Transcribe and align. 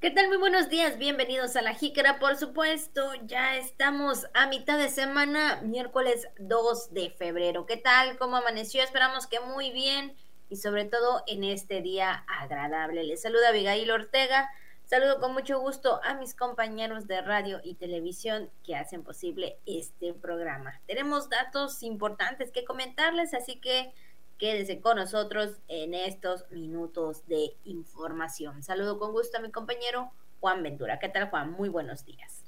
¿Qué 0.00 0.12
tal? 0.12 0.28
Muy 0.28 0.36
buenos 0.36 0.68
días, 0.68 0.96
bienvenidos 0.96 1.56
a 1.56 1.62
la 1.62 1.74
Jícara, 1.74 2.20
por 2.20 2.36
supuesto, 2.36 3.10
ya 3.24 3.56
estamos 3.56 4.28
a 4.32 4.46
mitad 4.46 4.78
de 4.78 4.90
semana, 4.90 5.60
miércoles 5.64 6.28
2 6.38 6.94
de 6.94 7.10
febrero. 7.10 7.66
¿Qué 7.66 7.78
tal? 7.78 8.16
¿Cómo 8.16 8.36
amaneció? 8.36 8.80
Esperamos 8.80 9.26
que 9.26 9.40
muy 9.40 9.72
bien 9.72 10.14
y 10.48 10.54
sobre 10.54 10.84
todo 10.84 11.24
en 11.26 11.42
este 11.42 11.82
día 11.82 12.24
agradable. 12.28 13.02
Les 13.02 13.22
saluda 13.22 13.48
Abigail 13.48 13.90
Ortega, 13.90 14.48
saludo 14.84 15.18
con 15.18 15.32
mucho 15.32 15.58
gusto 15.58 16.00
a 16.04 16.14
mis 16.14 16.32
compañeros 16.32 17.08
de 17.08 17.20
radio 17.20 17.60
y 17.64 17.74
televisión 17.74 18.50
que 18.62 18.76
hacen 18.76 19.02
posible 19.02 19.58
este 19.66 20.14
programa. 20.14 20.80
Tenemos 20.86 21.28
datos 21.28 21.82
importantes 21.82 22.52
que 22.52 22.64
comentarles, 22.64 23.34
así 23.34 23.60
que 23.60 23.92
Quédese 24.38 24.80
con 24.80 24.96
nosotros 24.96 25.56
en 25.66 25.94
estos 25.94 26.48
minutos 26.52 27.26
de 27.26 27.56
información. 27.64 28.62
Saludo 28.62 28.96
con 29.00 29.10
gusto 29.10 29.38
a 29.38 29.40
mi 29.40 29.50
compañero 29.50 30.12
Juan 30.38 30.62
Ventura. 30.62 31.00
¿Qué 31.00 31.08
tal, 31.08 31.28
Juan? 31.28 31.50
Muy 31.50 31.68
buenos 31.68 32.04
días. 32.04 32.44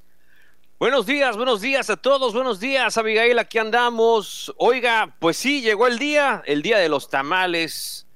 Buenos 0.79 1.05
días, 1.05 1.37
buenos 1.37 1.61
días 1.61 1.91
a 1.91 1.97
todos, 1.97 2.33
buenos 2.33 2.61
días, 2.61 2.97
Abigail, 2.97 3.39
aquí 3.41 3.59
andamos. 3.59 4.55
Oiga, 4.57 5.17
pues 5.19 5.37
sí, 5.37 5.63
llegó 5.63 5.89
el 5.89 5.99
día, 5.99 6.43
el 6.47 6.63
día 6.63 6.79
de 6.79 6.89
los 6.89 7.11
tamales 7.11 8.07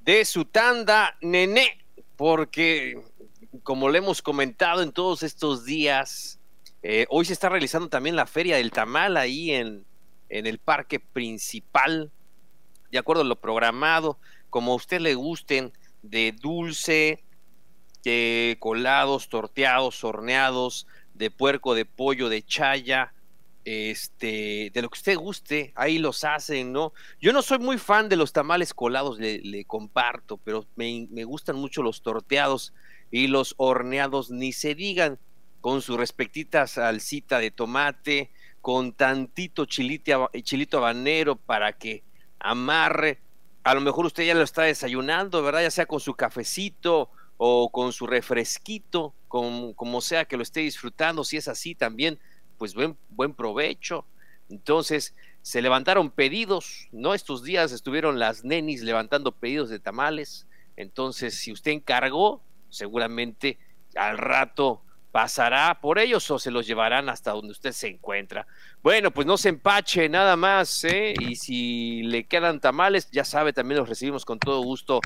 de 0.00 0.24
su 0.24 0.46
tanda, 0.46 1.18
nené, 1.20 1.84
porque 2.16 2.98
como 3.62 3.90
le 3.90 3.98
hemos 3.98 4.22
comentado 4.22 4.82
en 4.82 4.90
todos 4.90 5.22
estos 5.22 5.66
días, 5.66 6.40
eh, 6.82 7.06
hoy 7.10 7.26
se 7.26 7.34
está 7.34 7.50
realizando 7.50 7.90
también 7.90 8.16
la 8.16 8.26
Feria 8.26 8.56
del 8.56 8.72
Tamal 8.72 9.18
ahí 9.18 9.50
en, 9.50 9.84
en 10.30 10.46
el 10.46 10.58
parque 10.58 10.98
principal 10.98 12.10
de 12.90 12.98
acuerdo 12.98 13.22
a 13.22 13.26
lo 13.26 13.36
programado, 13.36 14.18
como 14.50 14.72
a 14.72 14.76
usted 14.76 15.00
le 15.00 15.14
gusten, 15.14 15.72
de 16.02 16.32
dulce, 16.32 17.22
de 18.04 18.56
colados, 18.60 19.28
torteados, 19.28 20.04
horneados, 20.04 20.86
de 21.14 21.30
puerco, 21.30 21.74
de 21.74 21.84
pollo, 21.84 22.28
de 22.28 22.42
chaya, 22.42 23.12
este, 23.64 24.70
de 24.72 24.82
lo 24.82 24.88
que 24.88 24.98
usted 24.98 25.16
guste, 25.16 25.72
ahí 25.74 25.98
los 25.98 26.24
hacen, 26.24 26.72
¿no? 26.72 26.94
Yo 27.20 27.32
no 27.32 27.42
soy 27.42 27.58
muy 27.58 27.76
fan 27.76 28.08
de 28.08 28.16
los 28.16 28.32
tamales 28.32 28.72
colados, 28.72 29.18
le, 29.18 29.64
comparto, 29.66 30.38
pero 30.38 30.64
me, 30.76 31.06
me, 31.10 31.24
gustan 31.24 31.56
mucho 31.56 31.82
los 31.82 32.00
torteados 32.00 32.72
y 33.10 33.26
los 33.26 33.54
horneados, 33.58 34.30
ni 34.30 34.52
se 34.52 34.74
digan, 34.74 35.18
con 35.60 35.82
su 35.82 35.96
respectita 35.96 36.66
salsita 36.66 37.40
de 37.40 37.50
tomate, 37.50 38.30
con 38.60 38.92
tantito 38.92 39.66
chilito 39.66 40.78
habanero 40.78 41.36
para 41.36 41.72
que 41.72 42.02
amarre. 42.40 43.20
A 43.64 43.74
lo 43.74 43.80
mejor 43.80 44.06
usted 44.06 44.24
ya 44.24 44.34
lo 44.34 44.42
está 44.42 44.62
desayunando, 44.62 45.42
¿verdad? 45.42 45.62
Ya 45.62 45.70
sea 45.70 45.86
con 45.86 46.00
su 46.00 46.14
cafecito 46.14 47.10
o 47.36 47.70
con 47.70 47.92
su 47.92 48.06
refresquito, 48.06 49.14
con, 49.28 49.74
como 49.74 50.00
sea 50.00 50.24
que 50.24 50.36
lo 50.36 50.42
esté 50.42 50.60
disfrutando. 50.60 51.24
Si 51.24 51.36
es 51.36 51.48
así 51.48 51.74
también, 51.74 52.18
pues 52.56 52.74
buen, 52.74 52.96
buen 53.08 53.34
provecho. 53.34 54.04
Entonces, 54.48 55.14
se 55.42 55.62
levantaron 55.62 56.10
pedidos, 56.10 56.88
¿no? 56.92 57.14
Estos 57.14 57.42
días 57.42 57.72
estuvieron 57.72 58.18
las 58.18 58.44
nenis 58.44 58.82
levantando 58.82 59.32
pedidos 59.32 59.68
de 59.68 59.78
tamales. 59.78 60.46
Entonces, 60.76 61.38
si 61.38 61.52
usted 61.52 61.72
encargó, 61.72 62.42
seguramente 62.70 63.58
al 63.94 64.18
rato 64.18 64.82
pasará 65.18 65.80
por 65.80 65.98
ellos 65.98 66.30
o 66.30 66.38
se 66.38 66.52
los 66.52 66.64
llevarán 66.64 67.08
hasta 67.08 67.32
donde 67.32 67.50
usted 67.50 67.72
se 67.72 67.88
encuentra. 67.88 68.46
Bueno, 68.84 69.10
pues 69.10 69.26
no 69.26 69.36
se 69.36 69.48
empache 69.48 70.08
nada 70.08 70.36
más, 70.36 70.84
¿eh? 70.84 71.12
Y 71.18 71.34
si 71.34 72.04
le 72.04 72.28
quedan 72.28 72.60
tamales, 72.60 73.10
ya 73.10 73.24
sabe, 73.24 73.52
también 73.52 73.80
los 73.80 73.88
recibimos 73.88 74.24
con 74.24 74.38
todo 74.38 74.60
gusto 74.60 75.00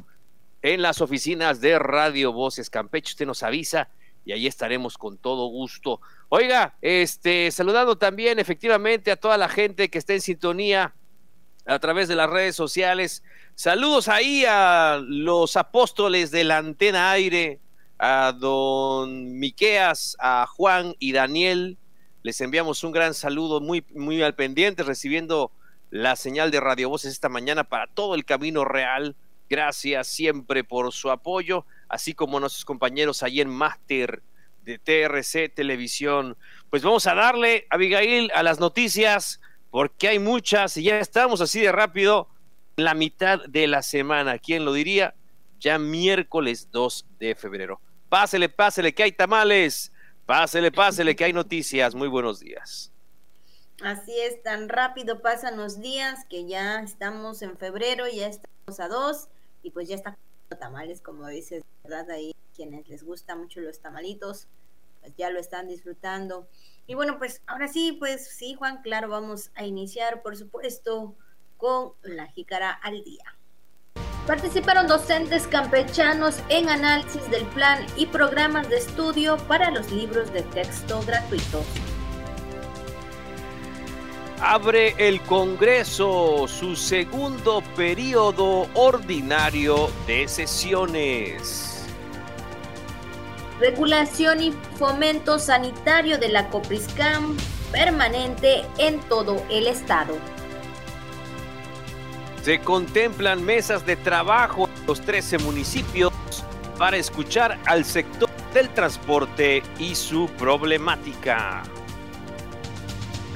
en 0.60 0.82
las 0.82 1.00
oficinas 1.00 1.62
de 1.62 1.78
Radio 1.78 2.30
Voces 2.30 2.69
Campeche. 2.69 3.12
Usted 3.12 3.24
nos 3.24 3.42
avisa 3.42 3.88
y 4.27 4.32
ahí 4.32 4.46
estaremos 4.46 4.98
con 4.98 5.16
todo 5.16 5.46
gusto. 5.46 6.02
Oiga, 6.28 6.76
este, 6.82 7.50
saludando 7.50 7.97
también 7.97 8.38
efectivamente 8.38 9.12
a 9.12 9.16
toda 9.16 9.38
la 9.38 9.48
gente 9.48 9.88
que 9.88 9.97
está 9.97 10.12
en 10.12 10.20
sintonía 10.20 10.94
a 11.64 11.78
través 11.78 12.06
de 12.08 12.16
las 12.16 12.28
redes 12.28 12.54
sociales. 12.54 13.22
Saludos 13.54 14.08
ahí 14.08 14.44
a 14.47 15.00
los 15.03 15.56
apóstoles 15.56 16.31
de 16.31 16.44
la 16.44 16.58
antena 16.58 17.12
aire, 17.12 17.60
a 18.04 18.32
don 18.32 19.38
Miqueas, 19.38 20.16
a 20.18 20.44
Juan 20.48 20.96
y 20.98 21.12
Daniel. 21.12 21.78
Les 22.24 22.40
enviamos 22.40 22.82
un 22.82 22.90
gran 22.90 23.14
saludo 23.14 23.60
muy, 23.60 23.86
muy 23.94 24.20
al 24.22 24.34
pendiente, 24.34 24.82
recibiendo 24.82 25.52
la 25.90 26.16
señal 26.16 26.50
de 26.50 26.58
Radio 26.58 26.88
Voces 26.88 27.12
esta 27.12 27.28
mañana 27.28 27.62
para 27.62 27.86
todo 27.86 28.16
el 28.16 28.24
camino 28.24 28.64
real. 28.64 29.14
Gracias 29.48 30.08
siempre 30.08 30.64
por 30.64 30.92
su 30.92 31.12
apoyo, 31.12 31.64
así 31.88 32.12
como 32.12 32.40
nuestros 32.40 32.64
compañeros 32.64 33.22
ahí 33.22 33.40
en 33.40 33.48
Máster 33.48 34.24
de 34.64 34.80
TRC 34.80 35.54
Televisión. 35.54 36.36
Pues 36.70 36.82
vamos 36.82 37.06
a 37.06 37.14
darle, 37.14 37.69
Abigail, 37.70 38.32
a 38.34 38.42
las 38.42 38.58
noticias, 38.58 39.40
porque 39.70 40.08
hay 40.08 40.19
muchas 40.19 40.76
y 40.76 40.82
ya 40.82 40.98
estamos 40.98 41.40
así 41.40 41.60
de 41.60 41.70
rápido, 41.70 42.28
la 42.74 42.94
mitad 42.94 43.44
de 43.46 43.69
la 43.69 43.80
semana. 43.80 44.40
¿Quién 44.40 44.64
lo 44.64 44.72
diría? 44.72 45.14
Ya 45.60 45.78
miércoles 45.78 46.69
2 46.72 47.06
de 47.20 47.36
febrero. 47.36 47.80
Pásele, 48.12 48.50
pásele, 48.50 48.95
que 48.95 49.05
hay 49.05 49.12
tamales. 49.12 49.91
Pásele, 50.27 50.71
pásele, 50.71 51.17
que 51.17 51.25
hay 51.25 51.33
noticias. 51.33 51.95
Muy 51.95 52.09
buenos 52.09 52.41
días. 52.41 52.93
Así 53.83 54.12
es, 54.21 54.43
tan 54.43 54.69
rápido 54.69 55.23
pasan 55.23 55.56
los 55.56 55.81
días 55.81 56.27
que 56.28 56.45
ya 56.45 56.83
estamos 56.83 57.41
en 57.41 57.56
febrero, 57.56 58.05
ya 58.06 58.27
estamos 58.27 58.81
a 58.81 58.89
dos 58.89 59.28
y 59.62 59.71
pues 59.71 59.89
ya 59.89 59.95
está 59.95 60.19
tamales, 60.61 61.00
como 61.00 61.27
dices, 61.27 61.65
¿verdad? 61.84 62.11
Ahí 62.11 62.34
quienes 62.55 62.87
les 62.87 63.03
gusta 63.03 63.34
mucho 63.34 63.61
los 63.61 63.81
tamalitos, 63.81 64.47
pues 65.00 65.15
ya 65.17 65.31
lo 65.31 65.41
están 65.41 65.67
disfrutando. 65.67 66.47
Y 66.87 66.93
bueno, 66.93 67.17
pues 67.17 67.41
ahora 67.47 67.67
sí, 67.67 67.93
pues 67.93 68.29
sí, 68.29 68.53
Juan, 68.53 68.83
claro, 68.83 69.09
vamos 69.09 69.53
a 69.55 69.65
iniciar, 69.65 70.21
por 70.21 70.37
supuesto, 70.37 71.15
con 71.56 71.94
la 72.03 72.27
jícara 72.27 72.73
al 72.73 73.03
día. 73.05 73.39
Participaron 74.27 74.87
docentes 74.87 75.49
campechanos 75.49 76.37
en 76.49 76.69
análisis 76.69 77.28
del 77.28 77.44
plan 77.47 77.84
y 77.97 78.06
programas 78.06 78.69
de 78.69 78.77
estudio 78.77 79.37
para 79.49 79.71
los 79.71 79.91
libros 79.91 80.33
de 80.33 80.43
texto 80.43 81.03
gratuitos. 81.05 81.66
Abre 84.41 84.94
el 84.99 85.21
Congreso 85.22 86.47
su 86.47 86.77
segundo 86.77 87.62
periodo 87.77 88.69
ordinario 88.75 89.91
de 90.06 90.28
sesiones. 90.28 91.84
Regulación 93.59 94.43
y 94.43 94.53
fomento 94.77 95.38
sanitario 95.38 96.19
de 96.19 96.28
la 96.28 96.49
Copriscam 96.49 97.37
permanente 97.72 98.65
en 98.78 99.00
todo 99.00 99.44
el 99.50 99.66
estado. 99.66 100.16
Se 102.42 102.58
contemplan 102.58 103.44
mesas 103.44 103.86
de 103.86 103.94
trabajo 103.94 104.69
en 104.69 104.86
los 104.88 105.00
13 105.00 105.38
municipios 105.38 106.12
para 106.76 106.97
escuchar 106.97 107.56
al 107.66 107.84
sector 107.84 108.28
del 108.53 108.69
transporte 108.70 109.62
y 109.78 109.94
su 109.94 110.26
problemática. 110.38 111.62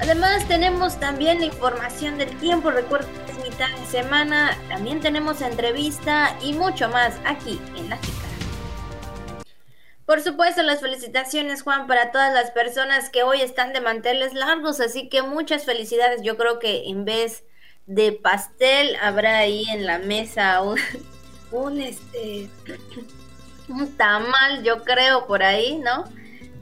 Además 0.01 0.47
tenemos 0.49 0.99
también 0.99 1.39
la 1.39 1.47
información 1.47 2.19
del 2.19 2.37
tiempo, 2.39 2.71
recuerden 2.71 3.11
que 3.25 3.33
es 3.33 3.39
mitad 3.49 3.71
de 3.79 3.87
semana, 3.87 4.59
también 4.69 5.01
tenemos 5.01 5.41
entrevista 5.41 6.37
y 6.43 6.55
mucho 6.55 6.89
más 6.89 7.15
aquí 7.25 7.61
en 7.77 7.89
La 7.89 8.01
Chica. 8.01 8.27
Por 10.05 10.21
supuesto, 10.21 10.63
las 10.63 10.81
felicitaciones, 10.81 11.63
Juan, 11.63 11.87
para 11.87 12.11
todas 12.11 12.35
las 12.35 12.51
personas 12.51 13.09
que 13.11 13.23
hoy 13.23 13.41
están 13.41 13.73
de 13.73 13.81
manteles 13.81 14.35
largos, 14.35 14.81
así 14.81 15.09
que 15.09 15.23
muchas 15.23 15.65
felicidades. 15.65 16.23
Yo 16.23 16.37
creo 16.37 16.59
que 16.59 16.89
en 16.89 17.05
vez 17.05 17.45
de 17.87 18.13
pastel 18.13 18.97
habrá 19.01 19.39
ahí 19.39 19.65
en 19.71 19.87
la 19.87 19.99
mesa 19.99 20.61
un, 20.63 20.79
un 21.53 21.81
este 21.81 22.49
un 23.69 23.97
tamal, 23.97 24.63
yo 24.63 24.83
creo 24.85 25.27
por 25.27 25.43
ahí, 25.43 25.79
¿no? 25.79 26.05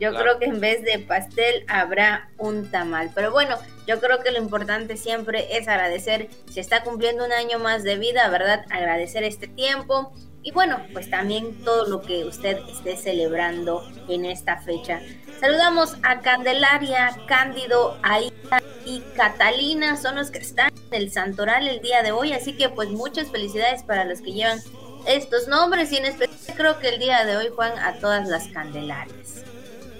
Yo 0.01 0.13
creo 0.15 0.39
que 0.39 0.47
en 0.47 0.61
vez 0.61 0.83
de 0.83 0.99
pastel 0.99 1.65
habrá 1.69 2.29
un 2.39 2.71
tamal. 2.71 3.11
Pero 3.15 3.31
bueno, 3.31 3.57
yo 3.87 4.01
creo 4.01 4.21
que 4.21 4.33
lo 4.33 4.39
importante 4.39 4.97
siempre 4.97 5.57
es 5.57 5.69
agradecer. 5.69 6.29
Si 6.51 6.61
está 6.61 6.83
cumpliendo 6.83 7.25
un 7.25 7.33
año 7.33 7.59
más 7.59 7.85
de 7.85 7.97
vida, 7.97 8.29
¿verdad? 8.29 8.65
Agradecer 8.71 9.23
este 9.23 9.47
tiempo. 9.47 10.13
Y 10.45 10.51
bueno, 10.51 10.79
pues 10.93 11.09
también 11.09 11.55
todo 11.65 11.89
lo 11.89 12.03
que 12.03 12.25
usted 12.25 12.59
esté 12.69 12.99
celebrando 12.99 13.83
en 14.09 14.27
esta 14.27 14.61
fecha. 14.61 15.01
Saludamos 15.41 15.97
a 16.03 16.21
Candelaria, 16.21 17.17
Cándido, 17.27 17.99
Aida 18.03 18.63
y 18.85 19.01
Catalina, 19.17 19.97
son 19.97 20.17
los 20.17 20.31
que 20.31 20.39
están 20.39 20.71
en 20.91 21.03
el 21.03 21.11
Santoral 21.11 21.67
el 21.67 21.81
día 21.81 22.03
de 22.03 22.13
hoy, 22.13 22.35
así 22.35 22.53
que 22.53 22.69
pues 22.69 22.91
muchas 22.91 23.31
felicidades 23.31 23.83
para 23.85 24.05
los 24.05 24.21
que 24.21 24.35
llevan 24.35 24.61
estos 25.07 25.49
nombres 25.49 25.91
y 25.93 25.97
en 25.97 26.05
especial 26.05 26.57
creo 26.57 26.79
que 26.79 26.91
el 26.91 26.99
día 26.99 27.25
de 27.25 27.37
hoy 27.37 27.49
Juan 27.55 27.79
a 27.79 27.99
todas 27.99 28.29
las 28.29 28.47
Candelarias. 28.49 29.45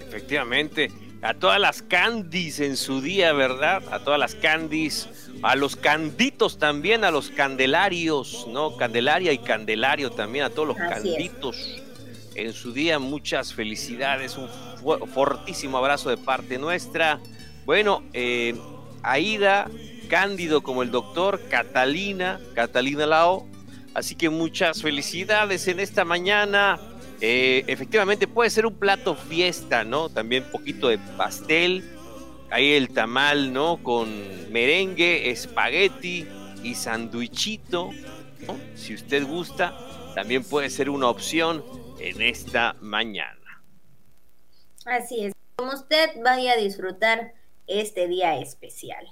Efectivamente, 0.07 0.91
a 1.23 1.33
todas 1.33 1.59
las 1.59 1.81
Candis 1.81 2.61
en 2.61 2.77
su 2.77 3.01
día, 3.01 3.33
¿verdad? 3.33 3.83
A 3.91 4.01
todas 4.01 4.21
las 4.21 4.35
Candis, 4.35 5.09
a 5.45 5.57
los 5.57 5.77
Canditos 5.77 6.59
también, 6.59 7.05
a 7.05 7.11
los 7.11 7.29
Candelarios, 7.29 8.47
¿no? 8.49 8.79
Candelaria 8.79 9.31
y 9.31 9.37
Candelario 9.37 10.11
también, 10.11 10.47
a 10.47 10.51
todos 10.51 10.69
los 10.69 10.77
Canditos. 10.79 11.83
en 12.35 12.53
su 12.55 12.73
día. 12.73 12.99
Muchas 12.99 13.53
felicidades, 13.53 14.39
un 14.39 14.49
fortísimo 15.09 15.77
abrazo 15.77 16.09
de 16.09 16.17
parte 16.17 16.57
nuestra. 16.57 17.21
Bueno, 17.67 18.03
eh, 18.15 18.55
Aida, 19.03 19.71
Cándido 20.09 20.63
como 20.63 20.83
el 20.83 20.91
doctor, 20.91 21.39
Catalina, 21.51 22.41
Catalina 22.55 23.05
Lao. 23.07 23.47
Así 23.93 24.15
que 24.15 24.31
muchas 24.31 24.81
felicidades 24.81 25.69
en 25.69 25.79
esta 25.79 26.07
mañana. 26.07 26.81
Eh, 27.21 27.65
efectivamente 27.67 28.27
puede 28.27 28.49
ser 28.49 28.65
un 28.65 28.75
plato 28.75 29.15
fiesta, 29.15 29.85
¿no? 29.85 30.09
También 30.09 30.45
un 30.45 30.51
poquito 30.51 30.89
de 30.89 30.97
pastel. 31.19 31.85
Ahí 32.55 32.75
el 32.75 32.91
tamal, 32.91 33.53
¿no? 33.53 33.83
Con 33.83 34.53
merengue, 34.53 35.29
espagueti 35.29 36.25
y 36.63 36.77
sandwichito. 36.77 37.91
Si 38.77 38.95
usted 38.95 39.27
gusta, 39.27 39.77
también 40.15 40.45
puede 40.45 40.71
ser 40.71 40.89
una 40.89 41.09
opción 41.09 41.65
en 41.99 42.23
esta 42.23 42.77
mañana. 42.81 43.61
Así 44.87 45.25
es, 45.25 45.33
como 45.57 45.73
usted 45.73 46.11
vaya 46.23 46.53
a 46.53 46.57
disfrutar 46.57 47.35
este 47.67 48.07
día 48.07 48.39
especial. 48.39 49.05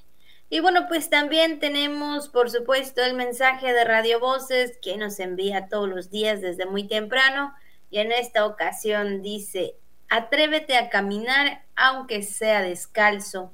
Y 0.48 0.60
bueno, 0.60 0.86
pues 0.86 1.10
también 1.10 1.58
tenemos, 1.58 2.28
por 2.28 2.48
supuesto, 2.48 3.02
el 3.02 3.14
mensaje 3.14 3.72
de 3.72 3.82
Radio 3.82 4.20
Voces 4.20 4.78
que 4.80 4.96
nos 4.96 5.18
envía 5.18 5.68
todos 5.68 5.88
los 5.88 6.10
días 6.10 6.40
desde 6.42 6.64
muy 6.64 6.86
temprano. 6.86 7.52
Y 7.90 7.98
en 7.98 8.12
esta 8.12 8.46
ocasión 8.46 9.20
dice, 9.20 9.74
atrévete 10.12 10.76
a 10.76 10.90
caminar 10.90 11.64
aunque 11.74 12.22
sea 12.22 12.60
descalzo, 12.60 13.50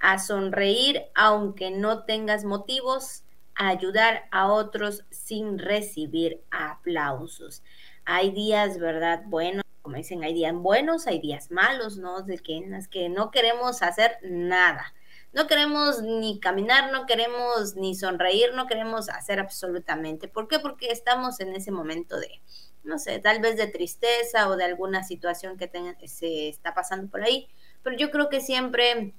a 0.00 0.18
sonreír 0.18 1.04
aunque 1.14 1.70
no 1.70 2.02
tengas 2.02 2.44
motivos, 2.44 3.22
a 3.54 3.68
ayudar 3.68 4.26
a 4.32 4.50
otros 4.52 5.04
sin 5.10 5.56
recibir 5.60 6.42
aplausos. 6.50 7.62
Hay 8.04 8.32
días, 8.32 8.80
¿verdad? 8.80 9.22
Buenos, 9.26 9.62
como 9.82 9.96
dicen, 9.98 10.24
hay 10.24 10.34
días 10.34 10.52
buenos, 10.52 11.06
hay 11.06 11.20
días 11.20 11.52
malos, 11.52 11.96
¿no? 11.96 12.22
De 12.22 12.38
que, 12.38 12.56
en 12.56 12.72
las 12.72 12.88
que 12.88 13.08
no 13.08 13.30
queremos 13.30 13.80
hacer 13.80 14.18
nada. 14.24 14.92
No 15.32 15.46
queremos 15.46 16.02
ni 16.02 16.40
caminar, 16.40 16.90
no 16.90 17.06
queremos 17.06 17.76
ni 17.76 17.94
sonreír, 17.94 18.52
no 18.56 18.66
queremos 18.66 19.08
hacer 19.08 19.38
absolutamente. 19.38 20.26
¿Por 20.26 20.48
qué? 20.48 20.58
Porque 20.58 20.90
estamos 20.90 21.38
en 21.38 21.54
ese 21.54 21.70
momento 21.70 22.18
de, 22.18 22.40
no 22.82 22.98
sé, 22.98 23.18
tal 23.18 23.40
vez 23.40 23.56
de 23.56 23.66
tristeza 23.66 24.48
o 24.48 24.56
de 24.56 24.64
alguna 24.64 25.04
situación 25.04 25.56
que 25.58 25.68
se 26.08 26.48
está 26.48 26.74
pasando 26.74 27.10
por 27.10 27.22
ahí. 27.22 27.48
Pero 27.82 27.96
yo 27.96 28.10
creo 28.10 28.28
que 28.28 28.40
siempre 28.40 29.14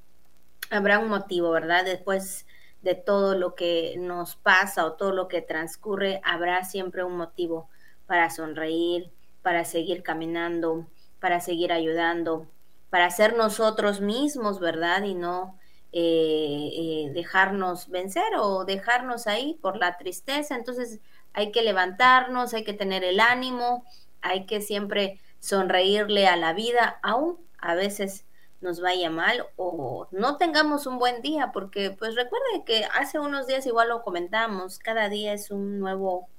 habrá 0.70 1.00
un 1.00 1.10
motivo, 1.10 1.52
¿verdad? 1.52 1.86
Después 1.86 2.46
de 2.82 2.96
todo 2.96 3.36
lo 3.36 3.56
que 3.56 3.96
nos 4.00 4.36
pasa 4.36 4.86
o 4.86 4.94
todo 4.94 5.12
lo 5.12 5.28
que 5.28 5.42
transcurre, 5.42 6.22
habrá 6.24 6.64
siempre 6.64 7.04
un 7.04 7.16
motivo 7.16 7.70
para 8.08 8.30
sonreír, 8.30 9.12
para 9.42 9.66
seguir 9.66 10.04
caminando, 10.04 10.88
para 11.20 11.40
seguir 11.40 11.72
ayudando, 11.72 12.48
para 12.90 13.10
ser 13.10 13.36
nosotros 13.36 14.02
mismos, 14.02 14.60
¿verdad? 14.60 15.04
Y 15.04 15.14
no 15.14 15.58
eh, 15.92 16.70
eh, 16.74 17.12
dejarnos 17.14 17.90
vencer 17.90 18.36
o 18.38 18.66
dejarnos 18.66 19.28
ahí 19.28 19.60
por 19.62 19.78
la 19.78 19.98
tristeza. 19.98 20.56
Entonces 20.56 21.00
hay 21.34 21.52
que 21.52 21.62
levantarnos, 21.62 22.54
hay 22.54 22.64
que 22.64 22.74
tener 22.74 23.04
el 23.04 23.20
ánimo, 23.20 23.86
hay 24.22 24.46
que 24.46 24.62
siempre 24.62 25.20
sonreírle 25.40 26.28
a 26.28 26.36
la 26.36 26.54
vida, 26.54 27.00
aún 27.04 27.38
a 27.58 27.76
veces 27.76 28.26
nos 28.62 28.80
vaya 28.80 29.10
mal 29.10 29.46
o 29.56 30.08
no 30.12 30.38
tengamos 30.38 30.86
un 30.86 31.00
buen 31.00 31.22
día, 31.22 31.52
porque 31.52 31.92
pues 31.92 32.16
recuerde 32.16 32.64
que 32.66 32.86
hace 32.94 33.20
unos 33.20 33.48
días 33.48 33.66
igual 33.66 33.90
lo 33.90 34.04
comentamos, 34.04 34.78
cada 34.78 35.10
día 35.10 35.34
es 35.34 35.50
un 35.50 35.80
nuevo 35.80 36.30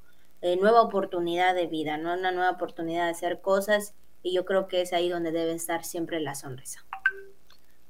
eh, 0.40 0.56
nueva 0.56 0.82
oportunidad 0.82 1.54
de 1.54 1.68
vida, 1.68 1.98
¿no? 1.98 2.14
Una 2.14 2.32
nueva 2.32 2.50
oportunidad 2.50 3.04
de 3.04 3.12
hacer 3.12 3.40
cosas 3.40 3.94
y 4.24 4.34
yo 4.34 4.44
creo 4.44 4.66
que 4.66 4.80
es 4.82 4.92
ahí 4.92 5.08
donde 5.08 5.30
debe 5.30 5.52
estar 5.52 5.84
siempre 5.84 6.18
la 6.20 6.34
sonrisa. 6.34 6.84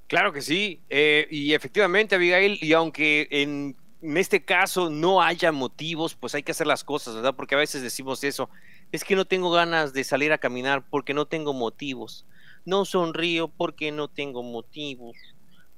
Claro 0.06 0.34
que 0.34 0.43
sí, 0.43 0.82
eh, 0.90 1.26
y 1.31 1.55
efectivamente, 1.55 2.14
Abigail, 2.14 2.58
y 2.60 2.75
aunque 2.75 3.26
en, 3.31 3.75
en, 4.02 4.16
este 4.16 4.44
caso 4.44 4.90
no 4.90 5.22
haya 5.22 5.52
motivos, 5.52 6.14
pues 6.14 6.34
hay 6.34 6.43
que 6.43 6.52
hacer 6.52 6.66
las 6.66 6.84
cosas, 6.84 7.14
¿verdad? 7.14 7.34
Porque 7.34 7.54
a 7.54 7.58
veces 7.58 7.82
decimos 7.82 8.25
eso, 8.25 8.50
es 8.90 9.04
que 9.04 9.16
no 9.16 9.25
tengo 9.25 9.50
ganas 9.50 9.93
de 9.93 10.04
salir 10.04 10.32
a 10.32 10.38
caminar 10.38 10.84
porque 10.88 11.14
no 11.14 11.26
tengo 11.26 11.52
motivos, 11.52 12.26
no 12.64 12.84
sonrío 12.84 13.49
porque 13.49 13.93
no 13.93 14.08
tengo 14.08 14.43
motivos, 14.43 15.16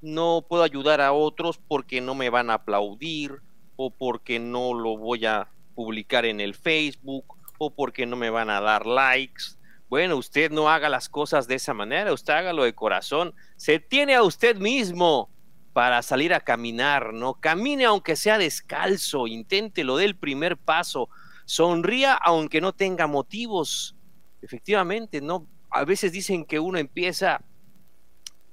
no 0.00 0.44
puedo 0.48 0.62
ayudar 0.62 1.00
a 1.00 1.12
otros 1.12 1.58
porque 1.58 2.00
no 2.00 2.14
me 2.14 2.30
van 2.30 2.50
a 2.50 2.54
aplaudir 2.54 3.40
o 3.76 3.90
porque 3.90 4.38
no 4.38 4.74
lo 4.74 4.96
voy 4.96 5.26
a 5.26 5.48
publicar 5.74 6.24
en 6.24 6.40
el 6.40 6.54
Facebook 6.54 7.24
o 7.58 7.70
porque 7.70 8.06
no 8.06 8.16
me 8.16 8.30
van 8.30 8.50
a 8.50 8.60
dar 8.60 8.86
likes. 8.86 9.56
Bueno, 9.88 10.16
usted 10.16 10.50
no 10.50 10.68
haga 10.68 10.88
las 10.88 11.08
cosas 11.08 11.46
de 11.46 11.54
esa 11.56 11.74
manera, 11.74 12.12
usted 12.12 12.32
hágalo 12.32 12.64
de 12.64 12.74
corazón. 12.74 13.34
Se 13.56 13.78
tiene 13.78 14.14
a 14.14 14.22
usted 14.22 14.56
mismo 14.56 15.30
para 15.74 16.00
salir 16.00 16.32
a 16.32 16.40
caminar, 16.40 17.12
¿no? 17.12 17.34
Camine 17.34 17.84
aunque 17.84 18.16
sea 18.16 18.38
descalzo, 18.38 19.26
inténtelo, 19.26 19.98
dé 19.98 20.06
el 20.06 20.16
primer 20.16 20.56
paso, 20.56 21.10
sonría 21.44 22.14
aunque 22.14 22.62
no 22.62 22.72
tenga 22.72 23.06
motivos. 23.06 23.94
Efectivamente, 24.40 25.20
¿no? 25.20 25.46
A 25.70 25.84
veces 25.84 26.12
dicen 26.12 26.46
que 26.46 26.60
uno 26.60 26.78
empieza 26.78 27.42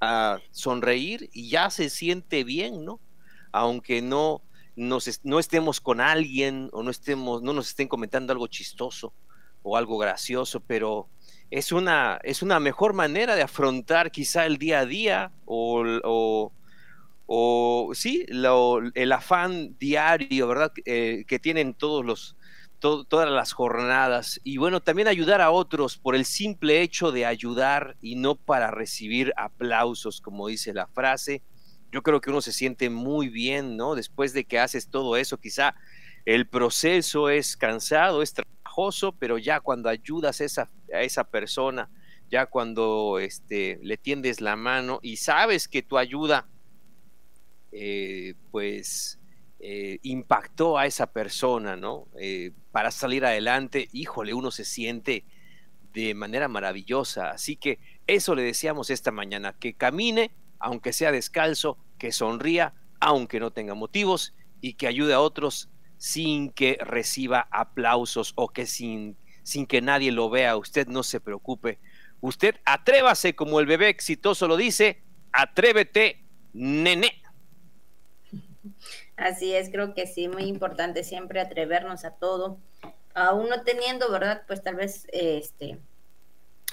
a 0.01 0.39
sonreír 0.51 1.29
y 1.31 1.49
ya 1.49 1.69
se 1.69 1.89
siente 1.89 2.43
bien, 2.43 2.83
¿no? 2.83 2.99
Aunque 3.53 4.01
no 4.01 4.41
no 4.75 5.39
estemos 5.39 5.79
con 5.79 6.01
alguien 6.01 6.69
o 6.71 6.81
no, 6.81 6.89
estemos, 6.89 7.43
no 7.43 7.53
nos 7.53 7.67
estén 7.67 7.87
comentando 7.87 8.33
algo 8.33 8.47
chistoso 8.47 9.13
o 9.63 9.77
algo 9.77 9.97
gracioso, 9.97 10.59
pero 10.61 11.07
es 11.51 11.71
una, 11.71 12.19
es 12.23 12.41
una 12.41 12.59
mejor 12.59 12.93
manera 12.93 13.35
de 13.35 13.43
afrontar 13.43 14.11
quizá 14.11 14.45
el 14.45 14.57
día 14.57 14.79
a 14.79 14.85
día 14.85 15.31
o, 15.45 16.51
sí, 17.93 18.25
el 18.27 19.11
afán 19.11 19.77
diario, 19.77 20.47
¿verdad? 20.47 20.71
Eh, 20.85 21.25
que 21.27 21.39
tienen 21.39 21.73
todos 21.73 22.05
los, 22.05 22.35
todas 22.79 23.29
las 23.29 23.53
jornadas. 23.53 24.39
Y 24.43 24.57
bueno, 24.57 24.81
también 24.81 25.07
ayudar 25.07 25.41
a 25.41 25.51
otros 25.51 25.97
por 25.97 26.15
el 26.15 26.25
simple 26.25 26.81
hecho 26.81 27.11
de 27.11 27.25
ayudar 27.25 27.95
y 28.01 28.15
no 28.15 28.35
para 28.35 28.71
recibir 28.71 29.33
aplausos, 29.37 30.21
como 30.21 30.47
dice 30.47 30.73
la 30.73 30.87
frase 30.87 31.41
yo 31.91 32.01
creo 32.03 32.21
que 32.21 32.29
uno 32.29 32.41
se 32.41 32.53
siente 32.53 32.89
muy 32.89 33.29
bien, 33.29 33.75
¿no? 33.75 33.95
Después 33.95 34.33
de 34.33 34.45
que 34.45 34.59
haces 34.59 34.87
todo 34.89 35.17
eso, 35.17 35.37
quizá 35.37 35.75
el 36.25 36.47
proceso 36.47 37.29
es 37.29 37.57
cansado, 37.57 38.21
es 38.21 38.33
trabajoso, 38.33 39.11
pero 39.13 39.37
ya 39.37 39.59
cuando 39.59 39.89
ayudas 39.89 40.39
a 40.39 40.45
esa, 40.45 40.69
a 40.93 41.01
esa 41.01 41.25
persona, 41.25 41.89
ya 42.29 42.45
cuando 42.45 43.19
este, 43.19 43.77
le 43.83 43.97
tiendes 43.97 44.39
la 44.39 44.55
mano 44.55 44.99
y 45.01 45.17
sabes 45.17 45.67
que 45.67 45.81
tu 45.81 45.97
ayuda, 45.97 46.47
eh, 47.71 48.35
pues, 48.51 49.19
eh, 49.59 49.99
impactó 50.03 50.77
a 50.77 50.85
esa 50.85 51.11
persona, 51.11 51.75
¿no? 51.75 52.07
Eh, 52.19 52.51
para 52.71 52.91
salir 52.91 53.25
adelante, 53.25 53.89
híjole, 53.91 54.33
uno 54.33 54.51
se 54.51 54.65
siente 54.65 55.25
de 55.93 56.13
manera 56.13 56.47
maravillosa. 56.47 57.31
Así 57.31 57.55
que 57.55 57.79
eso 58.07 58.35
le 58.35 58.43
decíamos 58.43 58.89
esta 58.89 59.11
mañana, 59.11 59.55
que 59.59 59.73
camine 59.73 60.31
aunque 60.61 60.93
sea 60.93 61.11
descalzo, 61.11 61.77
que 61.97 62.11
sonría, 62.11 62.73
aunque 62.99 63.39
no 63.39 63.51
tenga 63.51 63.73
motivos, 63.73 64.33
y 64.61 64.73
que 64.73 64.87
ayude 64.87 65.13
a 65.13 65.19
otros 65.19 65.69
sin 65.97 66.51
que 66.51 66.77
reciba 66.81 67.47
aplausos 67.51 68.33
o 68.35 68.49
que 68.49 68.65
sin, 68.65 69.17
sin 69.43 69.65
que 69.65 69.81
nadie 69.81 70.11
lo 70.11 70.29
vea. 70.29 70.55
Usted 70.55 70.87
no 70.87 71.03
se 71.03 71.19
preocupe. 71.19 71.79
Usted 72.21 72.55
atrévase, 72.63 73.35
como 73.35 73.59
el 73.59 73.65
bebé 73.65 73.89
exitoso 73.89 74.47
lo 74.47 74.55
dice, 74.55 75.01
atrévete, 75.31 76.23
nene. 76.53 77.20
Así 79.15 79.53
es, 79.53 79.69
creo 79.69 79.93
que 79.93 80.07
sí, 80.07 80.27
muy 80.27 80.43
importante 80.43 81.03
siempre 81.03 81.41
atrevernos 81.41 82.05
a 82.05 82.11
todo. 82.11 82.57
Aún 83.13 83.49
no 83.49 83.63
teniendo, 83.63 84.11
¿verdad? 84.11 84.43
Pues 84.47 84.63
tal 84.63 84.75
vez, 84.75 85.07
este, 85.11 85.79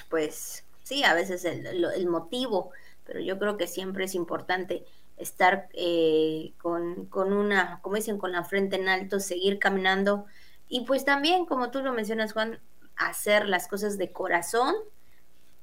pues 0.08 0.64
sí, 0.82 1.04
a 1.04 1.14
veces 1.14 1.44
el, 1.44 2.06
motivo 2.06 2.70
pero 3.04 3.20
yo 3.20 3.38
creo 3.38 3.56
que 3.56 3.66
siempre 3.66 4.04
es 4.04 4.14
importante 4.14 4.84
estar 5.16 5.70
eh, 5.72 6.52
con, 6.60 7.06
con, 7.06 7.32
una, 7.32 7.80
como 7.80 7.96
dicen, 7.96 8.18
con 8.18 8.32
la 8.32 8.44
frente 8.44 8.76
en 8.76 8.86
alto, 8.86 9.18
seguir 9.18 9.58
caminando 9.58 10.26
y 10.68 10.82
pues 10.82 11.04
también, 11.04 11.46
como 11.46 11.70
tú 11.70 11.82
lo 11.82 11.92
mencionas, 11.92 12.32
Juan, 12.32 12.60
hacer 12.96 13.48
las 13.48 13.68
cosas 13.68 13.96
de 13.96 14.12
corazón, 14.12 14.74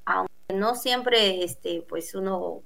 aunque 0.06 0.34
no 0.54 0.76
siempre, 0.76 1.44
este, 1.44 1.86
pues 1.88 2.16
uno, 2.16 2.64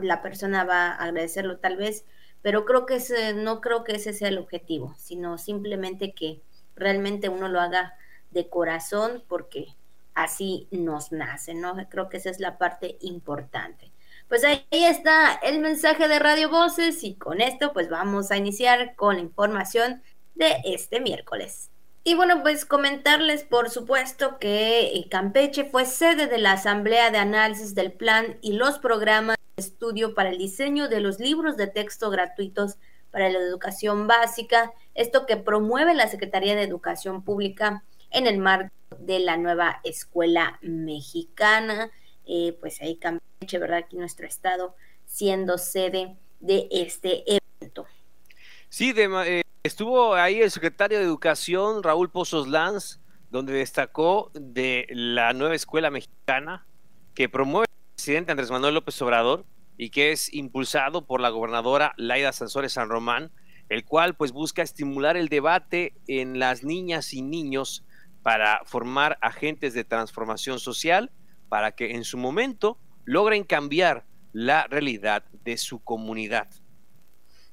la 0.00 0.22
persona 0.22 0.64
va 0.64 0.92
a 0.92 1.04
agradecerlo 1.04 1.58
tal 1.58 1.76
vez, 1.76 2.04
pero 2.44 2.66
creo 2.66 2.84
que 2.84 2.96
ese, 2.96 3.32
no 3.32 3.62
creo 3.62 3.84
que 3.84 3.92
ese 3.96 4.12
sea 4.12 4.28
el 4.28 4.36
objetivo, 4.36 4.94
sino 4.98 5.38
simplemente 5.38 6.12
que 6.12 6.42
realmente 6.76 7.30
uno 7.30 7.48
lo 7.48 7.58
haga 7.58 7.94
de 8.32 8.50
corazón 8.50 9.24
porque 9.28 9.68
así 10.12 10.68
nos 10.70 11.10
nace, 11.10 11.54
¿no? 11.54 11.74
Creo 11.88 12.10
que 12.10 12.18
esa 12.18 12.28
es 12.28 12.40
la 12.40 12.58
parte 12.58 12.98
importante. 13.00 13.90
Pues 14.28 14.44
ahí 14.44 14.62
está 14.70 15.32
el 15.42 15.58
mensaje 15.60 16.06
de 16.06 16.18
Radio 16.18 16.50
Voces 16.50 17.02
y 17.02 17.14
con 17.14 17.40
esto 17.40 17.72
pues 17.72 17.88
vamos 17.88 18.30
a 18.30 18.36
iniciar 18.36 18.94
con 18.94 19.14
la 19.14 19.22
información 19.22 20.02
de 20.34 20.54
este 20.66 21.00
miércoles. 21.00 21.70
Y 22.04 22.12
bueno, 22.12 22.42
pues 22.42 22.66
comentarles, 22.66 23.44
por 23.44 23.70
supuesto, 23.70 24.38
que 24.38 24.88
eh, 24.88 25.08
Campeche 25.10 25.64
fue 25.64 25.86
sede 25.86 26.26
de 26.26 26.36
la 26.36 26.52
Asamblea 26.52 27.10
de 27.10 27.16
Análisis 27.16 27.74
del 27.74 27.90
Plan 27.92 28.36
y 28.42 28.52
los 28.52 28.78
programas 28.78 29.38
estudio 29.64 30.14
para 30.14 30.30
el 30.30 30.38
diseño 30.38 30.88
de 30.88 31.00
los 31.00 31.18
libros 31.18 31.56
de 31.56 31.66
texto 31.66 32.10
gratuitos 32.10 32.76
para 33.10 33.28
la 33.28 33.38
educación 33.38 34.06
básica, 34.06 34.72
esto 34.94 35.24
que 35.24 35.36
promueve 35.36 35.94
la 35.94 36.08
Secretaría 36.08 36.56
de 36.56 36.62
Educación 36.62 37.22
Pública 37.22 37.84
en 38.10 38.26
el 38.26 38.38
marco 38.38 38.72
de 38.98 39.20
la 39.20 39.36
nueva 39.36 39.80
escuela 39.84 40.58
mexicana. 40.62 41.90
Eh, 42.26 42.56
pues 42.60 42.80
ahí 42.82 42.96
Campeche, 42.96 43.58
¿verdad? 43.58 43.78
Aquí 43.78 43.96
nuestro 43.96 44.26
estado 44.26 44.74
siendo 45.06 45.58
sede 45.58 46.16
de 46.40 46.68
este 46.70 47.24
evento. 47.60 47.86
Sí, 48.68 48.92
eh, 48.96 49.42
estuvo 49.62 50.14
ahí 50.14 50.40
el 50.40 50.50
secretario 50.50 50.98
de 50.98 51.04
Educación, 51.04 51.82
Raúl 51.82 52.10
Pozos 52.10 52.48
Lanz, 52.48 52.98
donde 53.30 53.52
destacó 53.52 54.30
de 54.34 54.86
la 54.90 55.32
nueva 55.32 55.54
escuela 55.54 55.90
mexicana 55.90 56.66
que 57.14 57.28
promueve 57.28 57.66
el 57.70 57.94
presidente 57.94 58.32
Andrés 58.32 58.50
Manuel 58.50 58.74
López 58.74 59.00
Obrador 59.02 59.44
y 59.76 59.90
que 59.90 60.12
es 60.12 60.32
impulsado 60.32 61.06
por 61.06 61.20
la 61.20 61.30
gobernadora 61.30 61.94
Laida 61.96 62.32
Sansores 62.32 62.74
San 62.74 62.88
Román, 62.88 63.32
el 63.68 63.84
cual 63.84 64.14
pues 64.14 64.32
busca 64.32 64.62
estimular 64.62 65.16
el 65.16 65.28
debate 65.28 65.94
en 66.06 66.38
las 66.38 66.64
niñas 66.64 67.12
y 67.12 67.22
niños 67.22 67.84
para 68.22 68.62
formar 68.64 69.18
agentes 69.20 69.74
de 69.74 69.84
transformación 69.84 70.58
social 70.58 71.10
para 71.48 71.72
que 71.72 71.92
en 71.92 72.04
su 72.04 72.18
momento 72.18 72.78
logren 73.04 73.44
cambiar 73.44 74.04
la 74.32 74.66
realidad 74.66 75.24
de 75.44 75.56
su 75.56 75.82
comunidad. 75.82 76.48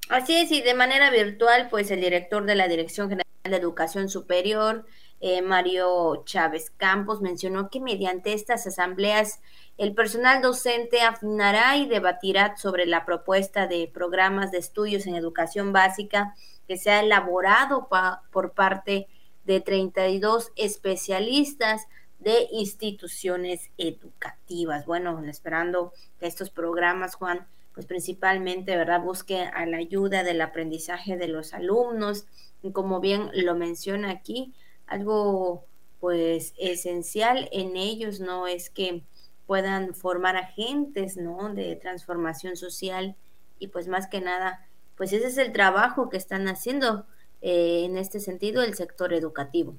Así 0.09 0.35
es, 0.35 0.51
y 0.51 0.61
de 0.61 0.73
manera 0.73 1.09
virtual, 1.09 1.67
pues 1.69 1.91
el 1.91 2.01
director 2.01 2.45
de 2.45 2.55
la 2.55 2.67
Dirección 2.67 3.09
General 3.09 3.25
de 3.43 3.55
Educación 3.55 4.09
Superior, 4.09 4.85
eh, 5.21 5.41
Mario 5.41 6.23
Chávez 6.25 6.71
Campos, 6.71 7.21
mencionó 7.21 7.69
que 7.69 7.79
mediante 7.79 8.33
estas 8.33 8.65
asambleas 8.67 9.39
el 9.77 9.93
personal 9.93 10.41
docente 10.41 11.01
afinará 11.01 11.77
y 11.77 11.87
debatirá 11.87 12.57
sobre 12.57 12.85
la 12.85 13.05
propuesta 13.05 13.67
de 13.67 13.89
programas 13.93 14.51
de 14.51 14.57
estudios 14.57 15.07
en 15.07 15.15
educación 15.15 15.73
básica 15.73 16.35
que 16.67 16.77
se 16.77 16.89
ha 16.91 17.01
elaborado 17.01 17.87
por 18.31 18.53
parte 18.53 19.07
de 19.45 19.61
32 19.61 20.51
especialistas 20.55 21.87
de 22.19 22.47
instituciones 22.51 23.71
educativas. 23.77 24.85
Bueno, 24.85 25.23
esperando 25.25 25.93
que 26.19 26.27
estos 26.27 26.49
programas, 26.49 27.15
Juan, 27.15 27.47
pues 27.73 27.85
principalmente, 27.85 28.75
¿verdad? 28.75 29.01
Busque 29.01 29.41
a 29.41 29.65
la 29.65 29.77
ayuda 29.77 30.23
del 30.23 30.41
aprendizaje 30.41 31.17
de 31.17 31.27
los 31.27 31.53
alumnos. 31.53 32.25
Como 32.73 32.99
bien 32.99 33.29
lo 33.33 33.55
menciona 33.55 34.11
aquí, 34.11 34.53
algo 34.91 35.65
pues 35.99 36.53
esencial 36.57 37.47
en 37.51 37.77
ellos, 37.77 38.19
¿no? 38.19 38.47
Es 38.47 38.69
que 38.69 39.03
puedan 39.47 39.95
formar 39.95 40.35
agentes, 40.35 41.17
¿no? 41.17 41.53
De 41.53 41.75
transformación 41.75 42.55
social 42.57 43.15
y 43.59 43.67
pues 43.67 43.87
más 43.87 44.07
que 44.07 44.19
nada, 44.19 44.67
pues 44.97 45.13
ese 45.13 45.27
es 45.27 45.37
el 45.37 45.51
trabajo 45.51 46.09
que 46.09 46.17
están 46.17 46.47
haciendo 46.47 47.05
eh, 47.41 47.83
en 47.85 47.97
este 47.97 48.19
sentido 48.19 48.61
el 48.63 48.73
sector 48.73 49.13
educativo. 49.13 49.75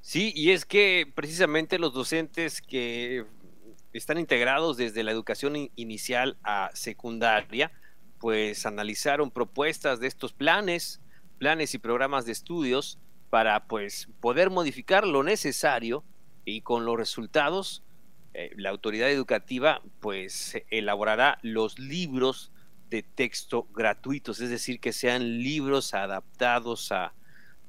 Sí, 0.00 0.32
y 0.34 0.50
es 0.50 0.64
que 0.64 1.10
precisamente 1.14 1.78
los 1.78 1.92
docentes 1.92 2.60
que 2.60 3.24
están 3.92 4.18
integrados 4.18 4.76
desde 4.76 5.04
la 5.04 5.12
educación 5.12 5.70
inicial 5.76 6.36
a 6.42 6.70
secundaria, 6.74 7.70
pues 8.18 8.66
analizaron 8.66 9.30
propuestas 9.30 10.00
de 10.00 10.08
estos 10.08 10.32
planes, 10.32 11.00
planes 11.38 11.74
y 11.74 11.78
programas 11.78 12.24
de 12.24 12.32
estudios 12.32 12.98
para 13.32 13.66
pues 13.66 14.10
poder 14.20 14.50
modificar 14.50 15.06
lo 15.06 15.22
necesario 15.22 16.04
y 16.44 16.60
con 16.60 16.84
los 16.84 16.98
resultados 16.98 17.82
eh, 18.34 18.50
la 18.56 18.68
autoridad 18.68 19.10
educativa 19.10 19.80
pues 20.00 20.62
elaborará 20.68 21.38
los 21.40 21.78
libros 21.78 22.52
de 22.90 23.02
texto 23.02 23.66
gratuitos, 23.72 24.42
es 24.42 24.50
decir, 24.50 24.80
que 24.80 24.92
sean 24.92 25.38
libros 25.38 25.94
adaptados 25.94 26.92
a 26.92 27.14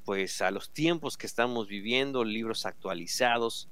pues 0.04 0.42
a 0.42 0.52
los 0.52 0.70
tiempos 0.70 1.16
que 1.16 1.28
estamos 1.28 1.70
viviendo, 1.70 2.26
libros 2.26 2.66
actualizados, 2.66 3.70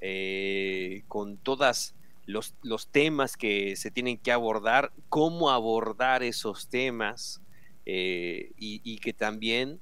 eh, 0.00 1.02
con 1.08 1.38
todas 1.38 1.96
los, 2.24 2.54
los, 2.62 2.86
temas 2.86 3.36
que 3.36 3.74
se 3.74 3.90
tienen 3.90 4.16
que 4.16 4.30
abordar, 4.30 4.92
cómo 5.08 5.50
abordar 5.50 6.22
esos 6.22 6.68
temas 6.68 7.42
eh, 7.84 8.52
y, 8.56 8.98
que 8.98 9.12
también 9.12 9.80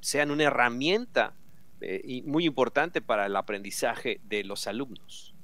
sean 0.00 0.30
una 0.30 0.44
herramienta 0.44 1.34
muy 2.24 2.46
importante 2.46 3.02
para 3.02 3.26
el 3.26 3.36
aprendizaje 3.36 4.20
de 4.24 4.44
los 4.44 4.66
alumnos. 4.66 5.34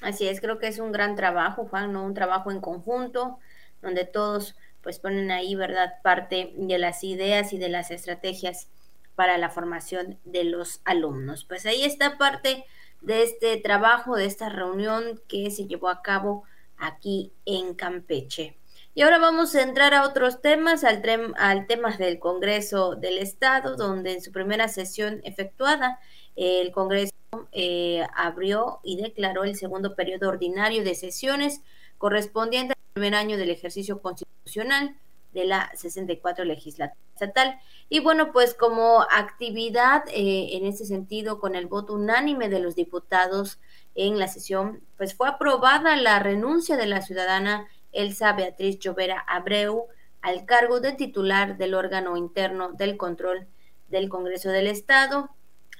Así 0.00 0.26
es, 0.26 0.40
creo 0.40 0.58
que 0.58 0.68
es 0.68 0.78
un 0.78 0.92
gran 0.92 1.14
trabajo, 1.14 1.66
Juan, 1.66 1.92
¿no? 1.92 2.04
Un 2.04 2.14
trabajo 2.14 2.50
en 2.50 2.60
conjunto, 2.60 3.38
donde 3.82 4.04
todos 4.04 4.56
pues 4.80 4.98
ponen 4.98 5.30
ahí, 5.30 5.54
¿verdad?, 5.54 5.94
parte 6.02 6.54
de 6.56 6.78
las 6.78 7.04
ideas 7.04 7.52
y 7.52 7.58
de 7.58 7.68
las 7.68 7.90
estrategias 7.92 8.68
para 9.14 9.38
la 9.38 9.50
formación 9.50 10.18
de 10.24 10.42
los 10.44 10.80
alumnos. 10.84 11.44
Pues 11.44 11.66
ahí 11.66 11.84
está 11.84 12.18
parte 12.18 12.64
de 13.00 13.22
este 13.22 13.56
trabajo, 13.58 14.16
de 14.16 14.24
esta 14.24 14.48
reunión 14.48 15.20
que 15.28 15.50
se 15.50 15.66
llevó 15.66 15.88
a 15.88 16.02
cabo 16.02 16.44
aquí 16.78 17.32
en 17.44 17.74
Campeche. 17.74 18.56
Y 18.94 19.02
ahora 19.02 19.18
vamos 19.18 19.54
a 19.54 19.62
entrar 19.62 19.94
a 19.94 20.04
otros 20.04 20.42
temas, 20.42 20.84
al, 20.84 21.02
al 21.38 21.66
tema 21.66 21.96
del 21.96 22.18
Congreso 22.18 22.94
del 22.94 23.16
Estado, 23.16 23.76
donde 23.76 24.12
en 24.12 24.20
su 24.20 24.32
primera 24.32 24.68
sesión 24.68 25.22
efectuada 25.24 25.98
el 26.36 26.72
Congreso 26.72 27.12
eh, 27.52 28.04
abrió 28.14 28.80
y 28.82 29.00
declaró 29.00 29.44
el 29.44 29.56
segundo 29.56 29.94
periodo 29.94 30.28
ordinario 30.28 30.84
de 30.84 30.94
sesiones 30.94 31.62
correspondiente 31.96 32.74
al 32.74 32.92
primer 32.92 33.14
año 33.14 33.38
del 33.38 33.50
ejercicio 33.50 34.02
constitucional 34.02 34.94
de 35.32 35.46
la 35.46 35.72
64 35.74 36.44
legislatura 36.44 37.00
estatal. 37.14 37.58
Y 37.88 38.00
bueno, 38.00 38.30
pues 38.30 38.52
como 38.52 39.06
actividad 39.10 40.04
eh, 40.08 40.50
en 40.52 40.66
ese 40.66 40.84
sentido, 40.84 41.40
con 41.40 41.54
el 41.54 41.66
voto 41.66 41.94
unánime 41.94 42.50
de 42.50 42.60
los 42.60 42.76
diputados 42.76 43.58
en 43.94 44.18
la 44.18 44.28
sesión, 44.28 44.82
pues 44.98 45.14
fue 45.14 45.28
aprobada 45.28 45.96
la 45.96 46.18
renuncia 46.18 46.76
de 46.76 46.86
la 46.86 47.00
ciudadana 47.00 47.66
Elsa 47.92 48.32
Beatriz 48.32 48.78
Llovera 48.78 49.20
Abreu 49.28 49.86
al 50.20 50.44
cargo 50.44 50.80
de 50.80 50.92
titular 50.92 51.58
del 51.58 51.74
órgano 51.74 52.16
interno 52.16 52.72
del 52.72 52.96
control 52.96 53.46
del 53.88 54.08
Congreso 54.08 54.50
del 54.50 54.66
Estado 54.66 55.30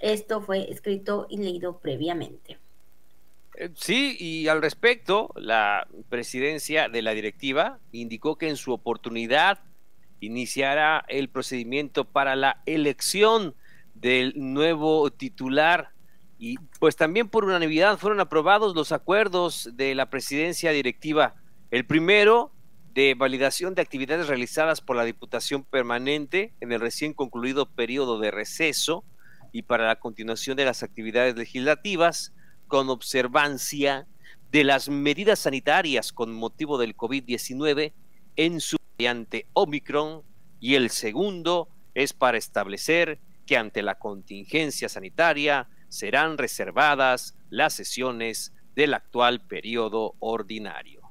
esto 0.03 0.41
fue 0.41 0.69
escrito 0.71 1.29
y 1.31 1.39
leído 1.39 1.79
previamente. 1.79 2.59
Eh, 3.55 3.71
sí, 3.75 4.17
y 4.19 4.49
al 4.49 4.61
respecto, 4.61 5.31
la 5.37 5.87
presidencia 6.09 6.89
de 6.89 7.03
la 7.03 7.13
directiva 7.13 7.79
indicó 7.93 8.37
que 8.37 8.49
en 8.49 8.57
su 8.57 8.73
oportunidad 8.73 9.61
iniciará 10.19 11.05
el 11.09 11.29
procedimiento 11.29 12.05
para 12.05 12.35
la 12.35 12.63
elección 12.67 13.55
del 13.95 14.33
nuevo 14.37 15.11
titular 15.13 15.91
y 16.37 16.57
pues 16.81 16.97
también 16.97 17.29
por 17.29 17.45
unanimidad 17.45 17.99
fueron 17.99 18.19
aprobados 18.19 18.75
los 18.75 18.91
acuerdos 18.91 19.71
de 19.75 19.95
la 19.95 20.11
presidencia 20.11 20.73
directiva. 20.73 21.37
El 21.73 21.87
primero 21.87 22.53
de 22.93 23.15
validación 23.15 23.75
de 23.75 23.81
actividades 23.81 24.29
realizadas 24.29 24.83
por 24.83 24.95
la 24.95 25.05
Diputación 25.05 25.65
Permanente 25.65 26.53
en 26.61 26.71
el 26.71 26.81
recién 26.81 27.15
concluido 27.15 27.65
periodo 27.65 28.21
de 28.21 28.31
receso 28.31 29.07
y 29.53 29.63
para 29.63 29.87
la 29.87 29.99
continuación 29.99 30.59
de 30.59 30.67
las 30.67 30.83
actividades 30.83 31.35
legislativas 31.35 32.35
con 32.69 32.91
observancia 32.91 34.07
de 34.51 34.65
las 34.65 34.91
medidas 34.91 35.39
sanitarias 35.39 36.13
con 36.13 36.35
motivo 36.35 36.77
del 36.77 36.95
COVID-19 36.95 37.95
en 38.37 38.61
su 38.61 38.77
variante 38.99 39.47
Omicron 39.55 40.25
y 40.61 40.75
el 40.75 40.91
segundo 40.91 41.71
es 41.95 42.13
para 42.13 42.37
establecer 42.37 43.19
que 43.47 43.57
ante 43.57 43.81
la 43.81 43.99
contingencia 43.99 44.91
sanitaria 44.91 45.71
serán 45.89 46.37
reservadas 46.37 47.35
las 47.49 47.73
sesiones 47.73 48.53
del 48.77 48.93
actual 48.93 49.41
periodo 49.41 50.17
ordinario. 50.19 51.02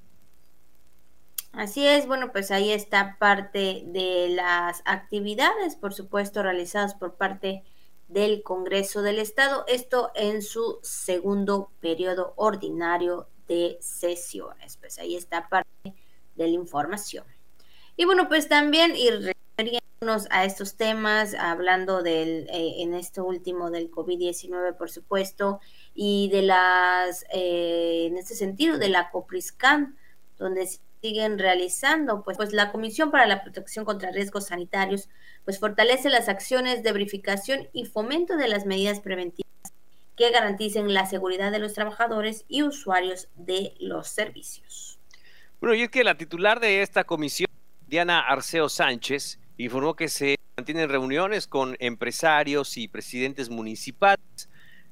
Así 1.54 1.86
es, 1.86 2.08
bueno, 2.08 2.32
pues 2.32 2.50
ahí 2.50 2.72
está 2.72 3.18
parte 3.20 3.84
de 3.86 4.30
las 4.30 4.82
actividades, 4.86 5.76
por 5.76 5.94
supuesto, 5.94 6.42
realizadas 6.44 6.96
por 6.96 7.16
parte 7.16 7.64
del 8.08 8.42
Congreso 8.42 9.02
del 9.02 9.20
Estado, 9.20 9.66
esto 9.68 10.12
en 10.16 10.42
su 10.42 10.80
segundo 10.82 11.72
periodo 11.82 12.34
ordinario 12.38 13.28
de 13.48 13.78
sesiones. 13.82 14.78
Pues 14.78 14.98
ahí 15.00 15.16
está 15.16 15.50
parte 15.50 15.94
de 16.36 16.48
la 16.48 16.54
información. 16.54 17.26
Y 17.98 18.06
bueno, 18.06 18.30
pues 18.30 18.48
también 18.48 18.96
y 18.96 19.10
refiriéndonos 19.10 20.28
a 20.30 20.46
estos 20.46 20.76
temas, 20.76 21.34
hablando 21.34 22.02
del, 22.02 22.50
eh, 22.50 22.82
en 22.82 22.94
este 22.94 23.22
último 23.22 23.72
del 23.72 23.92
COVID-19, 23.92 24.78
por 24.78 24.90
supuesto, 24.90 25.60
y 25.94 26.30
de 26.30 26.42
las, 26.44 27.26
eh, 27.34 28.08
en 28.08 28.18
este 28.18 28.36
sentido, 28.36 28.78
de 28.78 28.90
la 28.90 29.12
COPRISCAN, 29.12 29.98
donde 30.38 30.68
siguen 31.02 31.40
realizando, 31.40 32.24
pues, 32.24 32.38
pues 32.38 32.54
la 32.54 32.72
Comisión 32.72 33.12
para 33.12 33.26
la 33.26 33.42
Protección 33.42 33.86
contra 33.86 34.12
Riesgos 34.12 34.48
Sanitarios, 34.48 35.10
pues 35.44 35.60
fortalece 35.60 36.10
las 36.10 36.30
acciones 36.30 36.84
de 36.84 36.92
verificación 36.92 37.68
y 37.74 37.86
fomento 37.86 38.38
de 38.38 38.48
las 38.48 38.66
medidas 38.66 39.00
preventivas 39.00 39.52
que 40.16 40.30
garanticen 40.30 40.94
la 40.94 41.08
seguridad 41.08 41.52
de 41.52 41.60
los 41.60 41.74
trabajadores 41.74 42.46
y 42.48 42.62
usuarios 42.62 43.30
de 43.36 43.74
los 43.80 44.08
servicios. 44.08 45.00
Bueno, 45.60 45.74
y 45.74 45.82
es 45.82 45.90
que 45.90 46.04
la 46.04 46.18
titular 46.18 46.60
de 46.60 46.84
esta 46.84 47.04
comisión, 47.04 47.50
Diana 47.88 48.20
Arceo 48.20 48.70
Sánchez, 48.70 49.40
informó 49.58 49.96
que 49.96 50.08
se 50.08 50.36
mantienen 50.58 50.90
reuniones 50.90 51.48
con 51.48 51.76
empresarios 51.80 52.78
y 52.78 52.88
presidentes 52.88 53.50
municipales 53.50 54.50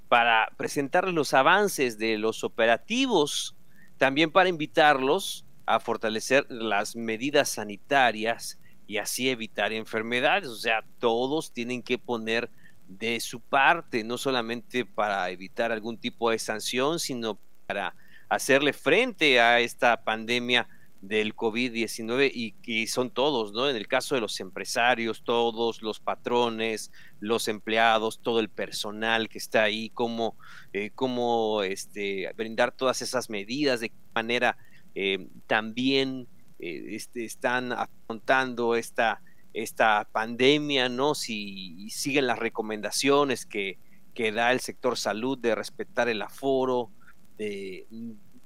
para 0.08 0.50
presentarles 0.58 1.14
los 1.14 1.36
avances 1.36 2.00
de 2.00 2.18
los 2.18 2.44
operativos, 2.44 3.56
también 3.98 4.32
para 4.32 4.50
invitarlos 4.50 5.46
a 5.70 5.80
fortalecer 5.80 6.48
las 6.50 6.96
medidas 6.96 7.50
sanitarias 7.50 8.58
y 8.88 8.98
así 8.98 9.30
evitar 9.30 9.72
enfermedades. 9.72 10.50
O 10.50 10.56
sea, 10.56 10.84
todos 10.98 11.54
tienen 11.54 11.84
que 11.84 12.00
poner 12.00 12.50
de 12.88 13.20
su 13.20 13.40
parte, 13.40 14.04
no 14.04 14.18
solamente 14.18 14.84
para 14.84 15.30
evitar 15.30 15.72
algún 15.72 16.00
tipo 16.00 16.32
de 16.32 16.40
sanción, 16.40 17.00
sino 17.00 17.38
para 17.68 17.94
hacerle 18.30 18.74
frente 18.74 19.40
a 19.40 19.60
esta 19.60 20.04
pandemia 20.04 20.68
del 21.02 21.36
COVID-19 21.36 22.32
y 22.34 22.54
que 22.64 22.88
son 22.88 23.12
todos, 23.12 23.54
¿no? 23.54 23.70
En 23.70 23.76
el 23.76 23.88
caso 23.88 24.16
de 24.16 24.22
los 24.22 24.40
empresarios, 24.40 25.24
todos 25.24 25.84
los 25.84 26.00
patrones, 26.00 26.92
los 27.20 27.48
empleados, 27.48 28.22
todo 28.24 28.40
el 28.40 28.50
personal 28.50 29.30
que 29.30 29.38
está 29.38 29.62
ahí, 29.62 29.92
cómo, 29.92 30.36
eh, 30.74 30.90
cómo 30.96 31.62
este, 31.62 32.28
brindar 32.36 32.72
todas 32.72 33.04
esas 33.04 33.30
medidas, 33.30 33.82
de 33.82 33.90
qué 33.90 33.96
manera 34.16 34.58
eh, 34.96 35.28
también 35.48 36.28
eh, 36.60 36.88
este, 36.90 37.26
están 37.26 37.72
afrontando 37.72 38.76
esta, 38.76 39.22
esta 39.54 40.08
pandemia, 40.12 40.90
¿no? 40.90 41.16
Si 41.16 41.90
siguen 41.90 42.28
las 42.28 42.40
recomendaciones 42.40 43.46
que, 43.46 43.80
que 44.14 44.32
da 44.32 44.52
el 44.52 44.60
sector 44.60 44.98
salud 44.98 45.38
de 45.38 45.56
respetar 45.56 46.10
el 46.10 46.22
aforo, 46.22 46.92
de 47.38 47.88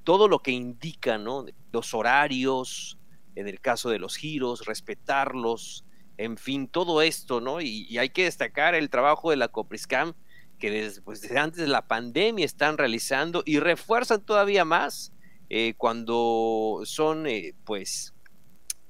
todo 0.04 0.28
lo 0.28 0.40
que 0.40 0.52
indica, 0.52 1.18
¿no? 1.18 1.46
Los 1.72 1.94
horarios, 1.94 3.00
en 3.36 3.48
el 3.48 3.60
caso 3.60 3.90
de 3.90 4.00
los 4.00 4.16
giros, 4.16 4.66
respetarlos, 4.66 5.86
en 6.18 6.38
fin, 6.38 6.68
todo 6.68 7.02
esto, 7.02 7.42
¿no? 7.42 7.62
Y, 7.62 7.98
hay 7.98 8.10
que 8.10 8.26
destacar 8.26 8.76
el 8.76 8.90
trabajo 8.90 9.32
de 9.32 9.38
la 9.38 9.48
Copriscam, 9.48 10.14
que 10.60 10.70
desde, 10.70 11.02
pues, 11.02 11.22
desde 11.22 11.40
antes 11.40 11.60
de 11.60 11.68
la 11.68 11.88
pandemia 11.88 12.46
están 12.46 12.78
realizando 12.78 13.44
y 13.46 13.60
refuerzan 13.60 14.22
todavía 14.22 14.66
más 14.66 15.13
eh, 15.56 15.76
cuando 15.76 16.82
son, 16.84 17.28
eh, 17.28 17.54
pues, 17.64 18.16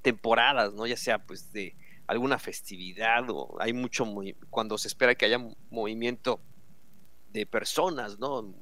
temporadas, 0.01 0.73
¿no? 0.73 0.87
Ya 0.87 0.95
sea, 0.95 1.19
pues, 1.19 1.51
de 1.51 1.75
alguna 2.07 2.39
festividad 2.39 3.29
o 3.29 3.57
hay 3.59 3.73
mucho, 3.73 4.07
cuando 4.49 4.77
se 4.77 4.87
espera 4.87 5.13
que 5.13 5.25
haya 5.25 5.45
movimiento 5.69 6.39
de 7.33 7.45
personas, 7.45 8.17
¿no? 8.17 8.55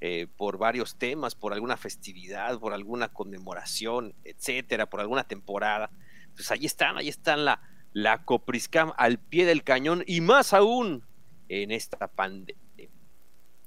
Eh, 0.00 0.28
por 0.36 0.56
varios 0.56 0.94
temas, 0.94 1.34
por 1.34 1.52
alguna 1.52 1.76
festividad, 1.76 2.60
por 2.60 2.74
alguna 2.74 3.08
conmemoración, 3.08 4.14
etcétera, 4.22 4.88
por 4.88 5.00
alguna 5.00 5.24
temporada. 5.24 5.90
Pues 6.36 6.48
ahí 6.52 6.64
están, 6.64 6.96
ahí 6.96 7.08
están 7.08 7.44
la, 7.44 7.60
la 7.92 8.24
Copriscam 8.24 8.92
al 8.96 9.18
pie 9.18 9.46
del 9.46 9.64
cañón 9.64 10.04
y 10.06 10.20
más 10.20 10.52
aún 10.52 11.04
en 11.48 11.72
esta 11.72 12.06
pandemia. 12.06 12.61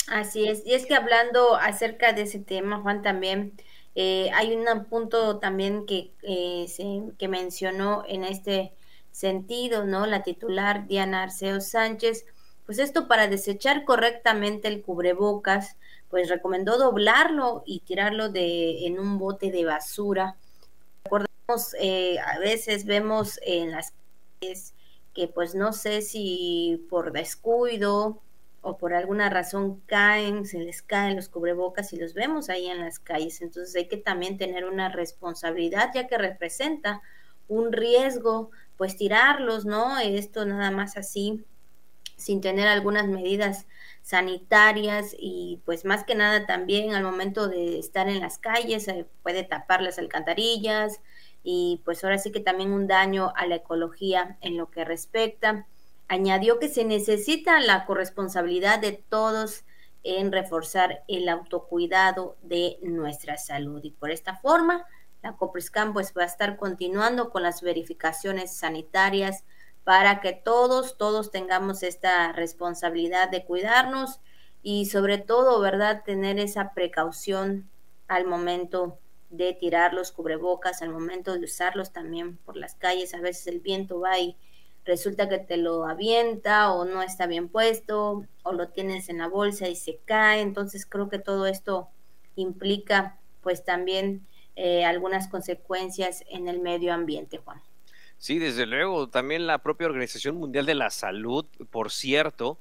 Así 0.07 0.47
es, 0.47 0.65
y 0.65 0.74
es 0.74 0.85
que 0.85 0.95
hablando 0.95 1.55
acerca 1.55 2.13
de 2.13 2.24
ese 2.24 2.39
tema, 2.39 2.81
Juan, 2.81 3.01
también 3.01 3.53
eh, 3.95 4.29
hay 4.33 4.55
un 4.55 4.85
punto 4.85 5.39
también 5.39 5.85
que, 5.85 6.12
eh, 6.21 6.67
que 7.17 7.27
mencionó 7.27 8.03
en 8.07 8.24
este 8.24 8.74
sentido, 9.12 9.85
¿no? 9.85 10.05
La 10.05 10.21
titular 10.21 10.88
Diana 10.88 11.24
Arceo 11.24 11.62
Sánchez, 11.62 12.25
pues 12.65 12.79
esto 12.79 13.07
para 13.07 13.27
desechar 13.27 13.85
correctamente 13.85 14.67
el 14.67 14.83
cubrebocas, 14.83 15.77
pues 16.09 16.29
recomendó 16.29 16.77
doblarlo 16.77 17.63
y 17.65 17.79
tirarlo 17.79 18.29
de, 18.29 18.85
en 18.85 19.00
un 19.00 19.17
bote 19.17 19.51
de 19.51 19.65
basura. 19.65 20.35
Recordemos, 21.05 21.75
eh, 21.79 22.20
a 22.20 22.39
veces 22.39 22.85
vemos 22.85 23.39
en 23.44 23.72
las 23.72 23.94
calles 24.39 24.74
que 25.13 25.27
pues 25.29 25.55
no 25.55 25.72
sé 25.72 26.01
si 26.01 26.85
por 26.89 27.13
descuido 27.13 28.22
o 28.65 28.77
por 28.77 28.95
alguna 28.95 29.29
razón 29.29 29.79
caen, 29.81 30.45
se 30.45 30.57
les 30.57 30.81
caen 30.81 31.15
los 31.15 31.29
cubrebocas 31.29 31.93
y 31.93 31.97
los 31.97 32.15
vemos 32.15 32.49
ahí 32.49 32.65
en 32.65 32.79
las 32.79 32.97
calles. 32.97 33.41
Entonces 33.43 33.75
hay 33.75 33.87
que 33.87 33.97
también 33.97 34.39
tener 34.39 34.65
una 34.65 34.89
responsabilidad 34.89 35.91
ya 35.93 36.07
que 36.07 36.17
representa 36.17 37.03
un 37.47 37.71
riesgo, 37.71 38.49
pues 38.75 38.97
tirarlos, 38.97 39.65
¿no? 39.65 39.99
Esto 39.99 40.45
nada 40.45 40.71
más 40.71 40.97
así, 40.97 41.45
sin 42.17 42.41
tener 42.41 42.67
algunas 42.67 43.07
medidas 43.07 43.67
sanitarias 44.01 45.15
y 45.15 45.61
pues 45.63 45.85
más 45.85 46.03
que 46.03 46.15
nada 46.15 46.47
también 46.47 46.95
al 46.95 47.03
momento 47.03 47.47
de 47.47 47.77
estar 47.77 48.09
en 48.09 48.19
las 48.19 48.39
calles 48.39 48.85
se 48.85 49.05
puede 49.21 49.43
tapar 49.43 49.83
las 49.83 49.99
alcantarillas 49.99 51.01
y 51.43 51.83
pues 51.85 52.03
ahora 52.03 52.17
sí 52.17 52.31
que 52.31 52.39
también 52.39 52.71
un 52.71 52.87
daño 52.87 53.31
a 53.35 53.45
la 53.45 53.57
ecología 53.57 54.39
en 54.41 54.57
lo 54.57 54.71
que 54.71 54.85
respecta. 54.85 55.67
Añadió 56.07 56.59
que 56.59 56.70
se 56.70 56.85
necesita 56.85 57.59
la 57.59 57.85
corresponsabilidad 57.85 58.79
de 58.79 58.91
todos 58.94 59.65
en 60.03 60.31
reforzar 60.31 61.03
el 61.07 61.27
autocuidado 61.29 62.37
de 62.44 62.77
nuestra 62.83 63.37
salud 63.37 63.83
y 63.83 63.91
por 63.91 64.11
esta 64.11 64.37
forma 64.37 64.85
la 65.24 65.35
Copriscam 65.35 65.94
pues 65.94 66.13
va 66.15 66.22
a 66.22 66.27
estar 66.27 66.57
continuando 66.57 67.31
con 67.31 67.41
las 67.41 67.63
verificaciones 67.63 68.55
sanitarias 68.55 69.44
para 69.83 70.22
que 70.22 70.33
todos, 70.33 70.98
todos 70.98 71.31
tengamos 71.31 71.81
esta 71.81 72.31
responsabilidad 72.31 73.29
de 73.31 73.44
cuidarnos 73.44 74.20
y 74.61 74.85
sobre 74.85 75.18
todo, 75.18 75.59
¿verdad?, 75.59 76.03
tener 76.05 76.39
esa 76.39 76.74
precaución 76.74 77.70
al 78.07 78.25
momento 78.25 79.00
de 79.29 79.53
tirar 79.53 79.94
los 79.94 80.11
cubrebocas, 80.11 80.81
al 80.81 80.89
momento 80.89 81.33
de 81.33 81.46
usarlos 81.46 81.91
también 81.91 82.37
por 82.37 82.57
las 82.57 82.75
calles. 82.75 83.13
A 83.13 83.22
veces 83.22 83.48
el 83.48 83.59
viento 83.59 84.00
va 84.00 84.20
y 84.20 84.37
resulta 84.85 85.27
que 85.27 85.39
te 85.39 85.57
lo 85.57 85.85
avienta 85.85 86.71
o 86.71 86.85
no 86.85 87.01
está 87.01 87.27
bien 87.27 87.50
puesto 87.50 88.25
o 88.43 88.53
lo 88.53 88.69
tienes 88.69 89.09
en 89.09 89.17
la 89.17 89.27
bolsa 89.27 89.67
y 89.67 89.75
se 89.75 90.00
cae. 90.05 90.41
Entonces 90.41 90.85
creo 90.85 91.09
que 91.09 91.19
todo 91.19 91.48
esto 91.48 91.89
implica 92.35 93.19
pues 93.41 93.63
también 93.63 94.25
eh, 94.55 94.85
algunas 94.85 95.27
consecuencias 95.27 96.24
en 96.29 96.48
el 96.48 96.59
medio 96.59 96.93
ambiente, 96.93 97.39
Juan. 97.39 97.61
Sí, 98.17 98.39
desde 98.39 98.65
luego. 98.65 99.09
También 99.09 99.48
la 99.48 99.59
propia 99.59 99.87
Organización 99.87 100.37
Mundial 100.37 100.65
de 100.65 100.75
la 100.75 100.89
Salud, 100.89 101.45
por 101.69 101.91
cierto, 101.91 102.57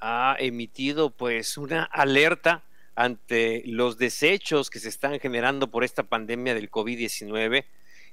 ha 0.00 0.36
emitido 0.38 1.10
pues 1.10 1.56
una 1.56 1.84
alerta 1.84 2.64
ante 2.94 3.62
los 3.66 3.96
desechos 3.96 4.70
que 4.70 4.78
se 4.78 4.88
están 4.88 5.18
generando 5.20 5.70
por 5.70 5.84
esta 5.84 6.02
pandemia 6.02 6.54
del 6.54 6.70
COVID-19 6.70 7.64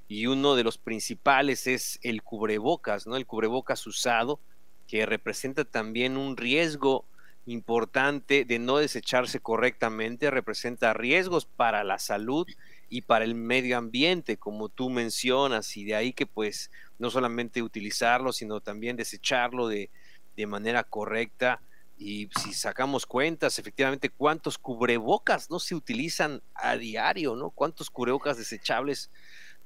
y 0.08 0.26
uno 0.26 0.56
de 0.56 0.64
los 0.64 0.78
principales 0.78 1.66
es 1.66 2.00
el 2.02 2.22
cubrebocas, 2.22 3.06
¿no? 3.06 3.16
El 3.16 3.26
cubrebocas 3.26 3.86
usado 3.86 4.40
que 4.86 5.04
representa 5.04 5.66
también 5.66 6.16
un 6.16 6.36
riesgo 6.38 7.04
importante 7.44 8.44
de 8.44 8.58
no 8.58 8.78
desecharse 8.78 9.40
correctamente, 9.40 10.30
representa 10.30 10.94
riesgos 10.94 11.44
para 11.44 11.84
la 11.84 11.98
salud 11.98 12.46
y 12.88 13.02
para 13.02 13.24
el 13.24 13.34
medio 13.34 13.76
ambiente, 13.76 14.38
como 14.38 14.70
tú 14.70 14.88
mencionas, 14.88 15.76
y 15.76 15.84
de 15.84 15.94
ahí 15.94 16.12
que 16.14 16.26
pues 16.26 16.70
no 16.98 17.10
solamente 17.10 17.62
utilizarlo, 17.62 18.32
sino 18.32 18.60
también 18.60 18.96
desecharlo 18.96 19.68
de, 19.68 19.90
de 20.36 20.46
manera 20.46 20.84
correcta. 20.84 21.60
Y 21.98 22.30
si 22.40 22.54
sacamos 22.54 23.06
cuentas, 23.06 23.58
efectivamente, 23.58 24.08
cuántos 24.08 24.56
cubrebocas 24.56 25.50
no 25.50 25.58
se 25.58 25.74
utilizan 25.74 26.42
a 26.54 26.76
diario, 26.76 27.34
¿no? 27.34 27.50
Cuántos 27.50 27.90
cubrebocas 27.90 28.38
desechables 28.38 29.10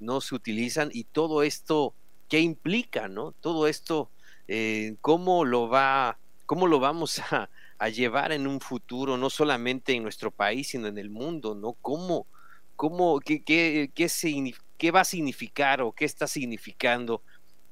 no 0.03 0.21
se 0.21 0.35
utilizan 0.35 0.91
y 0.93 1.05
todo 1.05 1.43
esto, 1.43 1.95
¿qué 2.29 2.41
implica, 2.41 3.09
no? 3.09 3.33
Todo 3.33 3.69
esto, 3.69 4.11
eh, 4.49 4.97
¿cómo 5.01 5.45
lo 5.45 5.69
va, 5.69 6.19
cómo 6.47 6.67
lo 6.67 6.81
vamos 6.81 7.21
a, 7.31 7.49
llevar 7.93 8.31
en 8.31 8.47
un 8.47 8.61
futuro, 8.61 9.17
no 9.17 9.29
solamente 9.29 9.93
en 9.93 10.05
nuestro 10.05 10.31
país, 10.31 10.69
sino 10.69 10.87
en 10.87 10.99
el 10.99 11.11
mundo, 11.11 11.57
¿no? 11.57 11.73
¿Cómo, 11.81 12.29
cómo, 12.77 13.19
qué, 13.19 13.43
qué, 13.43 13.91
qué, 13.93 14.91
va 14.93 15.01
a 15.01 15.05
significar 15.05 15.83
o 15.83 15.91
qué 15.91 16.05
está 16.05 16.29
significando 16.29 17.25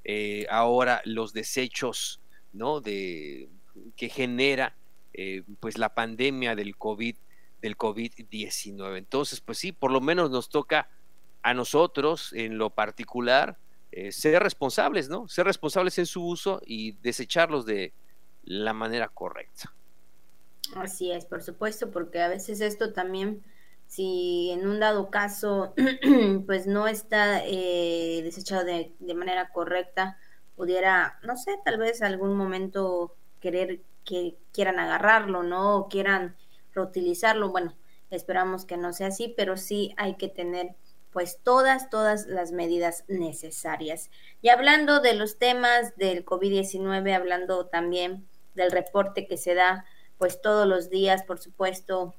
eh, 0.03 0.47
ahora 0.51 1.01
los 1.05 1.33
desechos 1.33 2.21
¿no? 2.53 2.81
de, 2.81 3.49
que 3.95 4.09
genera 4.09 4.75
eh, 5.12 5.45
pues 5.61 5.79
la 5.79 5.95
pandemia 5.95 6.57
del 6.57 6.77
COVID 6.77 7.14
del 7.61 7.77
COVID-19. 7.77 8.99
Entonces, 8.99 9.40
pues 9.40 9.59
sí, 9.59 9.73
por 9.73 9.90
lo 9.90 10.01
menos 10.01 10.31
nos 10.31 10.49
toca 10.49 10.88
a 11.42 11.55
nosotros 11.55 12.33
en 12.33 12.59
lo 12.59 12.70
particular 12.70 13.59
eh, 13.92 14.12
ser 14.12 14.42
responsables, 14.42 15.09
¿no? 15.09 15.29
Ser 15.29 15.46
responsables 15.46 15.98
en 15.98 16.07
su 16.07 16.24
uso 16.24 16.61
y 16.64 16.92
desecharlos 16.92 17.66
de 17.66 17.92
la 18.44 18.72
manera 18.72 19.09
correcta. 19.09 19.74
Así 20.76 21.11
es, 21.11 21.24
por 21.24 21.42
supuesto, 21.42 21.90
porque 21.90 22.20
a 22.20 22.29
veces 22.29 22.61
esto 22.61 22.92
también 22.92 23.42
si 23.87 24.50
en 24.53 24.68
un 24.68 24.79
dado 24.79 25.11
caso 25.11 25.74
pues 26.46 26.68
no 26.68 26.87
está 26.87 27.44
eh, 27.44 28.20
desechado 28.22 28.64
de, 28.64 28.94
de, 29.00 29.14
manera 29.14 29.48
correcta, 29.48 30.16
pudiera, 30.55 31.18
no 31.24 31.37
sé, 31.37 31.59
tal 31.64 31.79
vez 31.79 32.00
algún 32.00 32.37
momento 32.37 33.16
querer 33.40 33.81
que 34.05 34.37
quieran 34.53 34.79
agarrarlo, 34.79 35.42
¿no? 35.42 35.76
O 35.76 35.88
quieran 35.88 36.37
reutilizarlo. 36.72 37.50
Bueno, 37.50 37.74
esperamos 38.11 38.64
que 38.64 38.76
no 38.76 38.92
sea 38.92 39.09
así, 39.09 39.35
pero 39.37 39.57
sí 39.57 39.92
hay 39.96 40.14
que 40.14 40.29
tener 40.29 40.76
pues 41.12 41.40
todas, 41.42 41.90
todas 41.90 42.27
las 42.27 42.53
medidas 42.53 43.05
necesarias. 43.09 44.11
Y 44.42 44.49
hablando 44.49 45.01
de 45.01 45.14
los 45.14 45.38
temas 45.38 45.96
del 45.96 46.25
COVID-19, 46.25 47.14
hablando 47.14 47.66
también 47.66 48.29
del 48.55 48.70
reporte 48.70 49.27
que 49.27 49.37
se 49.37 49.55
da 49.55 49.85
pues 50.18 50.40
todos 50.40 50.66
los 50.66 50.90
días, 50.90 51.23
por 51.23 51.38
supuesto, 51.38 52.14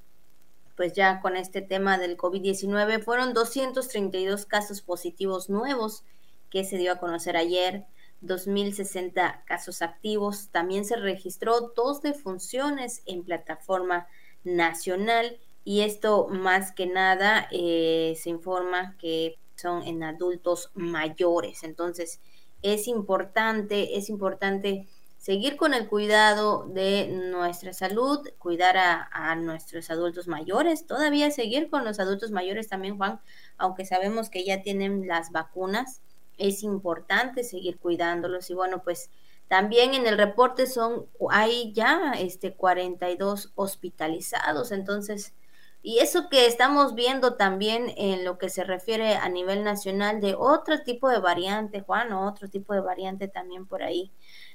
pues 0.75 0.93
ya 0.93 1.21
con 1.21 1.38
este 1.38 1.62
tema 1.62 1.97
del 1.97 2.17
COVID-19, 2.17 3.04
fueron 3.04 3.34
232 3.34 4.45
casos 4.45 4.82
positivos 4.82 5.49
nuevos 5.49 6.04
que 6.49 6.63
se 6.63 6.77
dio 6.77 6.93
a 6.93 6.99
conocer 6.99 7.38
ayer, 7.38 7.86
2.060 8.23 9.45
casos 9.45 9.82
activos. 9.82 10.49
También 10.51 10.86
se 10.86 10.95
registró 10.95 11.71
dos 11.75 12.01
defunciones 12.01 13.04
en 13.06 13.23
plataforma 13.23 14.08
nacional 14.43 15.39
y 15.63 15.82
esto 15.82 16.28
más 16.28 16.71
que 16.71 16.88
nada 16.88 17.47
eh, 17.52 18.17
se 18.19 18.30
informa 18.30 18.95
que 18.97 19.38
son 19.56 19.84
en 19.84 20.04
adultos 20.04 20.71
mayores. 20.74 21.63
Entonces 21.63 22.19
es 22.62 22.88
importante, 22.88 23.97
es 23.97 24.10
importante 24.10 24.88
seguir 25.17 25.56
con 25.56 25.76
el 25.76 25.88
cuidado 25.88 26.65
de 26.67 27.08
nuestra 27.08 27.74
salud, 27.74 28.28
cuidar 28.39 28.78
a, 28.78 29.08
a, 29.12 29.36
nuestros 29.36 29.91
adultos 29.91 30.28
mayores, 30.28 30.88
todavía 30.88 31.30
seguir 31.30 31.69
con 31.69 31.86
los 31.86 32.00
adultos 32.00 32.32
mayores 32.32 32.67
también, 32.67 32.97
Juan, 32.97 33.19
aunque 33.58 33.86
sabemos 33.86 34.32
que 34.32 34.43
ya 34.43 34.63
tienen 34.63 35.08
las 35.08 35.32
vacunas, 35.32 36.02
es 36.39 36.63
importante 36.63 37.43
seguir 37.43 37.78
cuidándolos 37.78 38.50
y 38.50 38.56
bueno, 38.56 38.82
pues 38.84 39.12
también 39.47 39.93
en 39.93 40.08
el 40.08 40.17
reporte 40.17 40.65
son, 40.65 41.06
hay 41.30 41.71
ya 41.74 42.13
este 42.17 42.56
42 42.56 43.52
hospitalizados, 43.56 44.71
entonces 44.71 45.34
y 45.83 45.99
eso 45.99 46.29
que 46.29 46.45
estamos 46.45 46.93
viendo 46.93 47.35
también 47.35 47.91
en 47.97 48.23
lo 48.23 48.37
que 48.37 48.49
se 48.49 48.63
refiere 48.63 49.15
a 49.15 49.29
nivel 49.29 49.63
nacional 49.63 50.21
de 50.21 50.35
otro 50.35 50.83
tipo 50.83 51.09
de 51.09 51.19
variante, 51.19 51.81
Juan, 51.81 52.13
otro 52.13 52.49
tipo 52.49 52.73
de 52.73 52.81
variante 52.81 53.27
también 53.27 53.65
por 53.65 53.81
ahí 53.81 54.11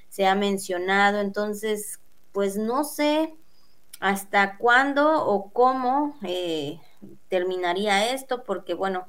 se 0.09 0.25
ha 0.25 0.35
mencionado. 0.35 1.19
Entonces, 1.19 1.99
pues 2.31 2.57
no 2.57 2.85
sé 2.85 3.35
hasta 3.99 4.57
cuándo 4.57 5.25
o 5.25 5.51
cómo 5.51 6.17
eh, 6.23 6.79
terminaría 7.27 8.13
esto, 8.13 8.43
porque 8.43 8.73
bueno, 8.73 9.07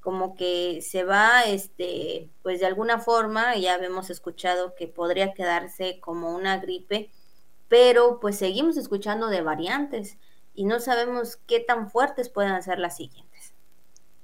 como 0.00 0.36
que 0.36 0.80
se 0.80 1.04
va, 1.04 1.42
este, 1.42 2.30
pues 2.42 2.60
de 2.60 2.66
alguna 2.66 2.98
forma, 2.98 3.56
ya 3.56 3.74
hemos 3.76 4.08
escuchado 4.10 4.74
que 4.74 4.88
podría 4.88 5.34
quedarse 5.34 6.00
como 6.00 6.34
una 6.34 6.58
gripe, 6.58 7.10
pero 7.68 8.20
pues 8.20 8.38
seguimos 8.38 8.78
escuchando 8.78 9.28
de 9.28 9.42
variantes 9.42 10.16
y 10.58 10.64
no 10.64 10.80
sabemos 10.80 11.38
qué 11.46 11.60
tan 11.60 11.88
fuertes 11.88 12.28
puedan 12.28 12.60
ser 12.64 12.80
las 12.80 12.96
siguientes. 12.96 13.54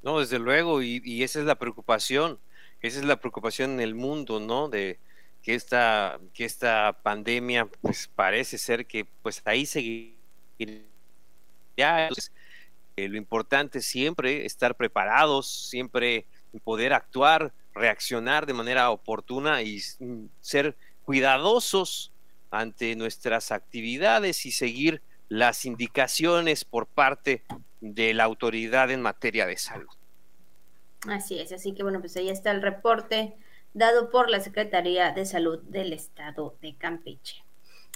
No, 0.03 0.19
desde 0.19 0.41
luego, 0.41 0.83
y, 0.83 1.23
esa 1.23 1.39
es 1.39 1.45
la 1.45 1.55
preocupación, 1.55 2.41
esa 2.81 2.99
es 2.99 3.05
la 3.05 3.21
preocupación 3.21 3.75
en 3.75 3.81
el 3.81 3.95
mundo, 3.95 4.41
¿no? 4.41 4.69
De 4.69 4.99
que 5.43 5.55
esta, 5.55 6.19
que 6.33 6.45
esta 6.45 6.99
pandemia, 7.05 7.67
pues 7.67 8.11
parece 8.13 8.59
ser 8.59 8.85
que 8.85 9.07
pues 9.23 9.43
ahí 9.45 9.65
seguirá. 9.65 10.17
Eh, 12.97 13.09
lo 13.09 13.17
importante 13.17 13.81
siempre 13.81 14.45
estar 14.45 14.77
preparados, 14.77 15.69
siempre 15.69 16.27
poder 16.65 16.93
actuar, 16.95 17.53
reaccionar 17.75 18.45
de 18.45 18.55
manera 18.55 18.91
oportuna 18.91 19.63
y 19.63 19.81
mm, 20.01 20.25
ser 20.41 20.77
cuidadosos 21.05 22.13
ante 22.51 22.97
nuestras 22.97 23.53
actividades 23.53 24.47
y 24.47 24.51
seguir 24.51 25.01
las 25.29 25.65
indicaciones 25.65 26.65
por 26.65 26.87
parte 26.87 27.43
de 27.81 28.15
la 28.15 28.25
autoridad 28.25 28.91
en 28.91 29.03
materia 29.03 29.47
de 29.47 29.57
salud. 29.57 29.91
Así 31.09 31.39
es, 31.39 31.53
así 31.53 31.75
que 31.75 31.83
bueno, 31.83 32.01
pues 32.01 32.17
ahí 32.17 32.31
está 32.31 32.51
el 32.51 32.63
reporte 32.63 33.35
dado 33.75 34.11
por 34.11 34.31
la 34.31 34.41
Secretaría 34.41 35.13
de 35.13 35.27
Salud 35.27 35.61
del 35.65 35.93
Estado 35.93 36.57
de 36.63 36.75
Campeche. 36.77 37.45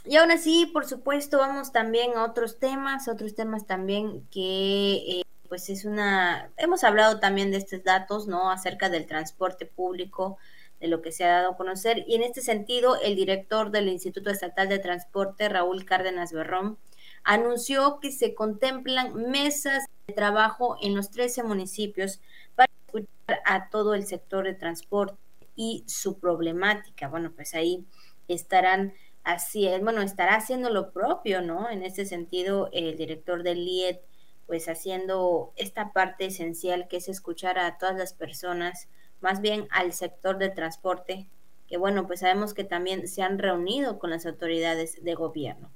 Y 0.04 0.16
aún 0.16 0.30
así, 0.30 0.66
por 0.66 0.86
supuesto, 0.86 1.38
vamos 1.38 1.72
también 1.72 2.16
a 2.16 2.24
otros 2.24 2.58
temas, 2.58 3.08
otros 3.08 3.34
temas 3.34 3.66
también 3.66 4.26
que 4.30 5.20
eh, 5.20 5.22
pues 5.48 5.70
es 5.70 5.84
una, 5.84 6.50
hemos 6.56 6.84
hablado 6.84 7.20
también 7.20 7.50
de 7.50 7.58
estos 7.58 7.82
datos, 7.84 8.26
¿no? 8.26 8.50
Acerca 8.50 8.88
del 8.90 9.06
transporte 9.06 9.66
público, 9.66 10.38
de 10.80 10.88
lo 10.88 11.02
que 11.02 11.12
se 11.12 11.24
ha 11.24 11.28
dado 11.28 11.52
a 11.52 11.56
conocer. 11.56 12.04
Y 12.06 12.14
en 12.14 12.22
este 12.22 12.40
sentido, 12.40 13.00
el 13.00 13.16
director 13.16 13.70
del 13.70 13.88
Instituto 13.88 14.30
Estatal 14.30 14.68
de 14.68 14.78
Transporte, 14.78 15.48
Raúl 15.48 15.84
Cárdenas 15.84 16.32
Berrón, 16.32 16.78
anunció 17.24 18.00
que 18.00 18.12
se 18.12 18.34
contemplan 18.34 19.14
mesas 19.30 19.84
de 20.06 20.14
trabajo 20.14 20.76
en 20.80 20.94
los 20.94 21.10
13 21.10 21.42
municipios 21.42 22.20
para 22.54 22.70
escuchar 22.86 23.40
a 23.44 23.68
todo 23.68 23.94
el 23.94 24.06
sector 24.06 24.44
de 24.44 24.54
transporte 24.54 25.18
y 25.54 25.84
su 25.86 26.18
problemática. 26.18 27.08
Bueno, 27.08 27.32
pues 27.34 27.54
ahí 27.54 27.86
estarán 28.28 28.94
así, 29.24 29.68
bueno, 29.82 30.02
estará 30.02 30.36
haciendo 30.36 30.70
lo 30.70 30.92
propio, 30.92 31.42
¿no? 31.42 31.68
En 31.68 31.82
ese 31.82 32.06
sentido, 32.06 32.70
el 32.72 32.96
director 32.96 33.42
del 33.42 33.58
IED, 33.58 33.98
pues 34.46 34.68
haciendo 34.68 35.52
esta 35.56 35.92
parte 35.92 36.26
esencial 36.26 36.88
que 36.88 36.96
es 36.96 37.08
escuchar 37.08 37.58
a 37.58 37.76
todas 37.76 37.96
las 37.96 38.14
personas, 38.14 38.88
más 39.20 39.40
bien 39.42 39.68
al 39.70 39.92
sector 39.92 40.38
de 40.38 40.48
transporte, 40.48 41.28
que 41.66 41.76
bueno, 41.76 42.06
pues 42.06 42.20
sabemos 42.20 42.54
que 42.54 42.64
también 42.64 43.08
se 43.08 43.20
han 43.22 43.38
reunido 43.38 43.98
con 43.98 44.08
las 44.10 44.24
autoridades 44.24 45.04
de 45.04 45.14
gobierno 45.14 45.70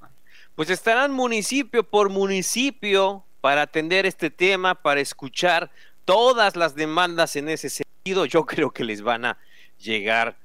pues 0.54 0.70
estarán 0.70 1.12
municipio 1.12 1.82
por 1.82 2.10
municipio 2.10 3.24
para 3.40 3.62
atender 3.62 4.06
este 4.06 4.30
tema, 4.30 4.74
para 4.74 5.00
escuchar 5.00 5.70
todas 6.04 6.56
las 6.56 6.74
demandas 6.74 7.36
en 7.36 7.48
ese 7.48 7.70
sentido. 7.70 8.26
Yo 8.26 8.44
creo 8.46 8.70
que 8.70 8.84
les 8.84 9.02
van 9.02 9.24
a 9.24 9.38
llegar 9.78 10.38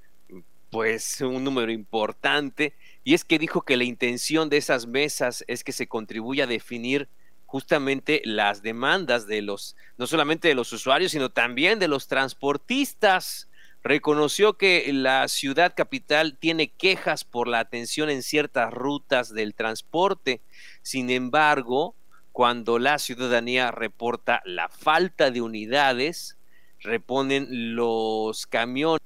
pues 0.69 1.21
un 1.21 1.43
número 1.43 1.71
importante 1.71 2.73
y 3.03 3.13
es 3.13 3.23
que 3.23 3.39
dijo 3.39 3.61
que 3.61 3.77
la 3.77 3.83
intención 3.83 4.49
de 4.49 4.57
esas 4.57 4.85
mesas 4.85 5.43
es 5.47 5.63
que 5.63 5.71
se 5.71 5.87
contribuya 5.87 6.43
a 6.43 6.47
definir 6.47 7.09
justamente 7.45 8.21
las 8.25 8.61
demandas 8.61 9.27
de 9.27 9.41
los 9.41 9.77
no 9.97 10.07
solamente 10.07 10.49
de 10.49 10.55
los 10.55 10.73
usuarios, 10.73 11.11
sino 11.11 11.29
también 11.29 11.79
de 11.79 11.87
los 11.87 12.07
transportistas 12.07 13.47
reconoció 13.87 14.57
que 14.57 14.91
la 14.93 15.27
ciudad 15.27 15.73
capital 15.75 16.37
tiene 16.37 16.69
quejas 16.69 17.23
por 17.23 17.47
la 17.47 17.59
atención 17.59 18.09
en 18.09 18.21
ciertas 18.21 18.73
rutas 18.73 19.33
del 19.33 19.55
transporte. 19.55 20.41
Sin 20.81 21.09
embargo, 21.09 21.95
cuando 22.31 22.79
la 22.79 22.99
ciudadanía 22.99 23.71
reporta 23.71 24.41
la 24.45 24.69
falta 24.69 25.31
de 25.31 25.41
unidades, 25.41 26.37
reponen 26.81 27.75
los 27.75 28.45
camiones 28.45 28.99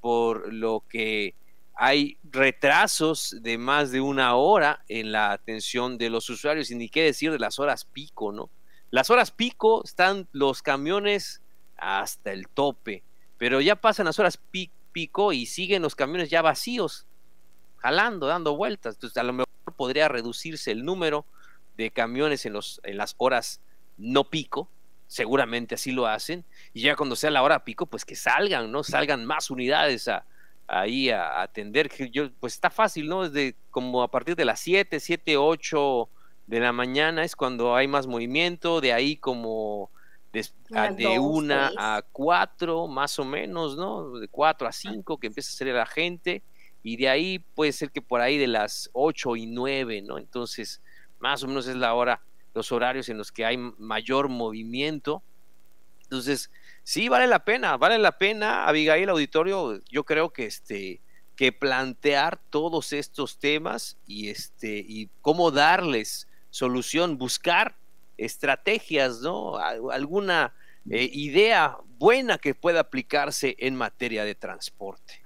por 0.00 0.52
lo 0.52 0.84
que 0.88 1.34
hay 1.74 2.18
retrasos 2.22 3.36
de 3.40 3.58
más 3.58 3.90
de 3.90 4.00
una 4.00 4.34
hora 4.36 4.84
en 4.88 5.12
la 5.12 5.32
atención 5.32 5.98
de 5.98 6.10
los 6.10 6.30
usuarios 6.30 6.70
y 6.70 6.74
ni 6.74 6.88
qué 6.88 7.02
decir 7.02 7.32
de 7.32 7.38
las 7.38 7.58
horas 7.58 7.84
pico, 7.84 8.32
¿no? 8.32 8.50
Las 8.90 9.10
horas 9.10 9.30
pico 9.30 9.82
están 9.84 10.28
los 10.32 10.62
camiones 10.62 11.42
hasta 11.76 12.32
el 12.32 12.48
tope 12.48 13.02
pero 13.40 13.62
ya 13.62 13.74
pasan 13.74 14.04
las 14.04 14.18
horas 14.18 14.38
pico 14.92 15.32
y 15.32 15.46
siguen 15.46 15.80
los 15.80 15.94
camiones 15.94 16.28
ya 16.28 16.42
vacíos, 16.42 17.06
jalando, 17.78 18.26
dando 18.26 18.54
vueltas. 18.54 18.96
Entonces, 18.96 19.16
a 19.16 19.22
lo 19.22 19.32
mejor 19.32 19.48
podría 19.78 20.08
reducirse 20.08 20.70
el 20.70 20.84
número 20.84 21.24
de 21.78 21.90
camiones 21.90 22.44
en, 22.44 22.52
los, 22.52 22.82
en 22.84 22.98
las 22.98 23.14
horas 23.16 23.62
no 23.96 24.28
pico, 24.28 24.68
seguramente 25.06 25.76
así 25.76 25.90
lo 25.90 26.06
hacen, 26.06 26.44
y 26.74 26.82
ya 26.82 26.96
cuando 26.96 27.16
sea 27.16 27.30
la 27.30 27.42
hora 27.42 27.64
pico, 27.64 27.86
pues 27.86 28.04
que 28.04 28.14
salgan, 28.14 28.70
¿no? 28.70 28.84
Salgan 28.84 29.24
más 29.24 29.50
unidades 29.50 30.06
a, 30.08 30.26
ahí 30.66 31.08
a, 31.08 31.40
atender. 31.40 31.88
Yo, 32.10 32.30
pues 32.40 32.52
está 32.52 32.68
fácil, 32.68 33.08
¿no? 33.08 33.26
Desde 33.26 33.56
como 33.70 34.02
a 34.02 34.10
partir 34.10 34.36
de 34.36 34.44
las 34.44 34.60
7, 34.60 35.00
7, 35.00 35.38
8 35.38 36.10
de 36.46 36.60
la 36.60 36.74
mañana 36.74 37.24
es 37.24 37.34
cuando 37.34 37.74
hay 37.74 37.88
más 37.88 38.06
movimiento, 38.06 38.82
de 38.82 38.92
ahí 38.92 39.16
como 39.16 39.90
de, 40.32 41.18
una 41.18 41.72
a 41.76 42.02
cuatro, 42.02 42.86
más 42.86 43.18
o 43.18 43.24
menos, 43.24 43.76
¿no? 43.76 44.18
De 44.18 44.28
cuatro 44.28 44.68
a 44.68 44.72
cinco 44.72 45.18
que 45.18 45.26
empieza 45.26 45.50
a 45.50 45.56
salir 45.56 45.74
la 45.74 45.86
gente 45.86 46.42
y 46.82 46.96
de 46.96 47.08
ahí 47.08 47.38
puede 47.38 47.72
ser 47.72 47.90
que 47.90 48.00
por 48.00 48.20
ahí 48.20 48.38
de 48.38 48.46
las 48.46 48.90
ocho 48.92 49.36
y 49.36 49.46
nueve, 49.46 50.02
¿no? 50.02 50.18
Entonces, 50.18 50.80
más 51.18 51.42
o 51.42 51.48
menos 51.48 51.66
es 51.66 51.76
la 51.76 51.94
hora, 51.94 52.22
los 52.54 52.72
horarios 52.72 53.08
en 53.08 53.18
los 53.18 53.32
que 53.32 53.44
hay 53.44 53.56
mayor 53.56 54.28
movimiento. 54.28 55.22
Entonces, 56.04 56.50
sí, 56.82 57.08
vale 57.08 57.26
la 57.26 57.44
pena, 57.44 57.76
vale 57.76 57.98
la 57.98 58.16
pena, 58.16 58.66
Abigail 58.66 59.08
Auditorio, 59.08 59.80
yo 59.90 60.04
creo 60.04 60.32
que 60.32 60.46
este 60.46 61.00
que 61.36 61.52
plantear 61.52 62.38
todos 62.50 62.92
estos 62.92 63.38
temas 63.38 63.96
y 64.06 64.28
este 64.28 64.84
y 64.86 65.08
cómo 65.22 65.50
darles 65.50 66.28
solución, 66.50 67.16
buscar 67.16 67.79
estrategias, 68.24 69.20
¿no? 69.20 69.56
Alguna 69.56 70.54
eh, 70.88 71.08
idea 71.12 71.78
buena 71.98 72.38
que 72.38 72.54
pueda 72.54 72.80
aplicarse 72.80 73.56
en 73.58 73.76
materia 73.76 74.24
de 74.24 74.34
transporte. 74.34 75.22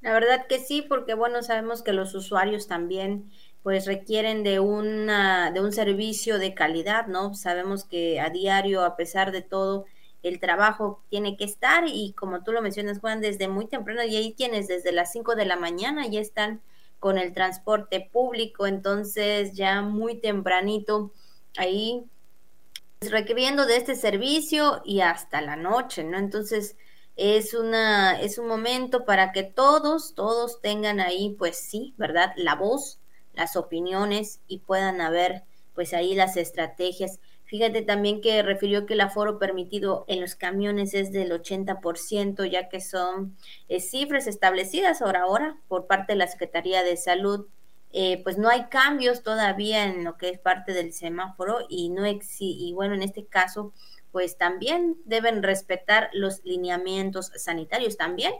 La 0.00 0.12
verdad 0.12 0.46
que 0.48 0.58
sí, 0.58 0.82
porque 0.82 1.14
bueno, 1.14 1.42
sabemos 1.42 1.82
que 1.82 1.92
los 1.92 2.14
usuarios 2.14 2.66
también 2.66 3.30
pues 3.62 3.86
requieren 3.86 4.44
de 4.44 4.60
una 4.60 5.50
de 5.50 5.60
un 5.60 5.72
servicio 5.72 6.38
de 6.38 6.54
calidad, 6.54 7.06
¿no? 7.06 7.34
Sabemos 7.34 7.84
que 7.84 8.20
a 8.20 8.30
diario, 8.30 8.84
a 8.84 8.96
pesar 8.96 9.32
de 9.32 9.42
todo, 9.42 9.86
el 10.22 10.40
trabajo 10.40 11.02
tiene 11.10 11.36
que 11.36 11.44
estar 11.44 11.84
y 11.86 12.12
como 12.12 12.42
tú 12.42 12.52
lo 12.52 12.62
mencionas, 12.62 13.00
Juan, 13.00 13.20
desde 13.20 13.48
muy 13.48 13.66
temprano 13.66 14.02
y 14.04 14.16
ahí 14.16 14.32
tienes 14.32 14.68
desde 14.68 14.92
las 14.92 15.12
5 15.12 15.34
de 15.34 15.44
la 15.44 15.56
mañana 15.56 16.06
ya 16.06 16.20
están 16.20 16.60
con 16.98 17.18
el 17.18 17.32
transporte 17.32 18.08
público, 18.12 18.66
entonces 18.66 19.52
ya 19.54 19.82
muy 19.82 20.20
tempranito 20.20 21.12
ahí 21.58 22.04
pues, 22.98 23.12
requiriendo 23.12 23.66
de 23.66 23.76
este 23.76 23.94
servicio 23.94 24.82
y 24.84 25.00
hasta 25.00 25.40
la 25.40 25.56
noche, 25.56 26.04
¿no? 26.04 26.18
Entonces 26.18 26.76
es 27.16 27.54
una 27.54 28.20
es 28.20 28.38
un 28.38 28.46
momento 28.48 29.04
para 29.04 29.32
que 29.32 29.42
todos 29.42 30.14
todos 30.14 30.60
tengan 30.60 31.00
ahí 31.00 31.34
pues 31.38 31.58
sí, 31.58 31.94
¿verdad? 31.98 32.32
La 32.36 32.54
voz, 32.54 33.00
las 33.34 33.56
opiniones 33.56 34.40
y 34.48 34.60
puedan 34.60 35.00
haber 35.00 35.44
pues 35.74 35.94
ahí 35.94 36.14
las 36.14 36.36
estrategias 36.36 37.20
Fíjate 37.48 37.80
también 37.80 38.20
que 38.20 38.42
refirió 38.42 38.84
que 38.84 38.92
el 38.92 39.00
aforo 39.00 39.38
permitido 39.38 40.04
en 40.06 40.20
los 40.20 40.34
camiones 40.34 40.92
es 40.92 41.12
del 41.12 41.32
80%, 41.32 42.44
ya 42.44 42.68
que 42.68 42.82
son 42.82 43.38
eh, 43.70 43.80
cifras 43.80 44.26
establecidas 44.26 45.00
ahora, 45.00 45.22
ahora 45.22 45.56
por 45.66 45.86
parte 45.86 46.12
de 46.12 46.18
la 46.18 46.26
Secretaría 46.26 46.82
de 46.82 46.98
Salud. 46.98 47.46
Eh, 47.92 48.22
pues 48.22 48.36
no 48.36 48.48
hay 48.48 48.66
cambios 48.66 49.22
todavía 49.22 49.84
en 49.84 50.04
lo 50.04 50.16
que 50.18 50.28
es 50.28 50.38
parte 50.38 50.72
del 50.72 50.92
semáforo 50.92 51.60
y 51.68 51.88
no 51.88 52.04
y 52.06 52.72
bueno, 52.74 52.94
en 52.94 53.02
este 53.02 53.26
caso, 53.26 53.72
pues 54.12 54.36
también 54.36 54.96
deben 55.04 55.42
respetar 55.42 56.10
los 56.12 56.44
lineamientos 56.44 57.32
sanitarios 57.36 57.96
también. 57.96 58.32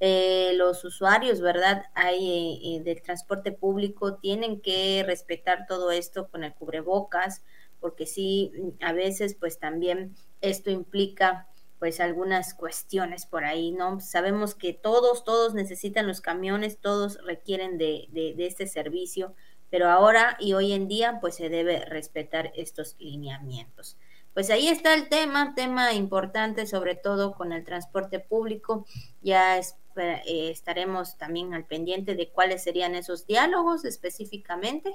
Eh, 0.00 0.52
los 0.56 0.84
usuarios, 0.84 1.40
¿verdad? 1.40 1.84
Hay 1.94 2.80
del 2.84 3.02
transporte 3.02 3.52
público 3.52 4.16
tienen 4.16 4.60
que 4.60 5.04
respetar 5.06 5.66
todo 5.66 5.92
esto 5.92 6.28
con 6.28 6.42
el 6.42 6.54
cubrebocas, 6.54 7.44
porque 7.80 8.06
sí, 8.06 8.52
a 8.80 8.92
veces 8.92 9.36
pues 9.38 9.58
también 9.58 10.14
esto 10.40 10.70
implica 10.70 11.46
pues 11.82 11.98
algunas 11.98 12.54
cuestiones 12.54 13.26
por 13.26 13.44
ahí, 13.44 13.72
¿no? 13.72 13.98
Sabemos 13.98 14.54
que 14.54 14.72
todos, 14.72 15.24
todos 15.24 15.52
necesitan 15.52 16.06
los 16.06 16.20
camiones, 16.20 16.78
todos 16.78 17.18
requieren 17.24 17.76
de, 17.76 18.06
de, 18.12 18.46
este 18.46 18.68
servicio, 18.68 19.34
pero 19.68 19.90
ahora 19.90 20.36
y 20.38 20.52
hoy 20.52 20.74
en 20.74 20.86
día 20.86 21.18
pues 21.20 21.34
se 21.34 21.48
debe 21.48 21.84
respetar 21.86 22.52
estos 22.54 22.94
lineamientos. 23.00 23.96
Pues 24.32 24.48
ahí 24.50 24.68
está 24.68 24.94
el 24.94 25.08
tema, 25.08 25.56
tema 25.56 25.92
importante 25.92 26.68
sobre 26.68 26.94
todo 26.94 27.32
con 27.34 27.52
el 27.52 27.64
transporte 27.64 28.20
público. 28.20 28.86
Ya 29.20 29.58
eh, 29.58 30.50
estaremos 30.52 31.18
también 31.18 31.52
al 31.52 31.64
pendiente 31.64 32.14
de 32.14 32.28
cuáles 32.30 32.62
serían 32.62 32.94
esos 32.94 33.26
diálogos 33.26 33.84
específicamente 33.84 34.94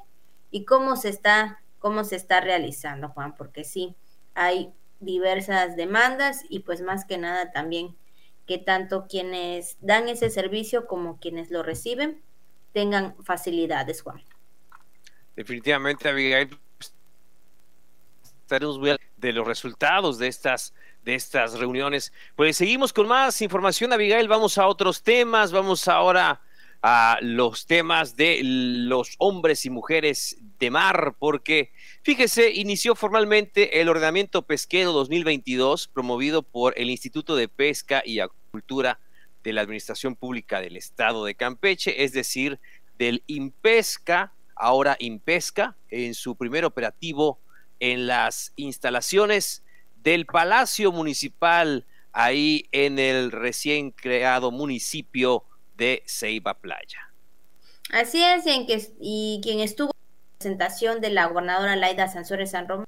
y 0.51 0.63
cómo 0.63 0.95
se 0.95 1.09
está 1.09 1.59
cómo 1.79 2.05
se 2.05 2.15
está 2.15 2.39
realizando, 2.39 3.09
Juan, 3.09 3.35
porque 3.35 3.65
sí, 3.65 3.93
hay 4.35 4.73
diversas 4.99 5.75
demandas 5.75 6.43
y 6.49 6.59
pues 6.59 6.81
más 6.81 7.05
que 7.05 7.17
nada 7.17 7.51
también 7.51 7.95
que 8.45 8.57
tanto 8.57 9.07
quienes 9.07 9.77
dan 9.81 10.07
ese 10.07 10.29
servicio 10.29 10.87
como 10.87 11.19
quienes 11.19 11.51
lo 11.51 11.63
reciben 11.63 12.21
tengan 12.73 13.15
facilidades, 13.23 14.01
Juan. 14.01 14.21
Definitivamente, 15.35 16.07
Abigail, 16.09 16.57
estaremos 18.41 18.79
de 19.17 19.33
los 19.33 19.47
resultados 19.47 20.17
de 20.17 20.27
estas 20.27 20.73
de 21.03 21.15
estas 21.15 21.57
reuniones. 21.57 22.11
Pues 22.35 22.57
seguimos 22.57 22.91
con 22.91 23.07
más 23.07 23.41
información, 23.41 23.93
Abigail. 23.93 24.27
Vamos 24.27 24.57
a 24.57 24.67
otros 24.67 25.01
temas. 25.01 25.51
Vamos 25.51 25.87
ahora 25.87 26.41
a 26.81 27.17
los 27.21 27.65
temas 27.65 28.15
de 28.15 28.41
los 28.43 29.15
hombres 29.17 29.65
y 29.65 29.69
mujeres 29.69 30.37
de 30.59 30.69
mar, 30.69 31.15
porque 31.17 31.71
fíjese, 32.03 32.51
inició 32.51 32.95
formalmente 32.95 33.81
el 33.81 33.89
ordenamiento 33.89 34.43
pesquero 34.43 34.91
2022 34.93 35.87
promovido 35.87 36.43
por 36.43 36.73
el 36.77 36.89
Instituto 36.89 37.35
de 37.35 37.47
Pesca 37.47 38.03
y 38.05 38.19
Acuicultura 38.19 38.99
de 39.43 39.53
la 39.53 39.61
Administración 39.61 40.15
Pública 40.15 40.61
del 40.61 40.77
Estado 40.77 41.25
de 41.25 41.35
Campeche, 41.35 42.03
es 42.03 42.11
decir, 42.11 42.59
del 42.97 43.23
IMPESCA, 43.27 44.33
ahora 44.55 44.97
IMPESCA, 44.99 45.75
en 45.89 46.13
su 46.13 46.35
primer 46.35 46.65
operativo 46.65 47.39
en 47.79 48.07
las 48.07 48.53
instalaciones 48.55 49.63
del 50.03 50.25
Palacio 50.25 50.91
Municipal, 50.91 51.85
ahí 52.11 52.67
en 52.71 52.97
el 52.97 53.31
recién 53.31 53.91
creado 53.91 54.51
municipio 54.51 55.43
de 55.77 56.03
Ceiba 56.05 56.55
Playa. 56.55 57.11
Así 57.91 58.21
es, 58.21 58.45
y, 58.45 58.49
en 58.49 58.67
que, 58.67 58.81
y 58.99 59.39
quien 59.41 59.59
estuvo 59.59 59.91
en 59.91 60.01
la 60.01 60.37
presentación 60.39 61.01
de 61.01 61.09
la 61.11 61.27
gobernadora 61.27 61.75
Laida 61.75 62.07
Sansores 62.07 62.51
San 62.51 62.67
Román 62.67 62.87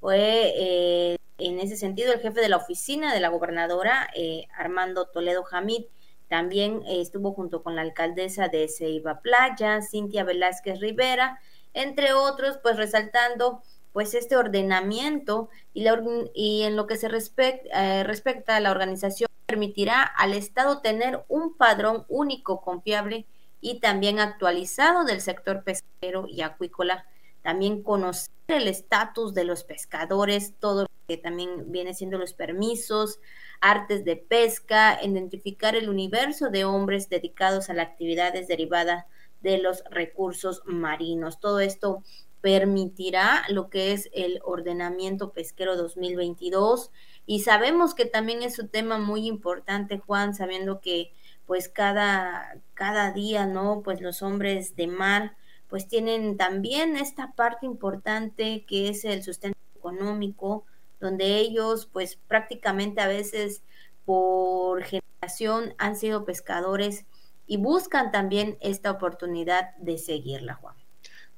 fue 0.00 0.52
eh, 0.56 1.16
en 1.38 1.60
ese 1.60 1.76
sentido 1.76 2.12
el 2.12 2.20
jefe 2.20 2.40
de 2.40 2.48
la 2.48 2.56
oficina 2.56 3.12
de 3.12 3.20
la 3.20 3.28
gobernadora, 3.28 4.08
eh, 4.16 4.46
Armando 4.56 5.06
Toledo 5.06 5.44
Jamid. 5.44 5.84
También 6.28 6.82
eh, 6.86 7.00
estuvo 7.00 7.34
junto 7.34 7.62
con 7.62 7.76
la 7.76 7.82
alcaldesa 7.82 8.48
de 8.48 8.68
Ceiba 8.68 9.20
Playa, 9.20 9.82
Cintia 9.82 10.24
Velázquez 10.24 10.80
Rivera, 10.80 11.40
entre 11.74 12.14
otros, 12.14 12.58
pues 12.62 12.76
resaltando 12.76 13.62
pues 13.92 14.14
este 14.14 14.36
ordenamiento 14.36 15.50
y, 15.74 15.82
la, 15.82 16.02
y 16.34 16.62
en 16.62 16.76
lo 16.76 16.86
que 16.86 16.96
se 16.96 17.08
respecta 17.08 18.56
a 18.56 18.60
la 18.60 18.70
organización 18.70 19.28
permitirá 19.52 20.02
al 20.02 20.32
Estado 20.32 20.80
tener 20.80 21.26
un 21.28 21.58
padrón 21.58 22.06
único, 22.08 22.62
confiable 22.62 23.26
y 23.60 23.80
también 23.80 24.18
actualizado 24.18 25.04
del 25.04 25.20
sector 25.20 25.62
pesquero 25.62 26.26
y 26.26 26.40
acuícola. 26.40 27.04
También 27.42 27.82
conocer 27.82 28.30
el 28.48 28.66
estatus 28.66 29.34
de 29.34 29.44
los 29.44 29.62
pescadores, 29.64 30.54
todo 30.58 30.84
lo 30.84 30.88
que 31.06 31.18
también 31.18 31.70
viene 31.70 31.92
siendo 31.92 32.16
los 32.16 32.32
permisos, 32.32 33.20
artes 33.60 34.06
de 34.06 34.16
pesca, 34.16 34.98
identificar 35.02 35.76
el 35.76 35.90
universo 35.90 36.48
de 36.48 36.64
hombres 36.64 37.10
dedicados 37.10 37.68
a 37.68 37.74
las 37.74 37.88
actividades 37.88 38.48
derivadas 38.48 39.04
de 39.42 39.58
los 39.58 39.84
recursos 39.90 40.62
marinos. 40.64 41.40
Todo 41.40 41.60
esto 41.60 42.02
permitirá 42.40 43.44
lo 43.50 43.68
que 43.68 43.92
es 43.92 44.08
el 44.14 44.40
ordenamiento 44.44 45.32
pesquero 45.32 45.76
2022 45.76 46.90
y 47.26 47.40
sabemos 47.40 47.94
que 47.94 48.04
también 48.04 48.42
es 48.42 48.58
un 48.58 48.68
tema 48.68 48.98
muy 48.98 49.26
importante, 49.26 49.98
Juan, 49.98 50.34
sabiendo 50.34 50.80
que 50.80 51.12
pues 51.46 51.68
cada, 51.68 52.60
cada 52.74 53.12
día, 53.12 53.46
¿no? 53.46 53.82
Pues 53.82 54.00
los 54.00 54.22
hombres 54.22 54.76
de 54.76 54.86
mar 54.86 55.36
pues 55.68 55.88
tienen 55.88 56.36
también 56.36 56.96
esta 56.96 57.32
parte 57.32 57.64
importante 57.64 58.64
que 58.66 58.88
es 58.88 59.04
el 59.06 59.22
sustento 59.22 59.58
económico, 59.74 60.66
donde 61.00 61.38
ellos 61.38 61.88
pues 61.90 62.16
prácticamente 62.28 63.00
a 63.00 63.06
veces 63.06 63.62
por 64.04 64.82
generación 64.82 65.74
han 65.78 65.96
sido 65.96 66.24
pescadores 66.24 67.06
y 67.46 67.56
buscan 67.56 68.10
también 68.12 68.58
esta 68.60 68.90
oportunidad 68.90 69.74
de 69.76 69.98
seguirla, 69.98 70.54
Juan. 70.54 70.81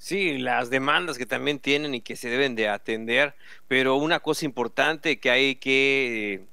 Sí, 0.04 0.36
las 0.36 0.68
demandas 0.68 1.16
que 1.16 1.24
también 1.24 1.58
tienen 1.58 1.94
y 1.94 2.02
que 2.02 2.14
se 2.14 2.28
deben 2.28 2.54
de 2.54 2.68
atender, 2.68 3.34
pero 3.68 3.96
una 3.96 4.20
cosa 4.20 4.44
importante 4.44 5.18
que 5.18 5.30
hay 5.30 5.56
que 5.56 6.44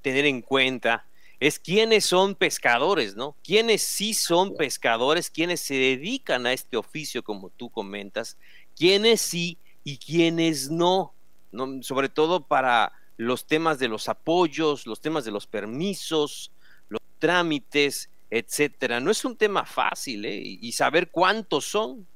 tener 0.00 0.26
en 0.26 0.42
cuenta 0.42 1.04
es 1.40 1.58
quiénes 1.58 2.04
son 2.04 2.36
pescadores, 2.36 3.16
¿no? 3.16 3.34
Quiénes 3.42 3.82
sí 3.82 4.14
son 4.14 4.54
pescadores, 4.56 5.28
quiénes 5.28 5.60
se 5.60 5.74
dedican 5.74 6.46
a 6.46 6.52
este 6.52 6.76
oficio, 6.76 7.24
como 7.24 7.50
tú 7.50 7.68
comentas, 7.68 8.36
quiénes 8.76 9.20
sí 9.20 9.58
y 9.82 9.98
quiénes 9.98 10.70
no, 10.70 11.12
¿no? 11.50 11.82
sobre 11.82 12.10
todo 12.10 12.46
para 12.46 12.92
los 13.16 13.44
temas 13.44 13.80
de 13.80 13.88
los 13.88 14.08
apoyos, 14.08 14.86
los 14.86 15.00
temas 15.00 15.24
de 15.24 15.32
los 15.32 15.48
permisos, 15.48 16.52
los 16.88 17.02
trámites, 17.18 18.08
etcétera. 18.30 19.00
No 19.00 19.10
es 19.10 19.24
un 19.24 19.36
tema 19.36 19.64
fácil, 19.64 20.24
¿eh? 20.26 20.40
Y 20.44 20.70
saber 20.70 21.10
cuántos 21.10 21.64
son, 21.64 22.06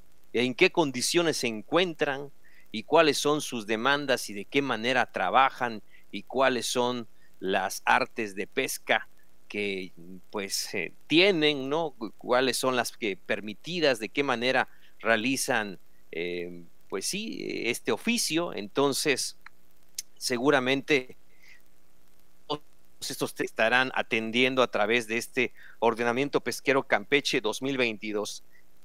en 0.42 0.54
qué 0.54 0.70
condiciones 0.70 1.38
se 1.38 1.46
encuentran 1.46 2.30
y 2.72 2.82
cuáles 2.82 3.18
son 3.18 3.40
sus 3.40 3.66
demandas 3.66 4.28
y 4.28 4.34
de 4.34 4.44
qué 4.44 4.60
manera 4.60 5.10
trabajan 5.10 5.82
y 6.10 6.24
cuáles 6.24 6.66
son 6.66 7.06
las 7.38 7.82
artes 7.84 8.34
de 8.34 8.46
pesca 8.46 9.08
que 9.48 9.92
pues 10.30 10.74
eh, 10.74 10.92
tienen, 11.06 11.68
¿no? 11.68 11.94
Cuáles 12.18 12.56
son 12.56 12.74
las 12.74 12.96
que 12.96 13.16
permitidas, 13.16 14.00
de 14.00 14.08
qué 14.08 14.24
manera 14.24 14.68
realizan 14.98 15.78
eh, 16.10 16.64
pues 16.88 17.06
sí, 17.06 17.44
este 17.66 17.92
oficio. 17.92 18.52
Entonces, 18.52 19.38
seguramente 20.16 21.16
estos 23.00 23.34
estarán 23.40 23.92
atendiendo 23.94 24.62
a 24.62 24.70
través 24.70 25.06
de 25.06 25.18
este 25.18 25.52
ordenamiento 25.78 26.40
pesquero 26.40 26.86
Campeche 26.86 27.40
2022. 27.40 28.42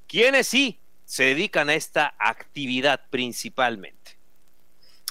¿Quiénes 0.08 0.48
sí? 0.48 0.80
Se 1.10 1.24
dedican 1.24 1.70
a 1.70 1.74
esta 1.74 2.14
actividad 2.20 3.02
principalmente. 3.10 4.20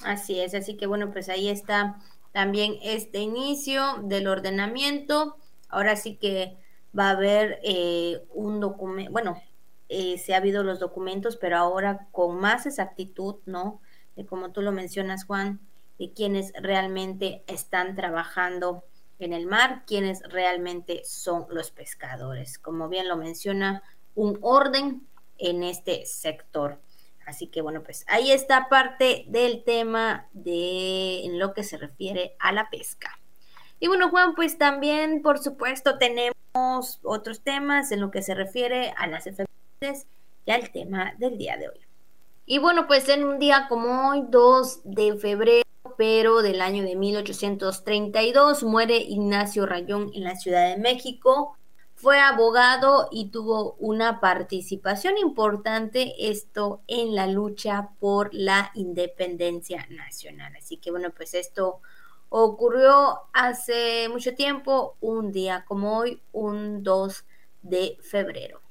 Así 0.04 0.38
es, 0.38 0.54
así 0.54 0.76
que 0.76 0.86
bueno, 0.86 1.10
pues 1.10 1.28
ahí 1.28 1.48
está 1.48 1.98
también 2.30 2.76
este 2.82 3.18
inicio 3.18 3.96
del 4.04 4.28
ordenamiento. 4.28 5.36
Ahora 5.68 5.96
sí 5.96 6.14
que 6.14 6.56
va 6.96 7.08
a 7.08 7.16
haber 7.16 7.58
eh, 7.64 8.22
un 8.32 8.60
documento, 8.60 9.10
bueno, 9.10 9.42
eh, 9.88 10.18
se 10.18 10.34
ha 10.34 10.36
habido 10.36 10.62
los 10.62 10.78
documentos, 10.78 11.36
pero 11.36 11.56
ahora 11.56 12.06
con 12.12 12.38
más 12.38 12.64
exactitud, 12.64 13.38
¿no? 13.44 13.80
De 14.14 14.24
como 14.24 14.52
tú 14.52 14.62
lo 14.62 14.70
mencionas, 14.70 15.24
Juan, 15.24 15.58
de 15.98 16.12
quienes 16.12 16.52
realmente 16.60 17.42
están 17.48 17.96
trabajando 17.96 18.84
en 19.18 19.32
el 19.32 19.46
mar, 19.46 19.82
quienes 19.84 20.22
realmente 20.28 21.02
son 21.04 21.46
los 21.50 21.72
pescadores. 21.72 22.56
Como 22.56 22.88
bien 22.88 23.08
lo 23.08 23.16
menciona, 23.16 23.82
un 24.14 24.38
orden 24.42 25.07
en 25.38 25.62
este 25.62 26.04
sector. 26.06 26.80
Así 27.26 27.48
que 27.48 27.60
bueno, 27.60 27.82
pues 27.82 28.04
ahí 28.08 28.30
está 28.32 28.68
parte 28.68 29.24
del 29.28 29.62
tema 29.64 30.28
de 30.32 31.24
en 31.24 31.38
lo 31.38 31.52
que 31.52 31.62
se 31.62 31.76
refiere 31.76 32.34
a 32.38 32.52
la 32.52 32.70
pesca. 32.70 33.18
Y 33.80 33.86
bueno, 33.86 34.08
Juan, 34.08 34.34
pues 34.34 34.58
también, 34.58 35.22
por 35.22 35.38
supuesto, 35.38 35.98
tenemos 35.98 36.34
otros 37.02 37.42
temas 37.42 37.92
en 37.92 38.00
lo 38.00 38.10
que 38.10 38.22
se 38.22 38.34
refiere 38.34 38.94
a 38.96 39.06
las 39.06 39.26
efemérides, 39.26 40.06
ya 40.46 40.56
el 40.56 40.72
tema 40.72 41.12
del 41.18 41.36
día 41.36 41.58
de 41.58 41.68
hoy. 41.68 41.80
Y 42.46 42.58
bueno, 42.60 42.86
pues 42.86 43.10
en 43.10 43.24
un 43.24 43.38
día 43.38 43.66
como 43.68 44.08
hoy, 44.08 44.24
2 44.26 44.80
de 44.84 45.18
febrero, 45.18 45.68
pero 45.98 46.40
del 46.40 46.62
año 46.62 46.82
de 46.82 46.96
1832, 46.96 48.64
muere 48.64 48.96
Ignacio 48.96 49.66
Rayón 49.66 50.10
en 50.14 50.24
la 50.24 50.34
Ciudad 50.34 50.66
de 50.66 50.78
México. 50.78 51.57
Fue 52.00 52.20
abogado 52.20 53.08
y 53.10 53.30
tuvo 53.30 53.74
una 53.80 54.20
participación 54.20 55.18
importante 55.18 56.30
esto 56.30 56.80
en 56.86 57.16
la 57.16 57.26
lucha 57.26 57.88
por 57.98 58.32
la 58.32 58.70
independencia 58.74 59.84
nacional. 59.90 60.54
Así 60.56 60.76
que 60.76 60.92
bueno, 60.92 61.10
pues 61.10 61.34
esto 61.34 61.80
ocurrió 62.28 63.22
hace 63.32 64.08
mucho 64.10 64.36
tiempo, 64.36 64.96
un 65.00 65.32
día 65.32 65.64
como 65.66 65.98
hoy, 65.98 66.20
un 66.30 66.84
2 66.84 67.24
de 67.62 67.98
febrero. 68.00 68.62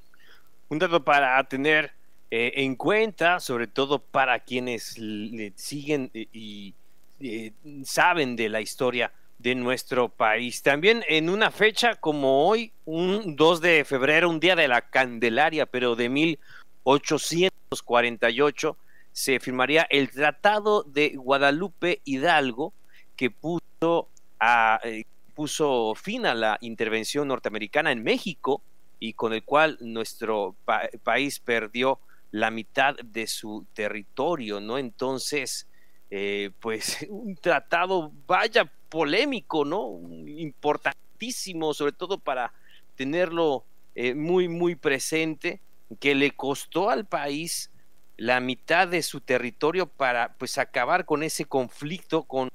Un 0.70 0.78
dato 0.78 1.04
para 1.04 1.44
tener 1.44 1.92
eh, 2.30 2.52
en 2.56 2.76
cuenta, 2.76 3.40
sobre 3.40 3.66
todo 3.66 3.98
para 3.98 4.38
quienes 4.40 4.96
le 4.96 5.52
siguen 5.54 6.10
y, 6.14 6.74
eh, 7.20 7.52
saben 7.84 8.36
de 8.36 8.48
la 8.48 8.62
historia 8.62 9.12
de 9.38 9.54
nuestro 9.54 10.08
país. 10.08 10.62
También 10.62 11.04
en 11.08 11.30
una 11.30 11.50
fecha 11.50 11.94
como 11.94 12.46
hoy, 12.46 12.72
un 12.84 13.36
2 13.36 13.60
de 13.60 13.84
febrero, 13.84 14.28
un 14.28 14.40
día 14.40 14.56
de 14.56 14.68
la 14.68 14.82
Candelaria, 14.82 15.64
pero 15.66 15.94
de 15.94 16.08
1848, 16.08 18.76
se 19.12 19.40
firmaría 19.40 19.86
el 19.90 20.10
Tratado 20.10 20.82
de 20.82 21.14
Guadalupe 21.16 22.00
Hidalgo, 22.04 22.72
que 23.16 23.30
puso, 23.30 24.08
a, 24.40 24.80
eh, 24.84 25.04
puso 25.34 25.94
fin 25.94 26.26
a 26.26 26.34
la 26.34 26.58
intervención 26.60 27.28
norteamericana 27.28 27.92
en 27.92 28.02
México 28.02 28.62
y 29.00 29.12
con 29.12 29.32
el 29.32 29.44
cual 29.44 29.78
nuestro 29.80 30.56
país 31.04 31.38
perdió 31.38 32.00
la 32.32 32.50
mitad 32.50 32.96
de 32.96 33.26
su 33.26 33.64
territorio, 33.72 34.60
¿no? 34.60 34.78
Entonces, 34.78 35.67
eh, 36.10 36.50
pues 36.60 37.06
un 37.08 37.36
tratado, 37.36 38.12
vaya 38.26 38.70
polémico, 38.88 39.64
¿no? 39.64 40.00
Importantísimo, 40.26 41.74
sobre 41.74 41.92
todo 41.92 42.18
para 42.18 42.52
tenerlo 42.96 43.64
eh, 43.94 44.14
muy, 44.14 44.48
muy 44.48 44.74
presente, 44.74 45.60
que 46.00 46.14
le 46.14 46.32
costó 46.32 46.90
al 46.90 47.06
país 47.06 47.70
la 48.16 48.40
mitad 48.40 48.88
de 48.88 49.02
su 49.02 49.20
territorio 49.20 49.86
para 49.86 50.34
pues 50.38 50.58
acabar 50.58 51.04
con 51.04 51.22
ese 51.22 51.44
conflicto 51.44 52.24
con 52.24 52.48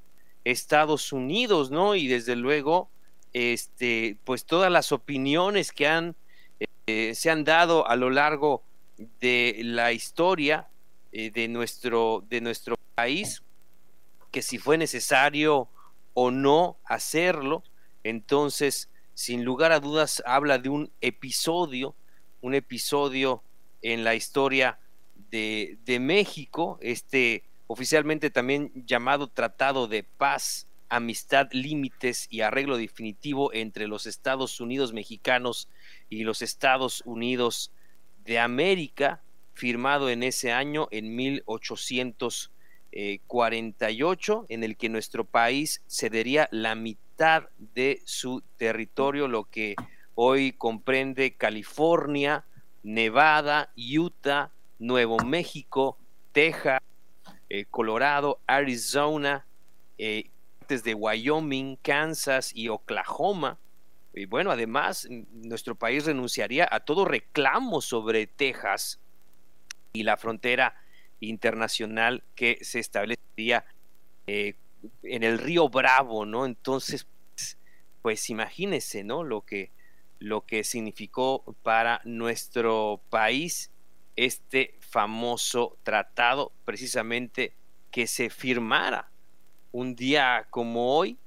Estados 0.44 1.12
Unidos, 1.12 1.70
¿no? 1.70 1.94
Y 1.94 2.06
desde 2.06 2.36
luego, 2.36 2.90
este, 3.32 4.18
pues 4.24 4.44
todas 4.44 4.70
las 4.70 4.92
opiniones 4.92 5.72
que 5.72 5.86
han, 5.86 6.16
eh, 6.86 7.14
se 7.14 7.30
han 7.30 7.44
dado 7.44 7.88
a 7.88 7.96
lo 7.96 8.10
largo 8.10 8.62
de 9.20 9.60
la 9.62 9.92
historia 9.92 10.68
de, 11.12 11.48
nuestro, 11.48 12.24
de 12.28 12.40
nuestro 12.40 12.76
país, 12.94 13.43
que 14.34 14.42
si 14.42 14.58
fue 14.58 14.76
necesario 14.76 15.68
o 16.12 16.32
no 16.32 16.76
hacerlo, 16.84 17.62
entonces, 18.02 18.90
sin 19.14 19.44
lugar 19.44 19.70
a 19.70 19.78
dudas, 19.78 20.24
habla 20.26 20.58
de 20.58 20.70
un 20.70 20.90
episodio, 21.00 21.94
un 22.40 22.56
episodio 22.56 23.44
en 23.80 24.02
la 24.02 24.16
historia 24.16 24.80
de, 25.30 25.78
de 25.84 26.00
México, 26.00 26.80
este 26.82 27.44
oficialmente 27.68 28.28
también 28.28 28.72
llamado 28.74 29.28
Tratado 29.28 29.86
de 29.86 30.02
Paz, 30.02 30.66
Amistad, 30.88 31.46
Límites 31.52 32.26
y 32.28 32.40
Arreglo 32.40 32.76
Definitivo 32.76 33.52
entre 33.52 33.86
los 33.86 34.04
Estados 34.04 34.60
Unidos 34.60 34.92
mexicanos 34.92 35.68
y 36.10 36.24
los 36.24 36.42
Estados 36.42 37.04
Unidos 37.06 37.70
de 38.24 38.40
América, 38.40 39.22
firmado 39.52 40.10
en 40.10 40.24
ese 40.24 40.50
año 40.50 40.88
en 40.90 41.14
1800 41.14 42.50
48, 43.26 44.46
eh, 44.48 44.54
en 44.54 44.64
el 44.64 44.76
que 44.76 44.88
nuestro 44.88 45.24
país 45.24 45.82
cedería 45.88 46.48
la 46.50 46.74
mitad 46.74 47.48
de 47.74 48.02
su 48.04 48.42
territorio, 48.56 49.28
lo 49.28 49.44
que 49.44 49.74
hoy 50.14 50.52
comprende 50.52 51.34
California, 51.34 52.44
Nevada, 52.82 53.72
Utah, 53.76 54.50
Nuevo 54.78 55.18
México, 55.18 55.98
Texas, 56.32 56.80
eh, 57.48 57.64
Colorado, 57.70 58.40
Arizona, 58.46 59.46
eh, 59.98 60.30
de 60.68 60.94
Wyoming, 60.94 61.76
Kansas 61.76 62.50
y 62.54 62.68
Oklahoma. 62.68 63.58
Y 64.14 64.26
bueno, 64.26 64.50
además, 64.50 65.06
nuestro 65.30 65.74
país 65.74 66.06
renunciaría 66.06 66.66
a 66.70 66.80
todo 66.80 67.04
reclamo 67.04 67.80
sobre 67.80 68.26
Texas 68.26 68.98
y 69.92 70.04
la 70.04 70.16
frontera 70.16 70.74
internacional 71.20 72.22
que 72.34 72.58
se 72.62 72.80
establecería 72.80 73.64
eh, 74.26 74.54
en 75.02 75.22
el 75.22 75.38
río 75.38 75.68
Bravo, 75.68 76.26
¿no? 76.26 76.46
Entonces, 76.46 77.06
pues, 78.02 78.30
imagínense, 78.30 79.04
¿no? 79.04 79.22
Lo 79.22 79.42
que, 79.42 79.70
lo 80.18 80.42
que 80.42 80.64
significó 80.64 81.56
para 81.62 82.00
nuestro 82.04 83.00
país 83.10 83.70
este 84.16 84.76
famoso 84.80 85.78
tratado, 85.82 86.52
precisamente 86.64 87.54
que 87.90 88.06
se 88.06 88.30
firmara 88.30 89.10
un 89.72 89.96
día 89.96 90.46
como 90.50 90.96
hoy, 90.96 91.18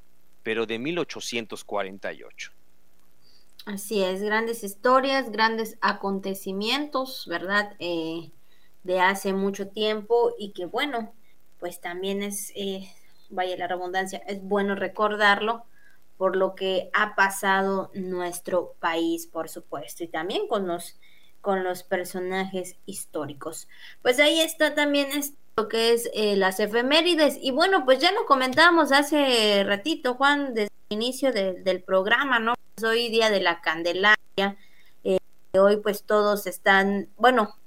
pero 0.44 0.66
de 0.66 0.80
1848. 0.80 2.52
Así 3.66 4.02
es, 4.02 4.22
grandes 4.22 4.64
historias, 4.64 5.30
grandes 5.30 5.78
acontecimientos, 5.82 7.26
¿verdad? 7.28 7.76
Eh, 7.80 8.32
de 8.88 9.02
hace 9.02 9.34
mucho 9.34 9.68
tiempo 9.68 10.34
y 10.40 10.54
que 10.54 10.66
bueno, 10.66 11.14
pues 11.60 11.82
también 11.82 12.24
es, 12.24 12.54
eh, 12.56 12.90
vaya 13.30 13.58
la 13.58 13.68
redundancia, 13.68 14.20
es 14.28 14.42
bueno 14.42 14.76
recordarlo 14.76 15.66
por 16.16 16.38
lo 16.38 16.56
que 16.56 16.90
ha 16.94 17.14
pasado 17.14 17.92
nuestro 17.94 18.76
país, 18.80 19.28
por 19.28 19.50
supuesto, 19.50 20.06
y 20.06 20.08
también 20.08 20.48
con 20.48 20.68
los, 20.68 20.98
con 21.42 21.66
los 21.66 21.84
personajes 21.84 22.78
históricos. 22.86 23.68
Pues 24.02 24.20
ahí 24.20 24.40
está 24.40 24.74
también 24.74 25.10
esto 25.12 25.68
que 25.68 25.92
es 25.92 26.10
eh, 26.14 26.38
las 26.38 26.62
efemérides, 26.62 27.38
y 27.42 27.52
bueno, 27.52 27.84
pues 27.84 28.00
ya 28.00 28.14
lo 28.14 28.26
comentábamos 28.26 28.94
hace 28.94 29.66
ratito, 29.66 30.16
Juan, 30.16 30.54
desde 30.54 30.72
el 30.90 30.96
inicio 30.96 31.34
del 31.34 31.84
programa, 31.84 32.40
¿no? 32.40 32.54
Pues 32.76 32.90
hoy 32.90 33.10
día 33.10 33.30
de 33.30 33.42
la 33.42 33.60
Candelaria, 33.60 34.58
eh, 35.04 35.18
hoy 35.60 35.78
pues 35.78 36.04
todos 36.04 36.48
están, 36.48 37.10
bueno, 37.18 37.58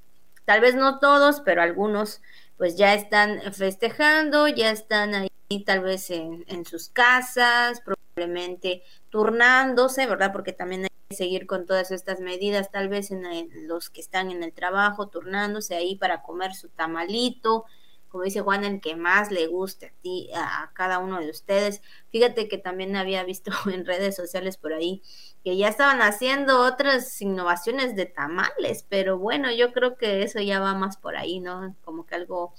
Tal 0.44 0.61
vez 0.61 0.74
no 0.74 0.98
todos, 0.98 1.40
pero 1.40 1.62
algunos 1.62 2.22
pues 2.57 2.76
ya 2.76 2.94
están 2.94 3.40
festejando, 3.53 4.46
ya 4.46 4.70
están 4.70 5.14
ahí 5.14 5.31
tal 5.64 5.81
vez 5.81 6.11
en, 6.11 6.64
sus 6.64 6.88
casas, 6.88 7.81
probablemente 7.81 8.83
turnándose, 9.09 10.07
¿verdad? 10.07 10.31
Porque 10.31 10.53
también 10.53 10.83
hay 10.83 10.90
que 11.09 11.16
seguir 11.16 11.46
con 11.46 11.66
todas 11.66 11.90
estas 11.90 12.20
medidas, 12.20 12.70
tal 12.70 12.88
vez 12.88 13.11
en 13.11 13.24
los 13.66 13.90
que 13.90 14.00
están 14.00 14.31
en 14.31 14.43
el 14.43 14.53
trabajo, 14.53 15.09
turnándose 15.09 15.74
ahí 15.74 15.97
para 15.97 16.22
comer 16.22 16.55
su 16.55 16.68
tamalito, 16.68 17.64
como 18.11 18.24
dice 18.24 18.40
Juan, 18.40 18.64
el 18.64 18.80
que 18.80 18.96
más 18.96 19.30
le 19.30 19.46
guste 19.46 19.86
a 19.86 19.92
ti, 20.02 20.28
a, 20.34 20.70
cada 20.74 20.98
uno 20.98 21.20
de 21.20 21.30
ustedes. 21.30 21.80
Fíjate 22.11 22.48
que 22.48 22.58
también 22.58 22.96
había 22.96 23.24
visto 23.24 23.52
en 23.72 23.86
redes 23.86 24.16
sociales 24.16 24.56
por 24.56 24.72
ahí 24.72 25.02
que 25.44 25.56
ya 25.56 25.68
estaban 25.68 26.02
haciendo 26.02 26.61
otras 26.61 27.20
innovaciones 27.22 27.96
de 27.96 28.06
tamales, 28.06 28.84
pero 28.88 29.18
bueno, 29.18 29.50
yo 29.52 29.72
creo 29.72 29.96
que 29.96 30.22
eso 30.22 30.40
ya 30.40 30.61
va 30.61 30.74
más 30.74 30.96
por 30.98 31.16
ahí, 31.16 31.40
¿no? 31.40 31.74
Como 31.82 32.04
que 32.04 32.14
algo, 32.16 32.52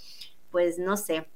pues 0.50 0.80
no 0.80 0.98
sé, 0.98 1.30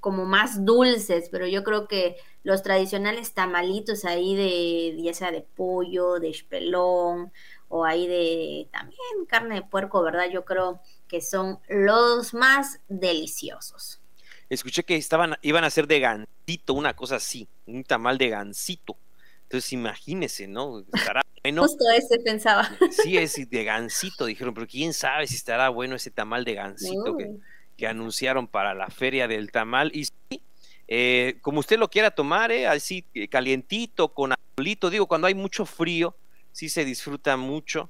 como 0.00 0.24
más 0.24 0.64
dulces, 0.64 1.28
pero 1.30 1.46
yo 1.46 1.64
creo 1.64 1.86
que 1.86 2.16
los 2.42 2.62
tradicionales 2.62 3.34
tamalitos 3.34 4.04
ahí 4.04 4.34
de, 4.36 5.00
ya 5.02 5.14
sea 5.14 5.30
de 5.32 5.42
pollo, 5.42 6.18
de 6.18 6.30
espelón, 6.30 7.32
o 7.68 7.84
ahí 7.84 8.06
de 8.06 8.68
también 8.70 9.00
carne 9.26 9.56
de 9.56 9.62
puerco, 9.62 10.02
¿verdad? 10.02 10.26
Yo 10.30 10.44
creo 10.44 10.80
que 11.14 11.20
son 11.20 11.60
los 11.68 12.34
más 12.34 12.80
deliciosos. 12.88 14.00
escuché 14.48 14.82
que 14.82 14.96
estaban, 14.96 15.36
iban 15.42 15.62
a 15.62 15.68
hacer 15.68 15.86
de 15.86 16.00
gansito, 16.00 16.74
una 16.74 16.96
cosa 16.96 17.16
así, 17.16 17.46
un 17.66 17.84
tamal 17.84 18.18
de 18.18 18.30
gansito. 18.30 18.96
Entonces 19.44 19.72
imagínese, 19.74 20.48
¿no? 20.48 20.80
Estará 20.92 21.22
bueno. 21.44 21.62
Justo 21.62 21.84
ese 21.96 22.18
pensaba. 22.18 22.68
Sí, 22.90 23.16
es 23.16 23.48
de 23.48 23.62
gansito, 23.62 24.24
dijeron, 24.24 24.54
pero 24.54 24.66
quién 24.66 24.92
sabe 24.92 25.28
si 25.28 25.36
estará 25.36 25.68
bueno 25.68 25.94
ese 25.94 26.10
tamal 26.10 26.44
de 26.44 26.54
gansito 26.54 27.16
que, 27.16 27.30
que, 27.76 27.86
anunciaron 27.86 28.48
para 28.48 28.74
la 28.74 28.88
feria 28.88 29.28
del 29.28 29.52
tamal. 29.52 29.92
Y 29.94 30.06
sí, 30.06 30.42
eh, 30.88 31.38
como 31.42 31.60
usted 31.60 31.78
lo 31.78 31.90
quiera 31.90 32.10
tomar, 32.10 32.50
eh, 32.50 32.66
así 32.66 33.04
eh, 33.14 33.28
calientito, 33.28 34.08
con 34.08 34.34
alito, 34.56 34.90
digo, 34.90 35.06
cuando 35.06 35.28
hay 35.28 35.34
mucho 35.36 35.64
frío, 35.64 36.16
sí 36.50 36.68
se 36.68 36.84
disfruta 36.84 37.36
mucho. 37.36 37.88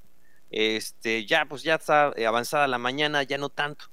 Este, 0.56 1.26
ya, 1.26 1.46
pues 1.46 1.64
ya 1.64 1.74
está 1.74 2.12
avanzada 2.28 2.68
la 2.68 2.78
mañana, 2.78 3.24
ya 3.24 3.38
no 3.38 3.48
tanto. 3.48 3.86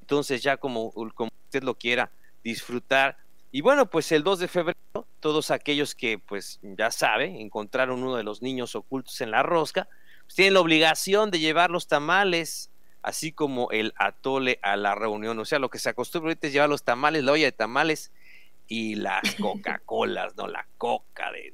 Entonces, 0.00 0.42
ya 0.42 0.56
como, 0.56 0.90
usted 0.94 1.62
lo 1.62 1.74
quiera 1.74 2.10
disfrutar. 2.42 3.18
Y 3.50 3.60
bueno, 3.60 3.90
pues 3.90 4.10
el 4.12 4.22
2 4.22 4.38
de 4.38 4.48
febrero, 4.48 5.06
todos 5.20 5.50
aquellos 5.50 5.94
que, 5.94 6.18
pues 6.18 6.60
ya 6.62 6.90
sabe, 6.90 7.42
encontraron 7.42 8.02
uno 8.02 8.16
de 8.16 8.22
los 8.22 8.40
niños 8.40 8.74
ocultos 8.74 9.20
en 9.20 9.30
la 9.30 9.42
rosca, 9.42 9.86
pues 10.22 10.34
tienen 10.34 10.54
la 10.54 10.60
obligación 10.60 11.30
de 11.30 11.40
llevar 11.40 11.70
los 11.70 11.88
tamales, 11.88 12.70
así 13.02 13.30
como 13.30 13.70
el 13.70 13.92
atole 13.96 14.60
a 14.62 14.78
la 14.78 14.94
reunión. 14.94 15.38
O 15.38 15.44
sea, 15.44 15.58
lo 15.58 15.68
que 15.68 15.78
se 15.78 15.90
acostumbra 15.90 16.30
ahorita 16.30 16.46
es 16.46 16.54
llevar 16.54 16.70
los 16.70 16.84
tamales, 16.84 17.22
la 17.22 17.32
olla 17.32 17.44
de 17.44 17.52
tamales 17.52 18.12
y 18.66 18.94
las 18.94 19.34
Coca-Colas, 19.34 20.34
¿no? 20.38 20.46
La 20.46 20.66
coca 20.78 21.30
de 21.32 21.52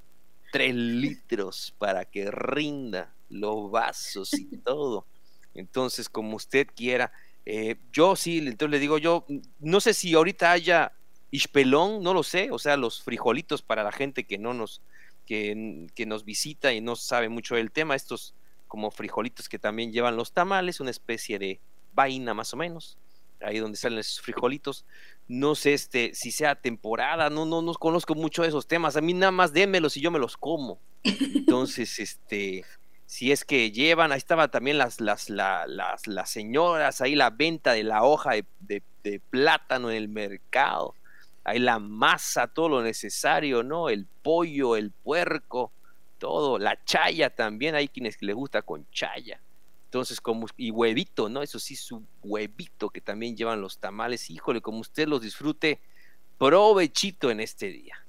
tres 0.53 0.77
litros 0.77 1.75
para 1.77 2.05
que 2.05 2.31
rinda 2.31 3.13
los 3.35 3.71
vasos 3.71 4.33
y 4.33 4.57
todo. 4.59 5.07
Entonces, 5.55 6.09
como 6.09 6.37
usted 6.37 6.69
quiera. 6.75 7.13
Eh, 7.47 7.77
yo 7.93 8.17
sí, 8.17 8.39
entonces 8.39 8.71
le 8.71 8.79
digo 8.79 8.97
yo, 8.97 9.27
no 9.61 9.81
sé 9.81 9.93
si 9.93 10.15
ahorita 10.15 10.51
haya 10.51 10.93
ispelón, 11.31 12.03
no 12.03 12.15
lo 12.15 12.23
sé, 12.23 12.51
o 12.51 12.59
sea, 12.59 12.77
los 12.77 13.03
frijolitos 13.03 13.61
para 13.61 13.83
la 13.83 13.93
gente 13.93 14.25
que 14.25 14.39
no 14.39 14.55
nos, 14.55 14.81
que, 15.27 15.87
que 15.95 16.07
nos 16.07 16.25
visita 16.25 16.73
y 16.73 16.81
no 16.81 16.97
sabe 16.97 17.29
mucho 17.29 17.57
del 17.57 17.71
tema, 17.71 17.97
estos 17.97 18.35
como 18.67 18.91
frijolitos 18.91 19.49
que 19.49 19.59
también 19.59 19.93
llevan 19.93 20.17
los 20.17 20.33
tamales, 20.33 20.81
una 20.81 20.91
especie 20.91 21.39
de 21.39 21.61
vaina 21.93 22.35
más 22.35 22.55
o 22.55 22.57
menos, 22.57 22.97
ahí 23.41 23.59
donde 23.59 23.77
salen 23.77 23.99
esos 23.99 24.21
frijolitos. 24.21 24.85
No 25.29 25.55
sé 25.55 25.75
este, 25.75 26.15
si 26.15 26.31
sea 26.31 26.55
temporada, 26.55 27.31
no, 27.31 27.45
no, 27.45 27.63
no 27.63 27.75
conozco 27.75 28.15
mucho 28.15 28.43
de 28.43 28.49
esos 28.49 28.67
temas. 28.67 28.97
A 28.97 29.01
mí 29.01 29.13
nada 29.13 29.33
más 29.33 29.53
démelos 29.53 29.97
y 29.97 30.01
yo 30.01 30.11
me 30.11 30.19
los 30.19 30.37
como. 30.37 30.81
Entonces, 31.03 31.99
este, 31.99 32.65
si 33.07 33.33
es 33.33 33.45
que 33.45 33.71
llevan, 33.71 34.13
ahí 34.13 34.19
estaban 34.19 34.51
también 34.51 34.79
las, 34.79 35.01
las, 35.01 35.29
las, 35.29 36.07
las 36.07 36.31
señoras, 36.31 37.01
ahí 37.01 37.15
la 37.15 37.31
venta 37.31 37.73
de 37.73 37.85
la 37.85 38.03
hoja 38.03 38.33
de, 38.61 38.83
de, 39.03 39.21
plátano 39.21 39.91
en 39.91 39.97
el 39.97 40.09
mercado, 40.09 40.95
ahí 41.45 41.59
la 41.59 41.79
masa, 41.79 42.47
todo 42.47 42.69
lo 42.69 42.83
necesario, 42.83 43.63
¿no? 43.63 43.91
El 43.91 44.07
pollo, 44.23 44.77
el 44.77 44.91
puerco, 44.91 45.73
todo, 46.19 46.59
la 46.59 46.83
chaya 46.85 47.31
también, 47.31 47.75
hay 47.75 47.89
quienes 47.89 48.21
les 48.23 48.35
gusta 48.35 48.63
con 48.63 48.87
chaya. 48.91 49.41
Entonces, 49.85 50.21
como, 50.21 50.49
y 50.57 50.73
huevito, 50.73 51.29
¿no? 51.29 51.43
Eso 51.43 51.61
sí, 51.61 51.77
su 51.77 52.03
huevito 52.23 52.91
que 52.91 53.01
también 53.01 53.37
llevan 53.37 53.61
los 53.61 53.79
tamales. 53.79 54.29
Híjole, 54.29 54.61
como 54.61 54.79
usted 54.81 55.07
los 55.07 55.21
disfrute, 55.21 55.81
provechito 56.37 57.31
en 57.31 57.39
este 57.39 57.69
día. 57.69 58.04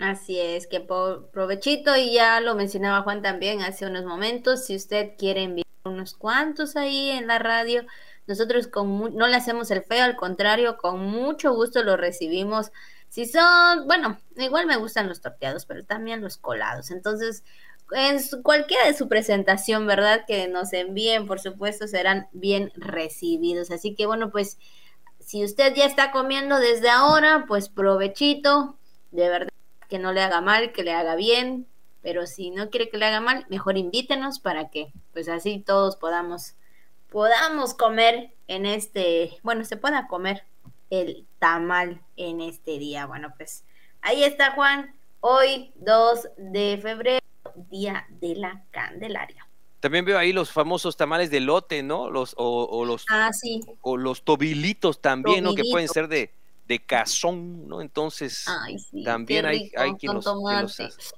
Así 0.00 0.38
es, 0.38 0.66
que 0.66 0.80
provechito, 0.80 1.96
y 1.96 2.12
ya 2.14 2.40
lo 2.40 2.54
mencionaba 2.54 3.02
Juan 3.02 3.22
también 3.22 3.62
hace 3.62 3.86
unos 3.86 4.04
momentos, 4.04 4.64
si 4.64 4.76
usted 4.76 5.12
quiere 5.18 5.42
enviar 5.42 5.66
unos 5.84 6.14
cuantos 6.14 6.76
ahí 6.76 7.10
en 7.10 7.26
la 7.26 7.38
radio, 7.38 7.84
nosotros 8.26 8.68
con 8.68 9.16
no 9.16 9.26
le 9.26 9.36
hacemos 9.36 9.70
el 9.70 9.82
feo, 9.82 10.04
al 10.04 10.14
contrario, 10.14 10.76
con 10.76 11.00
mucho 11.00 11.54
gusto 11.54 11.82
lo 11.82 11.96
recibimos. 11.96 12.70
Si 13.08 13.24
son, 13.24 13.86
bueno, 13.86 14.20
igual 14.36 14.66
me 14.66 14.76
gustan 14.76 15.08
los 15.08 15.22
torteados, 15.22 15.64
pero 15.64 15.84
también 15.84 16.20
los 16.20 16.36
colados. 16.36 16.90
Entonces, 16.90 17.42
en 17.90 18.18
cualquiera 18.42 18.86
de 18.86 18.94
su 18.94 19.08
presentación, 19.08 19.86
¿verdad? 19.86 20.24
Que 20.26 20.46
nos 20.46 20.74
envíen, 20.74 21.26
por 21.26 21.40
supuesto, 21.40 21.88
serán 21.88 22.28
bien 22.32 22.70
recibidos. 22.76 23.70
Así 23.70 23.94
que 23.94 24.06
bueno, 24.06 24.30
pues 24.30 24.58
si 25.20 25.42
usted 25.42 25.74
ya 25.74 25.86
está 25.86 26.12
comiendo 26.12 26.58
desde 26.58 26.90
ahora, 26.90 27.46
pues 27.48 27.70
provechito, 27.70 28.76
de 29.10 29.28
verdad 29.30 29.48
que 29.88 29.98
no 29.98 30.12
le 30.12 30.22
haga 30.22 30.40
mal, 30.40 30.72
que 30.72 30.84
le 30.84 30.92
haga 30.92 31.16
bien, 31.16 31.66
pero 32.02 32.26
si 32.26 32.50
no 32.50 32.70
quiere 32.70 32.90
que 32.90 32.98
le 32.98 33.06
haga 33.06 33.20
mal, 33.20 33.46
mejor 33.48 33.76
invítenos 33.76 34.38
para 34.38 34.70
que 34.70 34.92
pues 35.12 35.28
así 35.28 35.58
todos 35.58 35.96
podamos 35.96 36.54
podamos 37.10 37.74
comer 37.74 38.34
en 38.46 38.66
este, 38.66 39.38
bueno, 39.42 39.64
se 39.64 39.76
pueda 39.76 40.06
comer 40.08 40.44
el 40.90 41.26
tamal 41.38 42.00
en 42.16 42.40
este 42.40 42.78
día. 42.78 43.06
Bueno, 43.06 43.32
pues 43.36 43.64
ahí 44.02 44.24
está 44.24 44.52
Juan, 44.52 44.94
hoy 45.20 45.72
2 45.76 46.28
de 46.36 46.78
febrero 46.80 47.20
Día 47.70 48.06
de 48.20 48.36
la 48.36 48.62
Candelaria. 48.70 49.46
También 49.80 50.04
veo 50.04 50.18
ahí 50.18 50.32
los 50.32 50.50
famosos 50.50 50.96
tamales 50.96 51.30
de 51.30 51.40
lote, 51.40 51.82
¿no? 51.82 52.10
Los, 52.10 52.34
o, 52.36 52.84
los, 52.84 53.04
ah, 53.10 53.30
o 53.80 53.96
los 53.96 54.24
tobilitos 54.24 55.00
también, 55.00 55.44
¿no? 55.44 55.54
Que 55.54 55.62
pueden 55.70 55.88
ser 55.88 56.08
de, 56.08 56.32
de 56.68 56.78
cazón, 56.78 57.66
¿no? 57.66 57.80
Entonces, 57.80 58.44
también 59.04 59.46
hay, 59.46 59.72
hay 59.76 59.92
quien 59.94 60.14
los, 60.14 60.26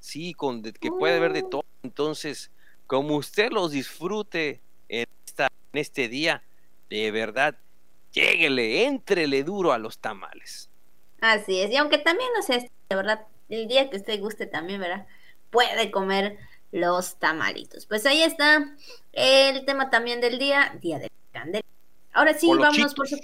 sí, 0.01 0.33
con, 0.33 0.63
que 0.63 0.91
puede 0.91 1.17
haber 1.17 1.33
de 1.33 1.43
uh. 1.43 1.51
todo. 1.51 1.65
Entonces, 1.83 2.51
como 2.87 3.17
usted 3.17 3.51
los 3.51 3.73
disfrute 3.73 4.61
en, 4.89 5.07
esta, 5.27 5.49
en 5.73 5.79
este 5.81 6.09
día, 6.09 6.43
de 6.89 7.11
verdad, 7.11 7.57
lléguele, 8.13 8.85
entrele 8.85 9.43
duro 9.45 9.73
a 9.73 9.79
los 9.79 9.99
tamales. 9.99 10.71
Así 11.21 11.61
es, 11.61 11.71
y 11.71 11.77
aunque 11.77 11.99
también, 11.99 12.31
no 12.35 12.43
sé, 12.43 12.71
de 12.89 12.97
verdad, 12.97 13.27
el 13.49 13.69
día 13.69 13.91
que 13.91 13.97
usted 13.97 14.21
guste 14.21 14.47
también, 14.47 14.81
¿verdad? 14.81 15.07
puede 15.51 15.91
comer 15.91 16.39
los 16.73 17.17
tamalitos. 17.17 17.87
Pues 17.87 18.07
ahí 18.07 18.23
está 18.23 18.75
el 19.13 19.65
tema 19.65 19.91
también 19.91 20.21
del 20.21 20.39
día, 20.39 20.77
Día 20.81 20.99
de 20.99 21.11
Candela. 21.33 21.65
Ahora 22.13 22.35
sí, 22.35 22.49
vámonos 22.49 22.95
por 22.95 23.09
su... 23.09 23.17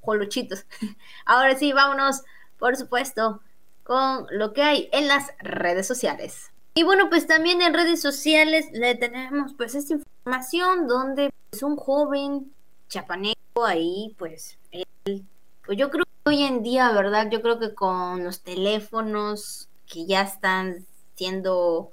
Jolochitos. 0.00 0.66
Ahora 1.26 1.56
sí, 1.56 1.72
vámonos, 1.72 2.22
por 2.58 2.76
supuesto, 2.76 3.40
con 3.82 4.26
lo 4.30 4.52
que 4.52 4.62
hay 4.62 4.88
en 4.92 5.08
las 5.08 5.32
redes 5.38 5.86
sociales. 5.86 6.50
Y 6.74 6.84
bueno, 6.84 7.10
pues 7.10 7.26
también 7.26 7.62
en 7.62 7.74
redes 7.74 8.00
sociales 8.00 8.66
le 8.72 8.94
tenemos 8.94 9.54
pues 9.54 9.74
esta 9.74 9.94
información 9.94 10.86
donde 10.86 11.30
pues 11.50 11.62
un 11.62 11.76
joven 11.76 12.52
chapaneco 12.88 13.64
ahí, 13.64 14.14
pues 14.18 14.58
él, 14.70 15.24
pues 15.64 15.76
yo 15.76 15.90
creo 15.90 16.04
que 16.04 16.30
hoy 16.30 16.44
en 16.44 16.62
día, 16.62 16.92
¿verdad? 16.92 17.28
Yo 17.30 17.42
creo 17.42 17.58
que 17.58 17.74
con 17.74 18.24
los 18.24 18.42
teléfonos 18.42 19.68
que 19.86 20.06
ya 20.06 20.22
están 20.22 20.86
siendo, 21.16 21.90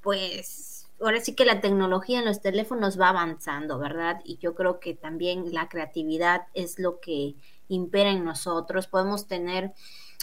pues, 0.00 0.71
ahora 1.02 1.20
sí 1.20 1.34
que 1.34 1.44
la 1.44 1.60
tecnología 1.60 2.18
en 2.18 2.24
los 2.24 2.40
teléfonos 2.40 2.98
va 3.00 3.08
avanzando, 3.08 3.78
¿verdad? 3.78 4.20
Y 4.24 4.38
yo 4.38 4.54
creo 4.54 4.80
que 4.80 4.94
también 4.94 5.52
la 5.52 5.68
creatividad 5.68 6.46
es 6.54 6.78
lo 6.78 7.00
que 7.00 7.34
impera 7.68 8.10
en 8.10 8.24
nosotros. 8.24 8.86
Podemos 8.86 9.26
tener 9.26 9.72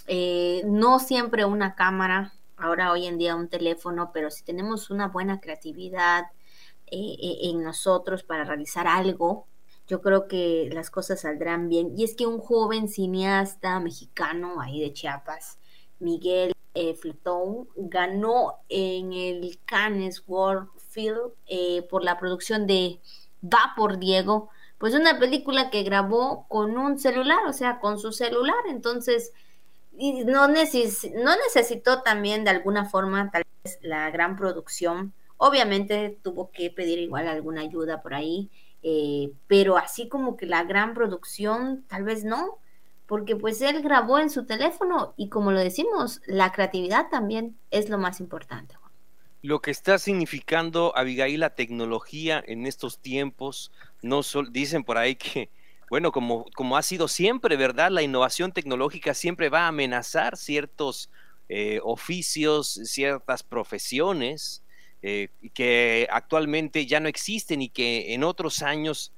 eh, 0.08 0.64
no 0.66 1.00
siempre 1.00 1.46
una 1.46 1.76
cámara, 1.76 2.34
ahora 2.58 2.92
hoy 2.92 3.06
en 3.06 3.18
día 3.18 3.36
un 3.36 3.50
teléfono, 3.50 4.12
pero 4.14 4.32
si 4.32 4.44
tenemos 4.44 4.90
una 4.90 5.08
buena 5.08 5.40
creatividad 5.40 6.26
eh, 6.88 7.16
eh, 7.22 7.38
en 7.44 7.62
nosotros 7.62 8.24
para 8.24 8.44
realizar 8.44 8.88
algo, 8.88 9.48
yo 9.88 10.02
creo 10.02 10.28
que 10.28 10.70
las 10.72 10.90
cosas 10.90 11.22
saldrán 11.22 11.70
bien. 11.70 11.94
Y 11.98 12.04
es 12.04 12.16
que 12.16 12.28
un 12.28 12.40
joven 12.40 12.88
cineasta 12.88 13.80
mexicano 13.80 14.62
ahí 14.62 14.80
de 14.80 14.94
Chiapas, 14.94 15.58
Miguel 16.00 16.54
eh, 16.74 16.96
ganó 17.76 18.60
en 18.70 19.14
el 19.14 19.60
Cannes 19.66 20.24
World 20.28 20.70
Film 20.90 21.32
eh, 21.48 21.84
por 21.90 22.04
la 22.04 22.18
producción 22.18 22.68
de 22.68 23.00
Va 23.44 23.74
por 23.76 24.00
Diego, 24.00 24.50
pues 24.78 24.94
una 24.94 25.18
película 25.18 25.70
que 25.70 25.84
grabó 25.84 26.46
con 26.48 26.78
un 26.78 27.00
celular, 27.00 27.40
o 27.48 27.54
sea, 27.54 27.80
con 27.80 28.00
su 28.00 28.12
celular, 28.12 28.58
entonces 28.68 29.34
no, 30.26 30.48
necesitó 30.48 32.02
también 32.02 32.44
de 32.44 32.52
alguna 32.52 32.86
forma 32.86 33.30
tal 33.32 33.44
vez 33.64 33.80
la 33.82 34.10
gran 34.12 34.36
producción, 34.36 35.14
obviamente 35.38 36.18
tuvo 36.22 36.52
que 36.52 36.70
pedir 36.70 37.00
igual 37.00 37.28
alguna 37.28 37.62
ayuda 37.62 38.02
por 38.02 38.14
ahí, 38.14 38.50
eh, 38.82 39.32
pero 39.48 39.78
así 39.78 40.08
como 40.08 40.38
que 40.38 40.46
la 40.46 40.64
gran 40.64 40.94
producción, 40.94 41.84
tal 41.88 42.04
vez 42.04 42.24
no, 42.24 42.60
porque 43.10 43.36
pues 43.36 43.60
él 43.62 43.82
grabó 43.82 44.20
en 44.20 44.30
su 44.30 44.46
teléfono 44.46 45.16
y 45.18 45.30
como 45.30 45.52
lo 45.52 45.60
decimos, 45.60 46.22
la 46.28 46.52
creatividad 46.52 47.10
también 47.10 47.58
es 47.72 47.90
lo 47.90 47.98
más 47.98 48.20
importante. 48.20 48.76
Lo 49.42 49.62
que 49.62 49.72
está 49.72 49.98
significando, 49.98 50.96
Abigail, 50.96 51.40
la 51.40 51.56
tecnología 51.56 52.44
en 52.46 52.68
estos 52.68 53.00
tiempos, 53.00 53.72
no 54.04 54.22
dicen 54.52 54.84
por 54.84 55.00
ahí 55.00 55.16
que, 55.16 55.50
bueno, 55.90 56.12
como, 56.12 56.46
como 56.56 56.78
ha 56.78 56.84
sido 56.84 57.08
siempre, 57.08 57.58
¿verdad? 57.58 57.90
La 57.90 58.04
innovación 58.04 58.52
tecnológica 58.52 59.16
siempre 59.16 59.50
va 59.50 59.62
a 59.62 59.70
amenazar 59.70 60.38
ciertos 60.38 61.10
eh, 61.48 61.80
oficios, 61.84 62.80
ciertas 62.84 63.42
profesiones 63.42 64.62
eh, 65.02 65.30
que 65.56 66.08
actualmente 66.12 66.86
ya 66.86 67.00
no 67.00 67.10
existen 67.10 67.64
y 67.64 67.70
que 67.70 68.14
en 68.14 68.24
otros 68.24 68.62
años 68.62 69.14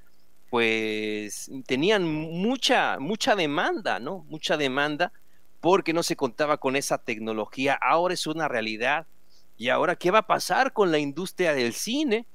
pues 0.52 1.50
tenían 1.66 2.04
mucha, 2.04 3.00
mucha 3.00 3.38
demanda, 3.38 4.02
¿no? 4.02 4.26
Mucha 4.28 4.58
demanda 4.58 5.14
porque 5.62 5.94
no 5.94 6.04
se 6.04 6.18
contaba 6.18 6.58
con 6.58 6.76
esa 6.76 6.98
tecnología. 6.98 7.80
Ahora 7.82 8.14
es 8.14 8.28
una 8.28 8.50
realidad. 8.50 9.08
Y 9.56 9.70
ahora, 9.70 9.96
¿qué 9.96 10.12
va 10.12 10.20
a 10.20 10.28
pasar 10.28 10.74
con 10.74 10.92
la 10.92 11.00
industria 11.00 11.54
del 11.54 11.72
cine? 11.72 12.28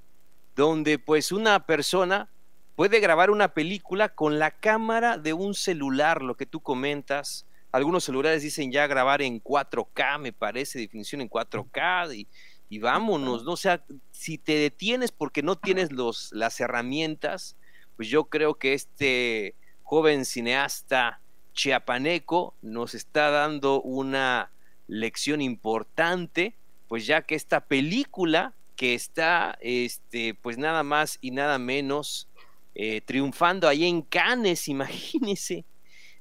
Donde 0.55 0.99
pues 0.99 1.31
una 1.31 1.67
persona 1.67 2.31
puede 2.75 3.01
grabar 3.01 3.29
una 3.29 3.53
película 3.53 4.09
con 4.09 4.39
la 4.39 4.51
cámara 4.51 5.19
de 5.19 5.35
un 5.35 5.53
celular, 5.53 6.23
lo 6.23 6.39
que 6.39 6.47
tú 6.47 6.61
comentas. 6.61 7.45
Algunos 7.71 8.05
celulares 8.05 8.43
dicen 8.43 8.73
ya 8.73 8.87
grabar 8.87 9.21
en 9.21 9.43
4K, 9.43 10.19
me 10.21 10.33
parece, 10.33 10.79
definición 10.79 11.21
en 11.21 11.29
4K, 11.29 12.17
y, 12.17 12.27
y 12.71 12.79
vámonos, 12.79 13.45
¿no? 13.45 13.53
O 13.53 13.57
sea, 13.59 13.85
si 14.11 14.39
te 14.39 14.55
detienes 14.55 15.13
porque 15.13 15.43
no 15.43 15.57
tienes 15.57 15.93
los, 15.93 16.33
las 16.33 16.59
herramientas, 16.61 17.59
pues 17.97 18.09
yo 18.09 18.25
creo 18.25 18.55
que 18.55 18.75
este 18.75 19.55
joven 19.83 20.25
cineasta 20.25 21.21
chiapaneco 21.53 22.55
nos 22.63 22.95
está 22.95 23.31
dando 23.31 23.81
una 23.83 24.51
lección 24.87 25.41
importante, 25.41 26.55
pues 26.89 27.07
ya 27.07 27.23
que 27.23 27.35
esta 27.35 27.67
película 27.67 28.55
que 28.77 28.95
está, 28.95 29.57
este, 29.61 30.35
pues 30.35 30.59
nada 30.59 30.83
más 30.83 31.19
y 31.21 31.31
nada 31.31 31.59
menos 31.59 32.29
eh, 32.75 33.01
triunfando 33.01 33.69
ahí 33.69 33.87
en 33.87 34.03
Cannes, 34.03 34.69
imagínense, 34.69 35.65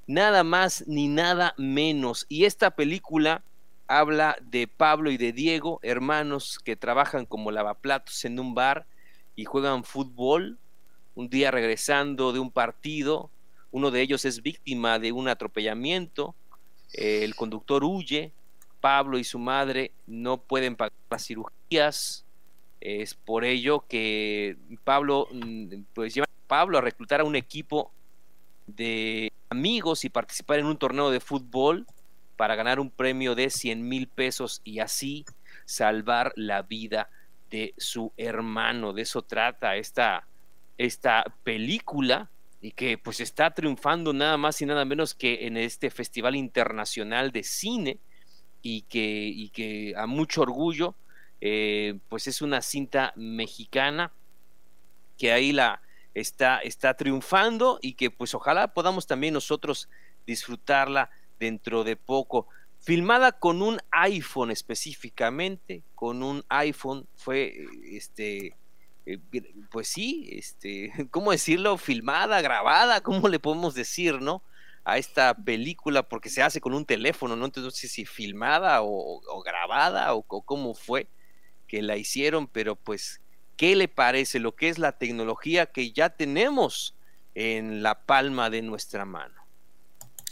nada 0.08 0.44
más 0.44 0.86
ni 0.88 1.08
nada 1.08 1.54
menos. 1.58 2.26
Y 2.30 2.46
esta 2.46 2.72
película 2.72 3.44
habla 3.88 4.38
de 4.42 4.68
Pablo 4.68 5.12
y 5.12 5.18
de 5.18 5.34
Diego, 5.34 5.80
hermanos 5.84 6.60
que 6.64 6.76
trabajan 6.76 7.26
como 7.26 7.52
lavaplatos 7.52 8.24
en 8.26 8.40
un 8.40 8.56
bar 8.56 8.88
y 9.36 9.46
juegan 9.46 9.84
fútbol 9.84 10.58
un 11.16 11.30
día 11.30 11.52
regresando 11.52 12.32
de 12.34 12.40
un 12.40 12.52
partido, 12.52 13.30
uno 13.72 13.92
de 13.92 14.02
ellos 14.02 14.26
es 14.26 14.42
víctima 14.42 15.00
de 15.00 15.12
un 15.12 15.28
atropellamiento, 15.28 16.36
el 16.94 17.36
conductor 17.36 17.84
huye, 17.84 18.32
Pablo 18.80 19.18
y 19.18 19.24
su 19.24 19.40
madre 19.40 19.92
no 20.06 20.38
pueden 20.38 20.76
pagar 20.76 20.94
las 21.10 21.26
cirugías, 21.26 22.26
es 22.82 23.16
por 23.16 23.44
ello 23.44 23.84
que 23.88 24.58
Pablo, 24.84 25.28
mm, 25.32 25.86
pues 25.94 26.14
lleva 26.14 26.26
a 26.26 26.48
Pablo 26.48 26.78
a 26.78 26.82
reclutar 26.82 27.22
a 27.22 27.24
un 27.24 27.36
equipo 27.36 27.92
de 28.68 29.32
amigos 29.50 30.06
y 30.06 30.10
participar 30.10 30.60
en 30.60 30.68
un 30.68 30.78
torneo 30.78 31.10
de 31.10 31.20
fútbol 31.20 31.86
para 32.36 32.56
ganar 32.56 32.80
un 32.80 32.90
premio 32.90 33.34
de 33.36 33.50
100 33.50 33.88
mil 33.88 34.08
pesos 34.08 34.62
y 34.64 34.80
así 34.80 35.26
salvar 35.66 36.34
la 36.36 36.62
vida 36.62 37.10
de 37.50 37.74
su 37.78 38.12
hermano. 38.18 38.94
De 38.94 39.04
eso 39.04 39.22
trata 39.22 39.76
esta, 39.78 40.28
esta 40.78 41.24
película 41.44 42.30
y 42.62 42.72
que 42.72 42.98
pues 42.98 43.20
está 43.20 43.52
triunfando 43.52 44.14
nada 44.14 44.38
más 44.38 44.62
y 44.62 44.66
nada 44.66 44.86
menos 44.86 45.14
que 45.14 45.46
en 45.46 45.58
este 45.58 45.90
Festival 45.90 46.36
Internacional 46.36 47.32
de 47.32 47.44
Cine 47.44 48.00
y 48.62 48.82
que, 48.84 49.28
y 49.28 49.50
que 49.50 49.94
a 49.96 50.08
mucho 50.08 50.42
orgullo 50.42 50.96
eh, 51.42 52.00
pues 52.10 52.28
es 52.28 52.42
una 52.42 52.62
cinta 52.62 53.14
mexicana 53.16 54.12
que 55.18 55.32
ahí 55.32 55.52
la 55.52 55.82
está, 56.16 56.60
está 56.60 56.96
triunfando 56.96 57.78
y 57.82 57.94
que 57.94 58.10
pues 58.10 58.34
ojalá 58.34 58.74
podamos 58.74 59.06
también 59.06 59.34
nosotros 59.34 59.88
disfrutarla 60.26 61.12
dentro 61.40 61.84
de 61.84 61.96
poco. 61.96 62.48
Filmada 62.80 63.32
con 63.34 63.62
un 63.62 63.80
iPhone 63.92 64.52
específicamente, 64.52 65.84
con 65.94 66.24
un 66.24 66.44
iPhone 66.50 67.08
fue 67.16 67.66
este 67.84 68.56
eh, 69.06 69.20
pues 69.72 69.88
sí, 69.88 70.30
este, 70.32 70.92
¿cómo 71.12 71.32
decirlo? 71.32 71.78
Filmada, 71.78 72.42
grabada, 72.42 73.02
¿cómo 73.02 73.28
le 73.28 73.40
podemos 73.40 73.76
decir, 73.76 74.22
no? 74.22 74.44
A 74.84 74.98
esta 74.98 75.34
película, 75.34 76.04
porque 76.08 76.30
se 76.30 76.44
hace 76.44 76.62
con 76.62 76.74
un 76.74 76.86
teléfono, 76.86 77.36
¿no? 77.36 77.46
Entonces 77.46 77.66
no 77.66 77.72
sé 77.72 77.88
si 77.88 78.06
filmada 78.06 78.80
o, 78.82 79.42
grabada 79.44 80.14
o, 80.14 80.24
cómo 80.24 80.74
fue 80.74 81.08
que 81.68 81.82
la 81.82 81.98
hicieron, 81.98 82.48
pero 82.48 82.76
pues, 82.76 83.22
¿qué 83.58 83.76
le 83.76 83.88
parece 83.88 84.40
lo 84.40 84.56
que 84.56 84.70
es 84.70 84.78
la 84.78 84.92
tecnología 84.92 85.66
que 85.66 85.92
ya 85.92 86.10
tenemos 86.10 86.96
en 87.34 87.82
la 87.82 88.06
palma 88.06 88.50
de 88.50 88.62
nuestra 88.62 89.06
mano? 89.06 89.34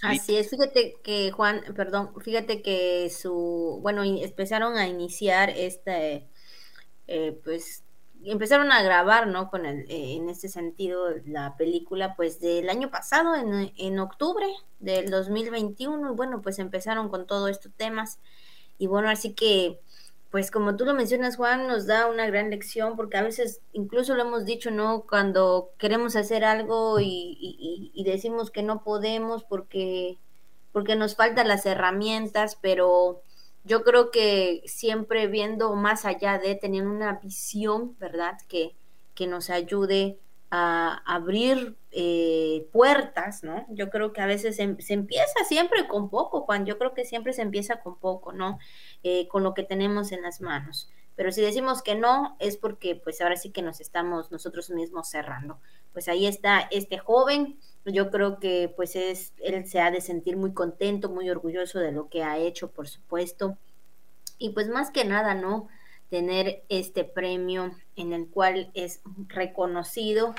Así 0.03 0.35
es, 0.35 0.49
fíjate 0.49 0.95
que 1.01 1.31
Juan, 1.31 1.63
perdón, 1.75 2.11
fíjate 2.21 2.61
que 2.61 3.09
su, 3.09 3.79
bueno, 3.81 4.03
empezaron 4.03 4.77
a 4.77 4.87
iniciar 4.87 5.49
este, 5.49 6.27
eh, 7.07 7.39
pues 7.43 7.82
empezaron 8.25 8.71
a 8.71 8.81
grabar, 8.83 9.27
¿no? 9.27 9.49
Con 9.49 9.65
el, 9.65 9.81
eh, 9.89 10.15
en 10.15 10.29
este 10.29 10.49
sentido, 10.49 11.09
la 11.25 11.55
película, 11.57 12.15
pues 12.15 12.39
del 12.39 12.69
año 12.69 12.89
pasado, 12.89 13.35
en, 13.35 13.71
en 13.77 13.99
octubre 13.99 14.45
del 14.79 15.09
2021, 15.09 16.11
y 16.11 16.15
bueno, 16.15 16.41
pues 16.41 16.59
empezaron 16.59 17.09
con 17.09 17.27
todos 17.27 17.49
estos 17.49 17.71
temas. 17.73 18.19
Y 18.77 18.87
bueno, 18.87 19.09
así 19.09 19.33
que, 19.33 19.79
pues 20.31 20.51
como 20.51 20.75
tú 20.75 20.85
lo 20.85 20.93
mencionas, 20.93 21.37
Juan, 21.37 21.67
nos 21.67 21.85
da 21.87 22.07
una 22.07 22.27
gran 22.27 22.49
lección, 22.49 22.95
porque 22.95 23.17
a 23.17 23.23
veces, 23.23 23.61
incluso 23.73 24.15
lo 24.15 24.23
hemos 24.23 24.45
dicho, 24.45 24.71
¿no? 24.71 25.03
Cuando 25.07 25.71
queremos 25.77 26.15
hacer 26.15 26.43
algo 26.45 26.99
y, 26.99 27.91
y 27.93 28.03
decimos 28.03 28.51
que 28.51 28.63
no 28.63 28.83
podemos 28.83 29.43
porque, 29.43 30.17
porque 30.71 30.95
nos 30.95 31.15
faltan 31.15 31.47
las 31.47 31.65
herramientas, 31.65 32.57
pero 32.61 33.21
yo 33.63 33.83
creo 33.83 34.11
que 34.11 34.61
siempre 34.65 35.27
viendo 35.27 35.75
más 35.75 36.05
allá 36.05 36.37
de 36.37 36.55
tener 36.55 36.85
una 36.85 37.13
visión, 37.13 37.97
¿verdad? 37.99 38.37
Que, 38.47 38.75
que 39.15 39.27
nos 39.27 39.49
ayude 39.49 40.19
a 40.55 41.01
abrir 41.05 41.77
eh, 41.91 42.67
puertas, 42.71 43.43
¿no? 43.43 43.65
Yo 43.69 43.89
creo 43.89 44.13
que 44.13 44.21
a 44.21 44.27
veces 44.27 44.57
se, 44.57 44.63
empieza 44.93 45.43
siempre 45.47 45.87
con 45.87 46.09
poco, 46.09 46.41
Juan. 46.41 46.65
Yo 46.65 46.77
creo 46.77 46.93
que 46.93 47.05
siempre 47.05 47.33
se 47.33 47.41
empieza 47.41 47.81
con 47.81 47.97
poco, 47.97 48.33
¿no? 48.33 48.59
Eh, 49.01 49.27
con 49.29 49.43
lo 49.43 49.53
que 49.53 49.63
tenemos 49.63 50.11
en 50.11 50.21
las 50.21 50.41
manos. 50.41 50.91
Pero 51.15 51.31
si 51.31 51.41
decimos 51.41 51.81
que 51.81 51.95
no, 51.95 52.35
es 52.39 52.57
porque 52.57 52.95
pues 52.95 53.21
ahora 53.21 53.35
sí 53.35 53.51
que 53.51 53.61
nos 53.61 53.79
estamos 53.79 54.31
nosotros 54.31 54.69
mismos 54.69 55.09
cerrando. 55.09 55.59
Pues 55.91 56.07
ahí 56.07 56.27
está 56.27 56.67
este 56.71 56.97
joven 56.97 57.59
yo 57.85 58.09
creo 58.09 58.39
que 58.39 58.71
pues 58.75 58.95
es, 58.95 59.33
él 59.37 59.67
se 59.67 59.81
ha 59.81 59.91
de 59.91 60.01
sentir 60.01 60.37
muy 60.37 60.53
contento, 60.53 61.09
muy 61.09 61.29
orgulloso 61.29 61.79
de 61.79 61.91
lo 61.91 62.09
que 62.09 62.23
ha 62.23 62.37
hecho, 62.37 62.71
por 62.71 62.87
supuesto. 62.87 63.57
Y 64.37 64.49
pues 64.49 64.69
más 64.69 64.91
que 64.91 65.05
nada, 65.05 65.35
¿no? 65.35 65.67
Tener 66.09 66.63
este 66.69 67.03
premio 67.03 67.71
en 67.95 68.13
el 68.13 68.29
cual 68.29 68.71
es 68.73 69.01
reconocido. 69.27 70.33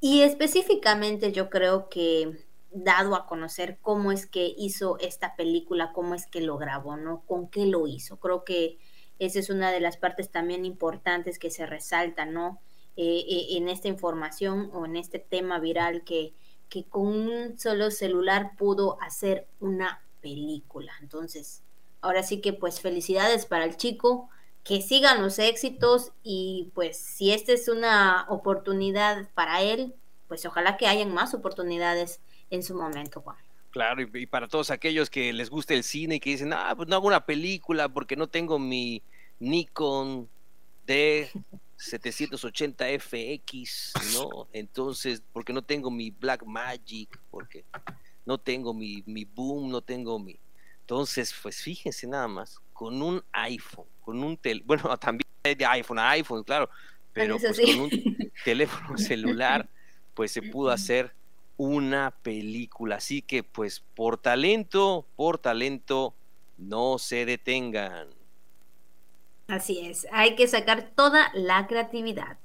Y 0.00 0.22
específicamente 0.22 1.32
yo 1.32 1.50
creo 1.50 1.88
que 1.88 2.44
dado 2.70 3.14
a 3.14 3.26
conocer 3.26 3.78
cómo 3.82 4.12
es 4.12 4.26
que 4.26 4.54
hizo 4.56 4.98
esta 4.98 5.36
película, 5.36 5.92
cómo 5.92 6.14
es 6.14 6.26
que 6.26 6.40
lo 6.40 6.56
grabó, 6.56 6.96
¿no? 6.96 7.22
Con 7.26 7.48
qué 7.48 7.66
lo 7.66 7.86
hizo. 7.86 8.18
Creo 8.18 8.44
que 8.44 8.78
esa 9.18 9.38
es 9.38 9.50
una 9.50 9.70
de 9.70 9.80
las 9.80 9.98
partes 9.98 10.30
también 10.30 10.64
importantes 10.64 11.38
que 11.38 11.50
se 11.50 11.66
resalta, 11.66 12.24
¿no? 12.24 12.60
Eh, 12.96 13.24
eh, 13.26 13.46
en 13.56 13.70
esta 13.70 13.88
información 13.88 14.70
o 14.74 14.84
en 14.84 14.96
este 14.96 15.18
tema 15.18 15.58
viral 15.58 16.04
que, 16.04 16.34
que 16.68 16.84
con 16.84 17.06
un 17.06 17.58
solo 17.58 17.90
celular 17.90 18.52
pudo 18.58 19.00
hacer 19.00 19.46
una 19.60 20.02
película. 20.20 20.92
Entonces, 21.00 21.62
ahora 22.02 22.22
sí 22.22 22.42
que 22.42 22.52
pues 22.52 22.80
felicidades 22.80 23.46
para 23.46 23.64
el 23.64 23.78
chico, 23.78 24.28
que 24.62 24.82
sigan 24.82 25.22
los 25.22 25.38
éxitos 25.38 26.12
y 26.22 26.70
pues 26.74 26.98
si 26.98 27.32
esta 27.32 27.52
es 27.52 27.68
una 27.68 28.26
oportunidad 28.28 29.30
para 29.34 29.62
él, 29.62 29.94
pues 30.28 30.44
ojalá 30.44 30.76
que 30.76 30.86
hayan 30.86 31.14
más 31.14 31.32
oportunidades 31.32 32.20
en 32.50 32.62
su 32.62 32.74
momento, 32.74 33.22
Juan. 33.22 33.36
Claro, 33.70 34.02
y, 34.02 34.26
para 34.26 34.48
todos 34.48 34.70
aquellos 34.70 35.08
que 35.08 35.32
les 35.32 35.48
guste 35.48 35.74
el 35.74 35.82
cine 35.82 36.16
y 36.16 36.20
que 36.20 36.30
dicen, 36.30 36.52
ah, 36.52 36.74
pues 36.76 36.90
no 36.90 36.96
hago 36.96 37.06
una 37.06 37.24
película 37.24 37.88
porque 37.88 38.16
no 38.16 38.28
tengo 38.28 38.58
mi 38.58 39.02
Nikon 39.40 40.28
D 40.92 41.30
780 41.76 42.84
FX, 42.98 43.92
¿no? 44.14 44.48
Entonces, 44.52 45.22
porque 45.32 45.52
no 45.52 45.62
tengo 45.62 45.90
mi 45.90 46.10
Black 46.10 46.44
Magic, 46.44 47.18
porque 47.30 47.64
no 48.26 48.38
tengo 48.38 48.74
mi, 48.74 49.02
mi 49.06 49.24
Boom, 49.24 49.70
no 49.70 49.80
tengo 49.80 50.18
mi... 50.18 50.38
Entonces, 50.80 51.34
pues 51.42 51.62
fíjense 51.62 52.06
nada 52.06 52.28
más, 52.28 52.58
con 52.72 53.00
un 53.00 53.24
iPhone, 53.32 53.86
con 54.00 54.22
un 54.22 54.36
tel... 54.36 54.62
Bueno, 54.64 54.96
también 54.98 55.26
de 55.42 55.66
iPhone 55.66 55.98
a 55.98 56.10
iPhone, 56.10 56.44
claro, 56.44 56.68
pero 57.12 57.38
pues 57.38 57.58
con 57.58 57.80
un 57.80 57.90
teléfono 58.44 58.98
celular, 58.98 59.68
pues 60.14 60.30
se 60.30 60.42
pudo 60.42 60.70
hacer 60.70 61.14
una 61.56 62.10
película. 62.22 62.96
Así 62.96 63.22
que, 63.22 63.42
pues, 63.42 63.80
por 63.94 64.18
talento, 64.18 65.06
por 65.16 65.38
talento, 65.38 66.14
no 66.58 66.98
se 66.98 67.24
detengan. 67.24 68.08
Así 69.52 69.86
es, 69.86 70.06
hay 70.12 70.34
que 70.34 70.48
sacar 70.48 70.92
toda 70.94 71.30
la 71.34 71.66
creatividad. 71.66 72.38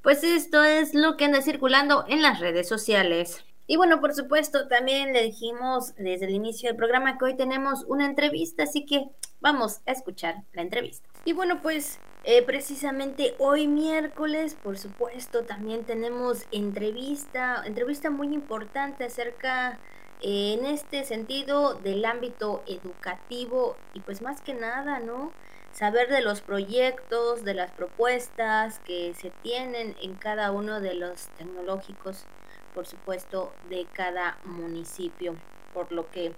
Pues 0.00 0.22
esto 0.22 0.62
es 0.62 0.94
lo 0.94 1.16
que 1.16 1.24
anda 1.24 1.42
circulando 1.42 2.04
en 2.06 2.22
las 2.22 2.38
redes 2.38 2.68
sociales. 2.68 3.44
Y 3.66 3.76
bueno, 3.76 4.00
por 4.00 4.14
supuesto, 4.14 4.68
también 4.68 5.12
le 5.12 5.22
dijimos 5.22 5.92
desde 5.96 6.26
el 6.26 6.34
inicio 6.34 6.68
del 6.68 6.76
programa 6.76 7.18
que 7.18 7.24
hoy 7.24 7.36
tenemos 7.36 7.84
una 7.88 8.06
entrevista, 8.06 8.62
así 8.62 8.86
que 8.86 9.06
vamos 9.40 9.80
a 9.86 9.90
escuchar 9.90 10.44
la 10.52 10.62
entrevista. 10.62 11.08
Y 11.24 11.32
bueno, 11.32 11.60
pues 11.62 11.98
Eh, 12.24 12.42
precisamente 12.42 13.34
hoy 13.38 13.66
miércoles, 13.66 14.54
por 14.54 14.78
supuesto, 14.78 15.42
también 15.44 15.84
tenemos 15.84 16.46
entrevista, 16.52 17.64
entrevista 17.66 18.10
muy 18.10 18.32
importante 18.32 19.02
acerca, 19.04 19.80
eh, 20.20 20.54
en 20.56 20.64
este 20.64 21.02
sentido, 21.02 21.74
del 21.74 22.04
ámbito 22.04 22.62
educativo 22.68 23.76
y 23.92 23.98
pues 24.00 24.22
más 24.22 24.40
que 24.40 24.54
nada, 24.54 25.00
¿no? 25.00 25.32
Saber 25.72 26.08
de 26.08 26.20
los 26.20 26.42
proyectos, 26.42 27.44
de 27.44 27.54
las 27.54 27.70
propuestas 27.70 28.78
que 28.80 29.14
se 29.14 29.30
tienen 29.42 29.96
en 30.02 30.14
cada 30.14 30.52
uno 30.52 30.80
de 30.80 30.94
los 30.94 31.28
tecnológicos, 31.38 32.24
por 32.74 32.86
supuesto, 32.86 33.52
de 33.70 33.86
cada 33.92 34.36
municipio, 34.44 35.34
por 35.72 35.90
lo 35.90 36.10
que 36.10 36.34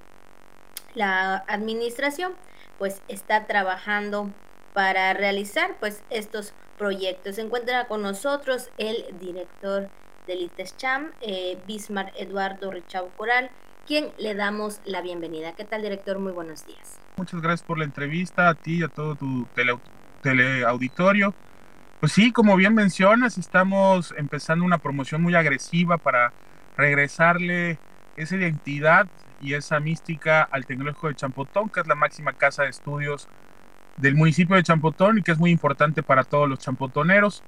la 0.94 1.44
administración 1.48 2.34
pues 2.78 3.02
está 3.08 3.46
trabajando 3.46 4.30
para 4.72 5.12
realizar 5.14 5.76
pues 5.80 6.02
estos 6.10 6.52
proyectos. 6.78 7.36
Se 7.36 7.42
encuentra 7.42 7.86
con 7.86 8.02
nosotros 8.02 8.70
el 8.78 9.04
director 9.18 9.88
del 10.26 10.42
ITESCHAM, 10.42 11.12
eh, 11.20 11.58
Bismarck 11.66 12.14
Eduardo 12.16 12.70
Richau 12.70 13.10
Coral, 13.16 13.50
quien 13.86 14.12
le 14.16 14.34
damos 14.34 14.80
la 14.84 15.02
bienvenida. 15.02 15.52
¿Qué 15.52 15.64
tal, 15.64 15.82
director? 15.82 16.18
Muy 16.18 16.32
buenos 16.32 16.64
días. 16.66 17.03
Muchas 17.16 17.40
gracias 17.40 17.62
por 17.64 17.78
la 17.78 17.84
entrevista 17.84 18.48
a 18.48 18.54
ti 18.54 18.80
y 18.80 18.82
a 18.82 18.88
todo 18.88 19.14
tu 19.14 19.46
tele, 19.54 19.78
teleauditorio. 20.20 21.32
Pues 22.00 22.10
sí, 22.10 22.32
como 22.32 22.56
bien 22.56 22.74
mencionas, 22.74 23.38
estamos 23.38 24.12
empezando 24.16 24.64
una 24.64 24.78
promoción 24.78 25.22
muy 25.22 25.36
agresiva 25.36 25.96
para 25.96 26.32
regresarle 26.76 27.78
esa 28.16 28.34
identidad 28.34 29.06
y 29.40 29.54
esa 29.54 29.78
mística 29.78 30.42
al 30.42 30.66
Tecnológico 30.66 31.06
de 31.06 31.14
Champotón, 31.14 31.68
que 31.68 31.80
es 31.80 31.86
la 31.86 31.94
máxima 31.94 32.32
casa 32.32 32.64
de 32.64 32.70
estudios 32.70 33.28
del 33.96 34.16
municipio 34.16 34.56
de 34.56 34.64
Champotón 34.64 35.18
y 35.18 35.22
que 35.22 35.30
es 35.30 35.38
muy 35.38 35.52
importante 35.52 36.02
para 36.02 36.24
todos 36.24 36.48
los 36.48 36.58
champotoneros. 36.58 37.44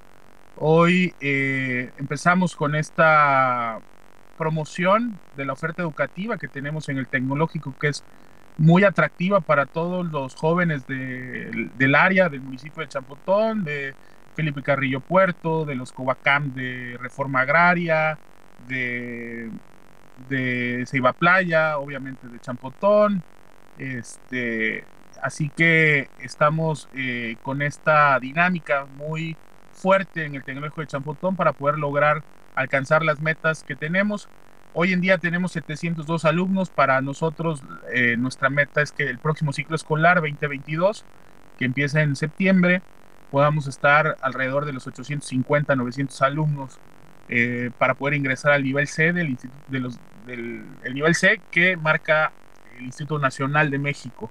Hoy 0.55 1.13
eh, 1.19 1.91
empezamos 1.97 2.55
con 2.55 2.73
esta 2.73 3.79
promoción 4.37 5.19
de 5.35 5.43
la 5.43 5.53
oferta 5.53 5.81
educativa 5.81 6.37
que 6.37 6.47
tenemos 6.47 6.87
en 6.87 6.97
el 6.99 7.07
tecnológico, 7.07 7.75
que 7.77 7.89
es 7.89 8.03
muy 8.57 8.83
atractiva 8.83 9.41
para 9.41 9.65
todos 9.65 10.05
los 10.11 10.35
jóvenes 10.35 10.85
del 10.87 11.95
área, 11.95 12.29
del 12.29 12.41
municipio 12.41 12.81
de 12.81 12.87
Champotón, 12.87 13.63
de 13.63 13.93
Felipe 14.35 14.61
Carrillo 14.63 14.99
Puerto, 14.99 15.65
de 15.65 15.75
los 15.75 15.91
Covacam 15.91 16.53
de 16.53 16.97
Reforma 16.99 17.41
Agraria, 17.41 18.17
de, 18.67 19.49
de 20.29 20.83
Ceiba 20.87 21.13
Playa, 21.13 21.77
obviamente 21.77 22.27
de 22.27 22.39
Champotón, 22.39 23.23
este, 23.77 24.83
Así 25.21 25.49
que 25.49 26.09
estamos 26.19 26.87
eh, 26.93 27.37
con 27.41 27.61
esta 27.61 28.19
dinámica 28.19 28.85
muy 28.85 29.35
fuerte 29.71 30.25
en 30.25 30.35
el 30.35 30.43
Tecnológico 30.43 30.81
de 30.81 30.87
Champotón 30.87 31.35
para 31.35 31.53
poder 31.53 31.77
lograr 31.77 32.23
alcanzar 32.55 33.03
las 33.03 33.19
metas 33.19 33.63
que 33.63 33.75
tenemos. 33.75 34.27
Hoy 34.79 34.93
en 34.93 35.01
día 35.01 35.17
tenemos 35.17 35.53
702 35.53 36.23
alumnos. 36.25 36.69
Para 36.69 37.01
nosotros, 37.01 37.63
eh, 37.91 38.15
nuestra 38.15 38.51
meta 38.51 38.83
es 38.83 38.91
que 38.91 39.09
el 39.09 39.17
próximo 39.17 39.51
ciclo 39.51 39.75
escolar 39.75 40.21
2022, 40.21 41.03
que 41.57 41.65
empieza 41.65 42.03
en 42.03 42.15
septiembre, 42.15 42.83
podamos 43.31 43.65
estar 43.65 44.17
alrededor 44.21 44.65
de 44.65 44.73
los 44.73 44.85
850, 44.85 45.75
900 45.75 46.21
alumnos 46.21 46.77
eh, 47.27 47.71
para 47.79 47.95
poder 47.95 48.13
ingresar 48.13 48.51
al 48.51 48.63
nivel 48.63 48.85
C 48.85 49.13
del, 49.13 49.35
de 49.67 50.61
el 50.83 50.93
nivel 50.93 51.15
C 51.15 51.41
que 51.49 51.75
marca 51.75 52.31
el 52.77 52.85
Instituto 52.85 53.17
Nacional 53.19 53.71
de 53.71 53.79
México 53.79 54.29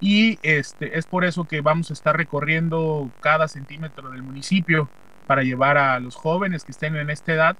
y 0.00 0.38
este, 0.42 0.98
es 0.98 1.04
por 1.04 1.26
eso 1.26 1.44
que 1.44 1.60
vamos 1.60 1.90
a 1.90 1.92
estar 1.92 2.16
recorriendo 2.16 3.10
cada 3.20 3.48
centímetro 3.48 4.08
del 4.08 4.22
municipio 4.22 4.88
para 5.26 5.42
llevar 5.42 5.76
a 5.76 6.00
los 6.00 6.16
jóvenes 6.16 6.64
que 6.64 6.72
estén 6.72 6.96
en 6.96 7.10
esta 7.10 7.34
edad 7.34 7.56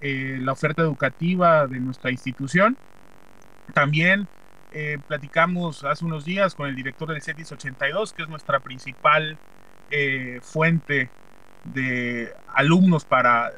eh, 0.00 0.38
la 0.40 0.52
oferta 0.52 0.82
educativa 0.82 1.66
de 1.66 1.80
nuestra 1.80 2.10
institución. 2.10 2.76
También 3.74 4.28
eh, 4.72 4.98
platicamos 5.06 5.84
hace 5.84 6.04
unos 6.04 6.24
días 6.24 6.54
con 6.54 6.68
el 6.68 6.76
director 6.76 7.08
del 7.08 7.22
CETIS 7.22 7.52
82, 7.52 8.12
que 8.12 8.22
es 8.22 8.28
nuestra 8.28 8.60
principal 8.60 9.38
eh, 9.90 10.40
fuente 10.42 11.10
de 11.64 12.32
alumnos 12.54 13.04
para 13.04 13.52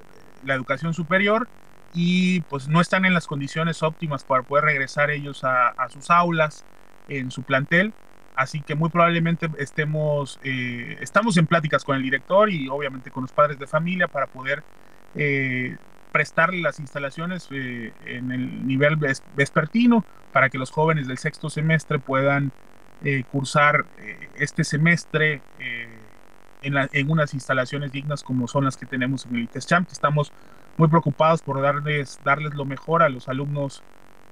la 0.45 0.55
educación 0.55 0.95
superior 0.95 1.49
y 1.93 2.41
pues 2.43 2.69
no 2.69 2.81
están 2.81 3.05
en 3.05 3.15
las 3.15 3.27
condiciones 3.27 3.83
óptimas 3.83 4.25
para 4.25 4.43
poder 4.43 4.65
regresar 4.65 5.11
ellos 5.11 5.43
a, 5.45 5.75
sus 5.91 6.11
aulas 6.11 6.65
en 7.09 7.31
su 7.31 7.43
plantel 7.43 7.93
Así 8.41 8.63
que 8.63 8.75
muy 8.75 8.89
probablemente 8.89 9.51
estemos, 9.59 10.41
eh, 10.43 10.97
estamos 11.01 11.37
en 11.37 11.47
pláticas 11.47 11.85
con 11.85 11.97
el 11.97 12.03
director 12.03 12.49
y 12.49 12.69
obviamente 12.69 13.11
con 13.11 13.25
los 13.25 13.33
padres 13.33 13.59
de 13.59 13.67
familia 13.67 14.09
para 14.09 14.29
poder 14.29 14.63
prestarle 16.13 16.61
las 16.61 16.81
instalaciones 16.81 17.49
eh, 17.51 17.93
en 18.07 18.33
el 18.33 18.67
nivel 18.67 18.97
vespertino 19.37 20.05
para 20.33 20.49
que 20.49 20.59
los 20.59 20.71
jóvenes 20.71 21.09
del 21.09 21.19
sexto 21.19 21.51
semestre 21.51 21.99
puedan 21.99 22.53
cursar 23.33 23.87
este 24.37 24.63
semestre 24.63 25.41
en, 26.61 26.77
en, 26.93 27.11
unas 27.11 27.33
instalaciones 27.33 27.93
dignas 27.93 28.23
como 28.23 28.47
son 28.47 28.67
las 28.67 28.77
que 28.77 28.85
tenemos 28.85 29.25
en 29.25 29.37
el 29.37 29.43
ITESCHAM, 29.45 29.87
estamos 29.91 30.33
muy 30.77 30.89
preocupados 30.89 31.43
por 31.43 31.61
darles, 31.61 32.21
darles 32.25 32.55
lo 32.55 32.65
mejor 32.65 33.03
a 33.03 33.09
los 33.09 33.29
alumnos 33.29 33.83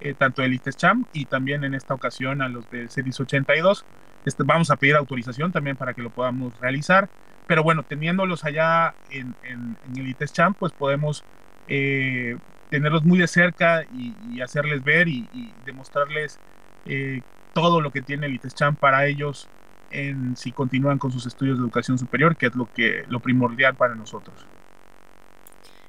eh, 0.01 0.15
tanto 0.15 0.43
del 0.43 0.55
ITESCHAM 0.55 1.07
y 1.13 1.25
también 1.25 1.65
en 1.65 1.75
esta 1.75 1.93
ocasión 1.93 2.41
a 2.41 2.49
los 2.49 2.71
del 2.71 2.89
CEDIS 2.89 3.21
82. 3.21 3.85
Este, 4.25 4.45
vamos 4.45 4.71
a 4.71 4.77
pedir 4.77 4.95
autorización 4.97 5.51
también 5.53 5.77
para 5.77 5.93
que 5.93 6.03
lo 6.03 6.11
podamos 6.11 6.59
realizar, 6.61 7.09
pero 7.47 7.63
bueno, 7.63 7.83
teniéndolos 7.83 8.45
allá 8.45 8.95
en, 9.11 9.35
en, 9.43 9.77
el 9.97 10.09
ITESCHAM, 10.09 10.55
pues 10.55 10.73
podemos 10.73 11.25
eh, 11.69 12.37
tenerlos 12.71 13.05
muy 13.05 13.19
de 13.19 13.27
cerca 13.27 13.85
y, 13.85 14.41
hacerles 14.41 14.83
ver 14.85 15.09
y, 15.09 15.29
demostrarles 15.65 16.39
eh, 16.87 17.23
todo 17.53 17.81
lo 17.81 17.91
que 17.91 18.03
tiene 18.03 18.27
el 18.27 18.35
ITESCHAM 18.35 18.77
para 18.77 19.07
ellos 19.07 19.49
en 19.91 20.37
si 20.37 20.53
continúan 20.53 20.99
con 20.99 21.11
sus 21.11 21.27
estudios 21.27 21.59
de 21.59 21.65
educación 21.65 21.99
superior, 21.99 22.37
que 22.37 22.47
es 22.47 22.55
lo 22.55 22.73
que 22.73 23.05
lo 23.09 23.21
primordial 23.21 23.75
para 23.75 23.95
nosotros. 23.95 24.47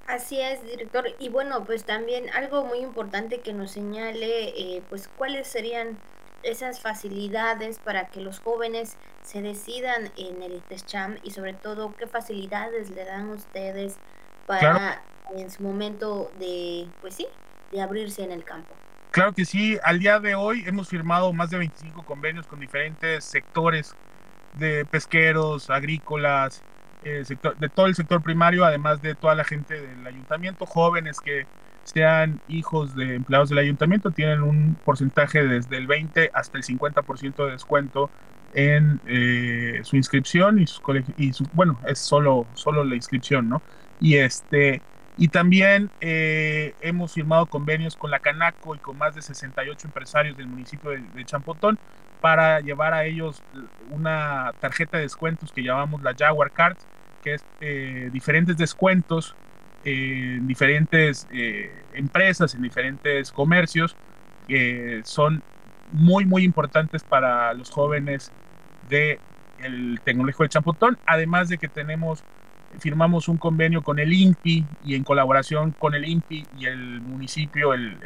Así 0.07 0.41
es, 0.41 0.63
director. 0.65 1.05
Y 1.19 1.29
bueno, 1.29 1.65
pues 1.65 1.83
también 1.83 2.29
algo 2.31 2.63
muy 2.63 2.79
importante 2.79 3.41
que 3.41 3.53
nos 3.53 3.71
señale, 3.71 4.49
eh, 4.49 4.81
pues 4.89 5.07
cuáles 5.07 5.47
serían 5.47 5.99
esas 6.41 6.79
facilidades 6.79 7.77
para 7.79 8.07
que 8.07 8.21
los 8.21 8.39
jóvenes 8.39 8.97
se 9.21 9.41
decidan 9.41 10.09
en 10.17 10.41
el 10.41 10.53
ITESCHAM 10.53 11.17
y 11.23 11.31
sobre 11.31 11.53
todo 11.53 11.93
qué 11.95 12.07
facilidades 12.07 12.89
le 12.89 13.05
dan 13.05 13.29
ustedes 13.29 13.97
para 14.47 15.03
en 15.35 15.49
su 15.49 15.63
momento 15.63 16.31
de, 16.39 16.87
pues 17.01 17.15
sí, 17.15 17.27
de 17.71 17.81
abrirse 17.81 18.23
en 18.23 18.31
el 18.31 18.43
campo. 18.43 18.73
Claro 19.11 19.33
que 19.33 19.45
sí, 19.45 19.77
al 19.83 19.99
día 19.99 20.19
de 20.19 20.35
hoy 20.35 20.63
hemos 20.67 20.87
firmado 20.87 21.33
más 21.33 21.49
de 21.49 21.57
25 21.57 22.03
convenios 22.03 22.45
con 22.45 22.59
diferentes 22.59 23.23
sectores 23.23 23.95
de 24.57 24.85
pesqueros, 24.85 25.69
agrícolas, 25.69 26.61
eh, 27.03 27.23
de 27.59 27.69
todo 27.69 27.87
el 27.87 27.95
sector 27.95 28.21
primario, 28.21 28.65
además 28.65 29.01
de 29.01 29.15
toda 29.15 29.33
la 29.33 29.43
gente 29.43 29.81
del 29.81 30.05
ayuntamiento, 30.05 30.65
jóvenes 30.65 31.19
que 31.19 31.47
sean 31.83 32.39
hijos 32.47 32.95
de 32.95 33.15
empleados 33.15 33.49
del 33.49 33.59
ayuntamiento, 33.59 34.11
tienen 34.11 34.43
un 34.43 34.75
porcentaje 34.85 35.43
desde 35.43 35.77
el 35.77 35.87
20 35.87 36.29
hasta 36.33 36.57
el 36.57 36.63
50% 36.63 37.45
de 37.45 37.51
descuento 37.51 38.11
en 38.53 38.99
eh, 39.07 39.79
su 39.83 39.95
inscripción 39.95 40.59
y, 40.59 40.67
su, 40.67 40.81
y 41.17 41.33
su, 41.33 41.45
bueno, 41.53 41.79
es 41.87 41.99
solo, 41.99 42.45
solo 42.53 42.83
la 42.83 42.95
inscripción, 42.95 43.49
¿no? 43.49 43.61
Y 43.99 44.17
este 44.17 44.81
y 45.19 45.27
también 45.27 45.91
eh, 45.99 46.73
hemos 46.79 47.13
firmado 47.13 47.45
convenios 47.45 47.97
con 47.97 48.09
la 48.09 48.19
Canaco 48.19 48.73
y 48.73 48.79
con 48.79 48.97
más 48.97 49.13
de 49.15 49.21
68 49.21 49.87
empresarios 49.87 50.37
del 50.37 50.47
municipio 50.47 50.91
de, 50.91 51.03
de 51.13 51.25
Champotón 51.25 51.77
para 52.21 52.61
llevar 52.61 52.93
a 52.93 53.03
ellos 53.03 53.43
una 53.91 54.53
tarjeta 54.61 54.97
de 54.97 55.03
descuentos 55.03 55.51
que 55.51 55.61
llamamos 55.61 56.01
la 56.03 56.15
Jaguar 56.17 56.51
Card, 56.51 56.77
que 57.21 57.35
es 57.35 57.45
eh, 57.59 58.09
diferentes 58.13 58.57
descuentos 58.57 59.35
en 59.83 60.47
diferentes 60.47 61.27
eh, 61.31 61.71
empresas, 61.93 62.55
en 62.55 62.61
diferentes 62.61 63.31
comercios, 63.31 63.95
que 64.47 65.01
son 65.03 65.43
muy, 65.91 66.25
muy 66.25 66.43
importantes 66.43 67.03
para 67.03 67.53
los 67.53 67.69
jóvenes 67.69 68.31
del 68.89 69.19
el 69.59 69.99
Tecnológico 70.03 70.43
de 70.43 70.49
Champotón, 70.49 70.97
además 71.05 71.49
de 71.49 71.57
que 71.57 71.67
tenemos 71.67 72.23
firmamos 72.77 73.27
un 73.27 73.37
convenio 73.37 73.81
con 73.81 73.99
el 73.99 74.13
INPI 74.13 74.65
y 74.85 74.95
en 74.95 75.03
colaboración 75.03 75.71
con 75.71 75.95
el 75.95 76.05
INPI 76.05 76.45
y 76.59 76.65
el 76.65 77.01
municipio, 77.01 77.73
el, 77.73 77.97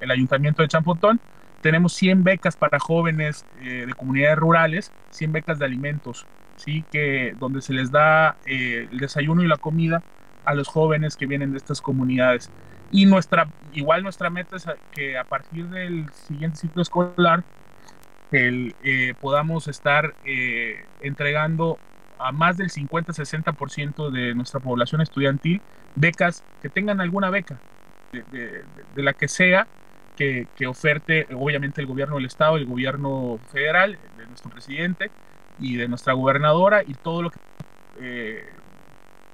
el, 0.00 0.10
Ayuntamiento 0.10 0.62
de 0.62 0.68
Champotón, 0.68 1.20
tenemos 1.62 1.94
100 1.94 2.24
becas 2.24 2.56
para 2.56 2.78
jóvenes 2.78 3.46
eh, 3.62 3.86
de 3.86 3.94
comunidades 3.94 4.38
rurales, 4.38 4.92
100 5.10 5.32
becas 5.32 5.58
de 5.58 5.64
alimentos, 5.64 6.26
¿sí? 6.56 6.84
que, 6.90 7.34
donde 7.38 7.62
se 7.62 7.72
les 7.72 7.90
da 7.90 8.36
eh, 8.44 8.88
el 8.90 8.98
desayuno 8.98 9.42
y 9.42 9.46
la 9.46 9.56
comida 9.56 10.02
a 10.44 10.54
los 10.54 10.68
jóvenes 10.68 11.16
que 11.16 11.26
vienen 11.26 11.52
de 11.52 11.58
estas 11.58 11.80
comunidades. 11.80 12.50
Y 12.90 13.06
nuestra, 13.06 13.48
igual 13.72 14.02
nuestra 14.02 14.28
meta 14.28 14.56
es 14.56 14.66
que 14.90 15.16
a 15.16 15.24
partir 15.24 15.68
del 15.68 16.10
siguiente 16.12 16.58
ciclo 16.58 16.82
escolar 16.82 17.42
el, 18.32 18.74
eh, 18.82 19.14
podamos 19.20 19.68
estar 19.68 20.14
entregando 21.00 21.78
a 22.24 22.32
más 22.32 22.56
del 22.56 22.70
50-60% 22.70 24.10
de 24.10 24.34
nuestra 24.34 24.60
población 24.60 25.00
estudiantil 25.00 25.60
becas 25.94 26.42
que 26.60 26.68
tengan 26.68 27.00
alguna 27.00 27.30
beca, 27.30 27.58
de, 28.12 28.64
la 28.96 29.12
que 29.12 29.28
sea, 29.28 29.66
que, 30.16 30.46
oferte 30.66 31.26
obviamente 31.34 31.80
el 31.80 31.86
gobierno 31.86 32.16
del 32.16 32.26
Estado, 32.26 32.56
el 32.56 32.66
gobierno 32.66 33.38
federal, 33.50 33.98
de 34.16 34.26
nuestro 34.26 34.50
presidente 34.50 35.10
y 35.58 35.76
de 35.76 35.88
nuestra 35.88 36.12
gobernadora 36.12 36.82
y 36.86 36.94
todo 36.94 37.22
lo 37.22 37.30
que 37.30 37.40
eh, 38.00 38.44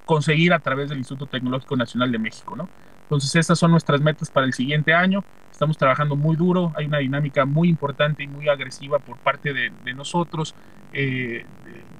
conseguir 0.07 0.55
a 0.55 0.59
través 0.59 0.89
del 0.89 0.99
Instituto 0.99 1.26
Tecnológico 1.26 1.76
Nacional 1.76 2.11
de 2.11 2.18
México, 2.18 2.57
¿no? 2.57 2.68
Entonces, 3.03 3.34
estas 3.36 3.59
son 3.59 3.70
nuestras 3.70 4.03
metas 4.03 4.30
para 4.30 4.47
el 4.47 4.53
siguiente 4.53 4.93
año. 4.93 5.24
Estamos 5.51 5.78
trabajando 5.78 6.14
muy 6.14 6.36
duro, 6.36 6.72
hay 6.76 6.86
una 6.86 6.99
dinámica 6.99 7.47
muy 7.47 7.68
importante 7.68 8.22
y 8.22 8.26
muy 8.26 8.49
agresiva 8.49 8.99
por 8.99 9.16
parte 9.16 9.55
de, 9.55 9.95
nosotros, 9.95 10.55
eh, 10.93 11.47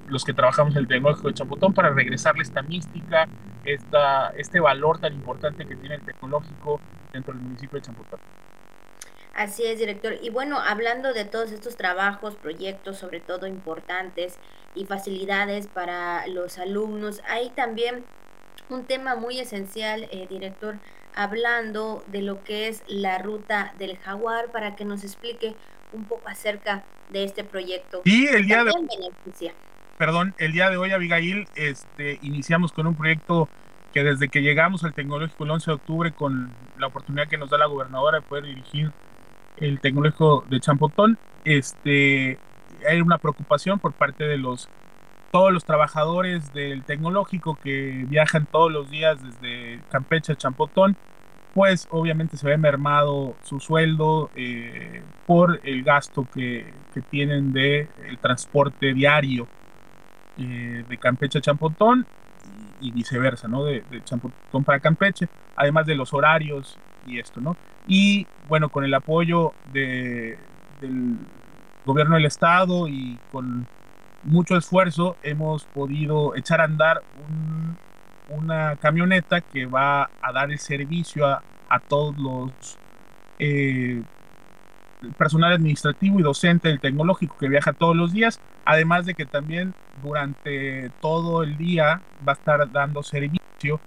los 0.09 0.23
que 0.25 0.33
trabajamos 0.33 0.73
en 0.75 0.79
el 0.79 0.87
Tecnológico 0.87 1.27
de 1.27 1.33
Champotón, 1.33 1.73
para 1.73 1.89
regresarle 1.89 2.43
esta 2.43 2.61
mística, 2.61 3.27
esta, 3.65 4.29
este 4.37 4.59
valor 4.59 4.99
tan 4.99 5.13
importante 5.13 5.65
que 5.65 5.75
tiene 5.75 5.95
el 5.95 6.01
tecnológico 6.01 6.79
dentro 7.13 7.33
del 7.33 7.43
municipio 7.43 7.79
de 7.79 7.85
Champotón. 7.85 8.19
Así 9.35 9.63
es, 9.65 9.79
director. 9.79 10.15
Y 10.21 10.29
bueno, 10.31 10.59
hablando 10.59 11.13
de 11.13 11.23
todos 11.23 11.51
estos 11.51 11.77
trabajos, 11.77 12.35
proyectos, 12.35 12.97
sobre 12.97 13.21
todo 13.21 13.47
importantes 13.47 14.37
y 14.75 14.85
facilidades 14.85 15.67
para 15.67 16.27
los 16.27 16.57
alumnos, 16.57 17.21
hay 17.27 17.49
también 17.51 18.03
un 18.69 18.83
tema 18.85 19.15
muy 19.15 19.39
esencial, 19.39 20.07
eh, 20.11 20.27
director, 20.29 20.75
hablando 21.15 22.03
de 22.07 22.21
lo 22.21 22.43
que 22.43 22.67
es 22.67 22.83
la 22.87 23.17
ruta 23.17 23.73
del 23.77 23.97
jaguar 23.97 24.51
para 24.51 24.75
que 24.75 24.85
nos 24.85 25.03
explique 25.03 25.55
un 25.93 26.05
poco 26.05 26.27
acerca 26.27 26.83
de 27.09 27.23
este 27.23 27.43
proyecto. 27.43 28.01
Sí, 28.03 28.27
el 28.27 28.45
día 28.45 28.63
de 28.63 28.71
Perdón, 29.99 30.33
el 30.37 30.53
día 30.53 30.69
de 30.69 30.77
hoy, 30.77 30.93
Abigail, 30.93 31.45
este, 31.55 32.19
iniciamos 32.21 32.71
con 32.71 32.87
un 32.87 32.95
proyecto 32.95 33.49
que 33.91 34.01
desde 34.01 34.29
que 34.29 34.41
llegamos 34.41 34.85
al 34.85 34.93
Tecnológico 34.93 35.43
el 35.43 35.51
11 35.51 35.71
de 35.71 35.75
octubre, 35.75 36.11
con 36.13 36.53
la 36.77 36.87
oportunidad 36.87 37.27
que 37.27 37.37
nos 37.37 37.49
da 37.49 37.57
la 37.57 37.65
gobernadora 37.65 38.19
de 38.19 38.25
poder 38.25 38.45
dirigir 38.45 38.93
el 39.57 39.81
Tecnológico 39.81 40.45
de 40.49 40.61
Champotón, 40.61 41.17
este, 41.43 42.39
hay 42.89 43.01
una 43.01 43.17
preocupación 43.17 43.77
por 43.77 43.91
parte 43.91 44.23
de 44.23 44.37
los 44.37 44.69
todos 45.31 45.51
los 45.51 45.65
trabajadores 45.65 46.53
del 46.53 46.83
tecnológico 46.83 47.55
que 47.61 48.05
viajan 48.07 48.45
todos 48.45 48.71
los 48.71 48.89
días 48.89 49.17
desde 49.21 49.81
Campeche 49.91 50.31
a 50.31 50.37
Champotón, 50.37 50.95
pues 51.53 51.89
obviamente 51.91 52.37
se 52.37 52.47
ve 52.47 52.57
mermado 52.57 53.35
su 53.43 53.59
sueldo 53.59 54.31
eh, 54.37 55.03
por 55.27 55.59
el 55.65 55.83
gasto 55.83 56.25
que, 56.33 56.73
que 56.93 57.01
tienen 57.01 57.51
de 57.51 57.89
el 58.07 58.17
transporte 58.17 58.93
diario 58.93 59.49
eh, 60.39 60.83
de 60.87 60.97
Campeche 60.97 61.39
a 61.39 61.41
Champotón 61.41 62.05
y, 62.81 62.91
viceversa, 62.91 63.47
¿no? 63.47 63.63
De, 63.63 63.83
de, 63.89 64.03
Champotón 64.03 64.63
para 64.63 64.79
Campeche, 64.79 65.27
además 65.55 65.85
de 65.85 65.95
los 65.95 66.13
horarios 66.13 66.77
y 67.05 67.19
esto, 67.19 67.41
¿no? 67.41 67.57
Y 67.87 68.27
bueno, 68.47 68.69
con 68.69 68.83
el 68.83 68.93
apoyo 68.93 69.53
de, 69.73 70.37
del 70.81 71.17
gobierno 71.85 72.15
del 72.15 72.25
estado 72.25 72.87
y 72.87 73.17
con 73.31 73.67
mucho 74.23 74.57
esfuerzo 74.57 75.15
hemos 75.23 75.65
podido 75.65 76.35
echar 76.35 76.61
a 76.61 76.65
andar 76.65 77.01
una 78.29 78.75
camioneta 78.75 79.41
que 79.41 79.65
va 79.65 80.09
a 80.21 80.31
dar 80.31 80.51
el 80.51 80.59
servicio 80.59 81.25
a, 81.25 81.41
todos 81.87 82.17
los 82.17 82.77
eh, 83.39 84.03
personal 85.17 85.53
administrativo 85.53 86.19
y 86.19 86.23
docente 86.23 86.67
del 86.67 86.79
tecnológico 86.79 87.37
que 87.37 87.47
viaja 87.47 87.73
todos 87.73 87.95
los 87.95 88.11
días, 88.11 88.39
además 88.69 89.07
de 89.07 89.15
que 89.15 89.25
también 89.25 89.73
durante 90.03 90.91
todo 91.01 91.41
el 91.41 91.57
día 91.57 92.01
va 92.27 92.33
a 92.33 92.35
estar 92.35 92.71
dando 92.71 93.01
servicio 93.01 93.79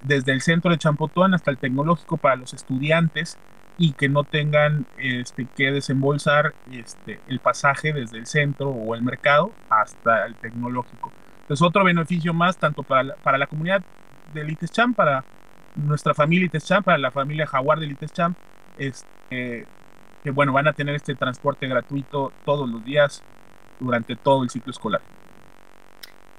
desde 0.00 0.32
el 0.32 0.40
centro 0.40 0.70
de 0.70 0.78
Champotón 0.78 1.34
hasta 1.34 1.50
el 1.50 1.58
tecnológico 1.58 2.16
para 2.16 2.36
los 2.36 2.54
estudiantes 2.54 3.36
y 3.76 3.92
que 3.92 4.08
no 4.08 4.24
tengan 4.24 4.86
este, 4.96 5.44
que 5.44 5.72
desembolsar 5.72 6.54
este, 6.72 7.20
el 7.28 7.40
pasaje 7.40 7.92
desde 7.92 8.16
el 8.16 8.26
centro 8.26 8.70
o 8.70 8.94
el 8.94 9.02
mercado 9.02 9.52
hasta 9.68 10.24
el 10.24 10.34
tecnológico. 10.36 11.12
Es 11.50 11.60
otro 11.60 11.84
beneficio 11.84 12.32
más 12.32 12.56
tanto 12.56 12.82
para 12.82 13.02
la, 13.02 13.16
para 13.16 13.36
la 13.36 13.46
comunidad 13.46 13.82
del 14.32 14.48
ITESCHAM, 14.48 14.94
para 14.94 15.22
nuestra 15.74 16.14
familia 16.14 16.46
ITESCHAM, 16.46 16.82
para 16.82 16.96
la 16.96 17.10
familia 17.10 17.46
Jaguar 17.46 17.78
del 17.78 17.90
ITESCHAM, 17.90 18.34
este, 18.78 19.66
que 20.24 20.30
bueno, 20.30 20.54
van 20.54 20.66
a 20.66 20.72
tener 20.72 20.94
este 20.94 21.14
transporte 21.14 21.68
gratuito 21.68 22.32
todos 22.46 22.66
los 22.70 22.82
días 22.82 23.22
durante 23.80 24.14
todo 24.14 24.44
el 24.44 24.50
ciclo 24.50 24.70
escolar. 24.70 25.00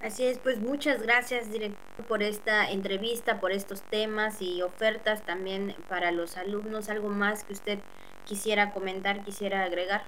Así 0.04 0.26
es, 0.26 0.40
pues 0.40 0.60
muchas 0.60 1.04
gracias, 1.04 1.52
director, 1.52 2.06
por 2.08 2.24
esta 2.24 2.72
entrevista, 2.72 3.40
por 3.40 3.52
estos 3.52 3.82
temas 3.84 4.42
y 4.42 4.64
ofertas 4.64 5.24
también 5.24 5.76
para 5.90 6.12
los 6.12 6.38
alumnos. 6.38 6.90
¿Algo 6.90 7.10
más 7.10 7.44
que 7.44 7.54
usted 7.54 7.80
quisiera 8.26 8.72
comentar, 8.72 9.24
quisiera 9.24 9.64
agregar? 9.64 10.04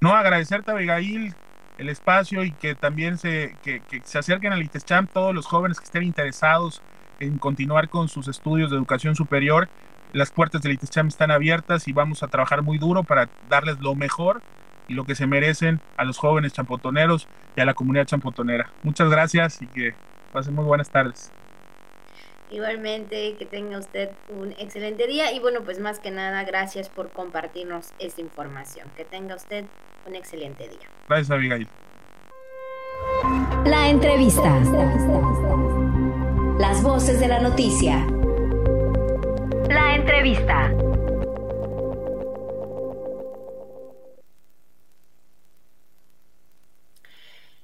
No, 0.00 0.14
agradecerte, 0.14 0.70
Abigail, 0.70 1.34
el 1.78 1.88
espacio 1.88 2.44
y 2.44 2.52
que 2.52 2.74
también 2.74 3.16
se, 3.16 3.56
que, 3.62 3.80
se 4.04 4.18
acerquen 4.18 4.52
al 4.52 4.62
ITESCHAM 4.62 5.06
todos 5.06 5.34
los 5.34 5.46
jóvenes 5.46 5.78
que 5.78 5.84
estén 5.84 6.02
interesados 6.02 6.82
en 7.18 7.38
continuar 7.38 7.88
con 7.88 8.08
sus 8.08 8.28
estudios 8.28 8.70
de 8.70 8.76
educación 8.76 9.14
superior. 9.14 9.68
Las 10.12 10.30
puertas 10.30 10.60
del 10.60 10.72
ITESCHAM 10.72 11.08
están 11.08 11.30
abiertas 11.30 11.88
y 11.88 11.92
vamos 11.92 12.22
a 12.22 12.28
trabajar 12.28 12.60
muy 12.60 12.76
duro 12.76 13.02
para 13.02 13.30
darles 13.48 13.80
lo 13.80 13.94
mejor 13.94 14.42
y 14.92 14.94
lo 14.94 15.04
que 15.04 15.14
se 15.14 15.26
merecen 15.26 15.80
a 15.96 16.04
los 16.04 16.18
jóvenes 16.18 16.52
champotoneros 16.52 17.26
y 17.56 17.60
a 17.62 17.64
la 17.64 17.72
comunidad 17.72 18.04
champotonera. 18.04 18.70
Muchas 18.82 19.10
gracias 19.10 19.62
y 19.62 19.66
que 19.66 19.94
pasen 20.32 20.54
muy 20.54 20.64
buenas 20.64 20.90
tardes. 20.90 21.32
Igualmente, 22.50 23.34
que 23.38 23.46
tenga 23.46 23.78
usted 23.78 24.10
un 24.28 24.52
excelente 24.52 25.06
día 25.06 25.32
y 25.32 25.40
bueno, 25.40 25.60
pues 25.64 25.80
más 25.80 25.98
que 25.98 26.10
nada, 26.10 26.44
gracias 26.44 26.90
por 26.90 27.08
compartirnos 27.10 27.88
esta 27.98 28.20
información. 28.20 28.86
Que 28.94 29.06
tenga 29.06 29.34
usted 29.34 29.64
un 30.06 30.14
excelente 30.14 30.68
día. 30.68 30.86
Gracias, 31.08 31.30
Abigail. 31.30 31.66
La 33.64 33.88
entrevista. 33.88 34.60
Las 36.58 36.82
voces 36.82 37.18
de 37.18 37.28
la 37.28 37.40
noticia. 37.40 38.06
La 39.70 39.94
entrevista. 39.94 40.70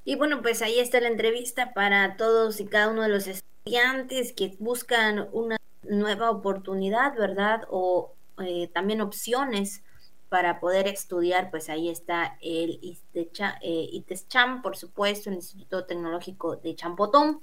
Y 0.08 0.14
bueno, 0.14 0.40
pues 0.40 0.62
ahí 0.62 0.78
está 0.78 1.02
la 1.02 1.08
entrevista 1.08 1.74
para 1.74 2.16
todos 2.16 2.60
y 2.60 2.64
cada 2.64 2.88
uno 2.88 3.02
de 3.02 3.10
los 3.10 3.26
estudiantes 3.26 4.32
que 4.32 4.56
buscan 4.58 5.28
una 5.32 5.58
nueva 5.82 6.30
oportunidad, 6.30 7.14
¿verdad? 7.14 7.64
O 7.68 8.14
eh, 8.38 8.70
también 8.72 9.02
opciones 9.02 9.82
para 10.30 10.60
poder 10.60 10.88
estudiar, 10.88 11.50
pues 11.50 11.68
ahí 11.68 11.90
está 11.90 12.38
el 12.40 12.80
eh, 13.12 13.88
ITESCHAM, 13.92 14.62
por 14.62 14.78
supuesto, 14.78 15.28
el 15.28 15.36
Instituto 15.36 15.84
Tecnológico 15.84 16.56
de 16.56 16.74
Champotón, 16.74 17.42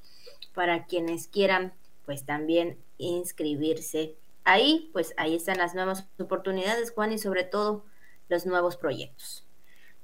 para 0.56 0.88
quienes 0.88 1.28
quieran, 1.28 1.72
pues 2.08 2.26
también 2.26 2.80
inscribirse 2.98 4.16
ahí, 4.44 4.90
pues 4.92 5.14
ahí 5.18 5.36
están 5.36 5.60
las 5.60 5.76
nuevas 5.76 6.08
oportunidades, 6.18 6.90
Juan, 6.90 7.12
y 7.12 7.20
sobre 7.20 7.44
todo 7.44 7.86
los 8.28 8.48
nuevos 8.48 8.76
proyectos. 8.76 9.45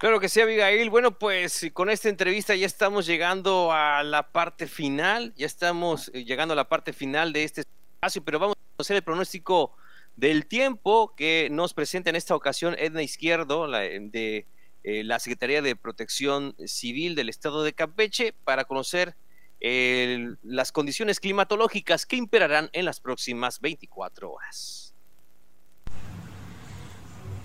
Claro 0.01 0.19
que 0.19 0.29
sí, 0.29 0.41
Abigail. 0.41 0.89
Bueno, 0.89 1.19
pues 1.19 1.69
con 1.73 1.91
esta 1.91 2.09
entrevista 2.09 2.55
ya 2.55 2.65
estamos 2.65 3.05
llegando 3.05 3.71
a 3.71 4.01
la 4.01 4.31
parte 4.31 4.65
final, 4.65 5.31
ya 5.35 5.45
estamos 5.45 6.09
eh, 6.15 6.25
llegando 6.25 6.53
a 6.53 6.55
la 6.55 6.67
parte 6.67 6.91
final 6.91 7.31
de 7.33 7.43
este 7.43 7.61
espacio, 7.61 8.23
pero 8.23 8.39
vamos 8.39 8.55
a 8.57 8.81
hacer 8.81 8.95
el 8.95 9.03
pronóstico 9.03 9.75
del 10.15 10.47
tiempo 10.47 11.13
que 11.15 11.49
nos 11.51 11.75
presenta 11.75 12.09
en 12.09 12.15
esta 12.15 12.35
ocasión 12.35 12.75
Edna 12.79 13.03
Izquierdo 13.03 13.67
de 13.69 14.47
eh, 14.83 15.03
la 15.03 15.19
Secretaría 15.19 15.61
de 15.61 15.75
Protección 15.75 16.55
Civil 16.65 17.13
del 17.13 17.29
Estado 17.29 17.61
de 17.61 17.73
Campeche 17.73 18.33
para 18.43 18.65
conocer 18.65 19.15
las 19.61 20.71
condiciones 20.71 21.19
climatológicas 21.19 22.07
que 22.07 22.15
imperarán 22.15 22.71
en 22.73 22.85
las 22.85 22.99
próximas 22.99 23.61
24 23.61 24.31
horas. 24.31 24.80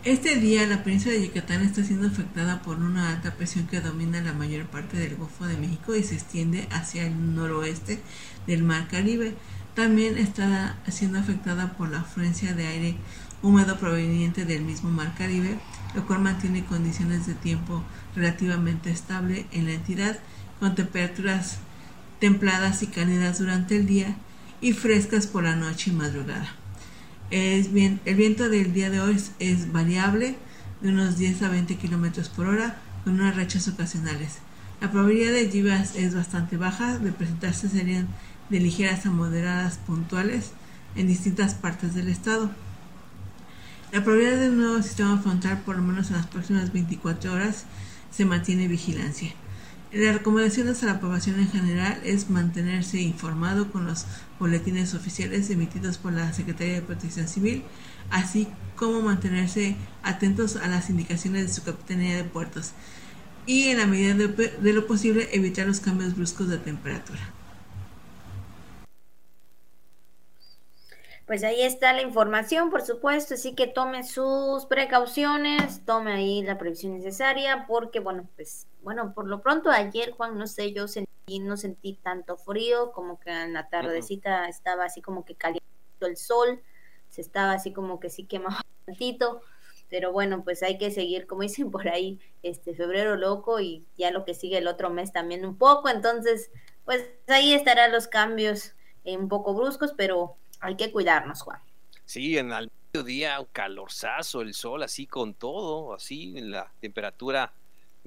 Este 0.07 0.37
día 0.37 0.65
la 0.69 0.85
península 0.85 1.15
de 1.15 1.27
Yucatán 1.27 1.63
está 1.63 1.83
siendo 1.83 2.07
afectada 2.07 2.63
por 2.63 2.77
una 2.77 3.11
alta 3.11 3.35
presión 3.35 3.67
que 3.67 3.81
domina 3.81 4.21
la 4.21 4.35
mayor 4.35 4.67
parte 4.67 4.97
del 4.97 5.17
Golfo 5.17 5.47
de 5.47 5.57
México 5.57 5.97
y 5.97 6.05
se 6.05 6.15
extiende 6.15 6.69
hacia 6.71 7.09
el 7.09 7.35
noroeste 7.35 8.01
del 8.47 8.63
Mar 8.63 8.87
Caribe. 8.87 9.35
También 9.75 10.17
está 10.17 10.79
siendo 10.89 11.19
afectada 11.19 11.73
por 11.77 11.91
la 11.91 12.03
afluencia 12.03 12.55
de 12.55 12.69
aire 12.69 12.97
húmedo 13.43 13.81
proveniente 13.81 14.45
del 14.45 14.63
mismo 14.63 14.91
Mar 14.91 15.13
Caribe, 15.19 15.59
lo 15.97 16.07
cual 16.07 16.21
mantiene 16.21 16.65
condiciones 16.65 17.27
de 17.27 17.35
tiempo 17.35 17.83
relativamente 18.15 18.93
estable 18.93 19.47
en 19.51 19.67
la 19.67 19.73
entidad, 19.73 20.21
con 20.61 20.77
temperaturas 20.77 21.59
templadas 22.21 22.81
y 22.85 22.87
cálidas 22.87 23.41
durante 23.41 23.75
el 23.75 23.87
día 23.87 24.15
y 24.61 24.73
frescas 24.73 25.27
por 25.27 25.43
la 25.43 25.57
noche 25.57 25.91
y 25.91 25.95
madrugada. 25.95 26.55
Es 27.31 27.71
el 27.75 28.15
viento 28.15 28.49
del 28.49 28.73
día 28.73 28.89
de 28.89 29.01
hoy 29.01 29.21
es, 29.41 29.73
variable, 29.73 30.37
de 30.81 30.91
unos 30.91 31.19
10 31.19 31.43
a 31.43 31.49
20 31.49 31.77
kilómetros 31.77 32.29
por 32.29 32.47
hora, 32.47 32.79
con 33.03 33.15
unas 33.15 33.35
rachas 33.35 33.67
ocasionales. 33.67 34.39
La 34.81 34.93
probabilidad 34.93 35.33
de 35.33 35.51
lluvias 35.51 35.97
es 35.97 36.15
bastante 36.15 36.57
baja, 36.57 36.99
de 36.99 37.11
presentarse 37.11 37.69
serían 37.69 38.07
de 38.49 38.61
ligeras 38.61 39.07
a 39.07 39.11
moderadas 39.11 39.79
puntuales 39.79 40.53
en 40.95 41.09
distintas 41.09 41.55
partes 41.55 41.95
del 41.95 42.09
estado. 42.09 42.51
La 43.93 44.05
probabilidad 44.05 44.41
de 44.41 44.51
un 44.51 44.59
nuevo 44.59 44.83
sistema 44.83 45.19
frontal, 45.19 45.63
por 45.63 45.77
lo 45.77 45.83
menos 45.83 46.11
en 46.11 46.17
las 46.17 46.27
próximas 46.27 46.73
24 46.73 47.33
horas, 47.33 47.65
se 48.11 48.25
mantiene 48.25 48.69
vigilancia. 48.69 49.33
La 49.97 50.13
recomendación 50.13 50.69
a 50.69 50.85
la 50.85 51.01
población 51.01 51.41
en 51.41 51.49
general 51.49 51.99
es 52.05 52.29
mantenerse 52.29 53.01
informado 53.01 53.73
con 53.73 53.87
los 53.87 54.05
boletines 54.39 54.93
oficiales 54.93 55.49
emitidos 55.49 55.97
por 55.97 56.13
la 56.13 56.35
Secretaría 56.35 56.75
de 56.75 56.83
Protección 56.83 57.29
Civil, 57.29 57.63
así 58.11 58.47
como 58.77 59.01
mantenerse 59.01 59.75
atentos 60.03 60.57
a 60.57 60.69
las 60.69 60.91
indicaciones 60.91 61.47
de 61.47 61.55
su 61.55 61.63
Capitanía 61.63 62.15
de 62.15 62.25
Puertos 62.25 62.73
y 63.47 63.69
en 63.69 63.79
la 63.79 63.87
medida 63.87 64.13
de, 64.13 64.73
lo 64.75 64.87
posible 64.87 65.31
evitar 65.33 65.67
los 65.67 65.81
cambios 65.81 66.15
bruscos 66.15 66.51
de 66.51 66.59
temperatura. 66.59 67.21
Pues 71.27 71.43
ahí 71.43 71.63
está 71.63 71.93
la 71.93 72.03
información, 72.03 72.71
por 72.71 72.83
supuesto, 72.83 73.35
así 73.35 73.57
que 73.57 73.67
tome 73.67 74.05
sus 74.05 74.65
precauciones, 74.67 75.85
tome 75.85 76.13
ahí 76.13 76.43
la 76.45 76.57
previsión 76.57 76.95
necesaria, 76.95 77.67
porque 77.67 77.99
bueno, 77.99 78.29
pues 78.37 78.69
bueno, 78.83 79.13
por 79.13 79.27
lo 79.27 79.43
pronto 79.43 79.69
ayer, 79.71 80.13
Juan, 80.13 80.39
no 80.39 80.47
sé, 80.47 80.73
yo 80.73 80.87
sentí, 80.87 81.41
no 81.41 81.57
sentí 81.57 81.95
tanto 81.95 82.37
frío, 82.37 82.93
como 82.93 83.19
que 83.19 83.31
en 83.31 83.55
la 83.55 83.69
tardecita 83.69 84.49
estaba 84.49 84.85
así 84.85 85.03
como 85.03 85.25
que 85.25 85.35
caliente 85.35 85.67
el 85.99 86.17
sol, 86.17 86.63
se 87.09 87.23
estaba 87.23 87.55
así 87.55 87.73
como 87.73 87.99
que 87.99 88.09
sí 88.09 88.25
quemaba 88.25 88.61
un 88.65 88.85
tantito, 88.95 89.41
pero 89.89 90.13
bueno, 90.13 90.45
pues 90.45 90.63
hay 90.63 90.79
que 90.79 90.93
seguir, 90.93 91.27
como 91.27 91.43
dicen 91.43 91.73
por 91.73 91.89
ahí, 91.89 92.21
este 92.45 92.73
febrero 92.73 93.17
loco 93.17 93.59
y 93.59 93.85
ya 93.97 94.13
lo 94.13 94.25
que 94.25 94.35
sigue 94.35 94.59
el 94.59 94.69
otro 94.69 94.91
mes 94.91 95.13
también 95.13 95.45
un 95.45 95.59
poco, 95.59 95.89
entonces, 95.89 96.53
pues 96.85 97.05
ahí 97.27 97.53
estarán 97.53 97.91
los 97.91 98.07
cambios 98.07 98.77
eh, 99.03 99.17
un 99.17 99.29
poco 99.29 99.55
bruscos, 99.55 99.93
pero 99.97 100.37
hay 100.61 100.77
que 100.77 100.93
cuidarnos, 100.93 101.43
Juan. 101.43 101.61
Sí, 102.05 102.39
en 102.39 102.53
el 102.53 102.71
mediodía 102.93 103.41
un 103.41 103.47
calorzazo, 103.47 104.43
el 104.43 104.55
sol 104.55 104.83
así 104.83 105.07
con 105.07 105.35
todo, 105.35 105.95
así 105.95 106.41
la 106.41 106.73
temperatura 106.81 107.53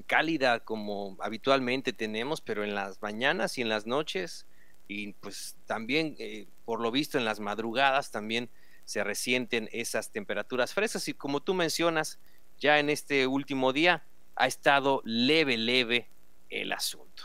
cálida 0.07 0.61
como 0.61 1.17
habitualmente 1.19 1.93
tenemos, 1.93 2.41
pero 2.41 2.63
en 2.63 2.73
las 2.73 3.01
mañanas 3.01 3.57
y 3.57 3.61
en 3.61 3.69
las 3.69 3.85
noches 3.85 4.45
y 4.87 5.13
pues 5.13 5.55
también 5.65 6.15
eh, 6.19 6.47
por 6.65 6.81
lo 6.81 6.91
visto 6.91 7.17
en 7.17 7.25
las 7.25 7.39
madrugadas 7.39 8.09
también 8.11 8.49
se 8.85 9.03
resienten 9.03 9.69
esas 9.71 10.09
temperaturas 10.09 10.73
frescas 10.73 11.07
y 11.07 11.13
como 11.13 11.41
tú 11.41 11.53
mencionas, 11.53 12.19
ya 12.57 12.79
en 12.79 12.89
este 12.89 13.27
último 13.27 13.71
día 13.71 14.03
ha 14.35 14.47
estado 14.47 15.01
leve, 15.05 15.57
leve 15.57 16.09
el 16.49 16.71
asunto. 16.71 17.23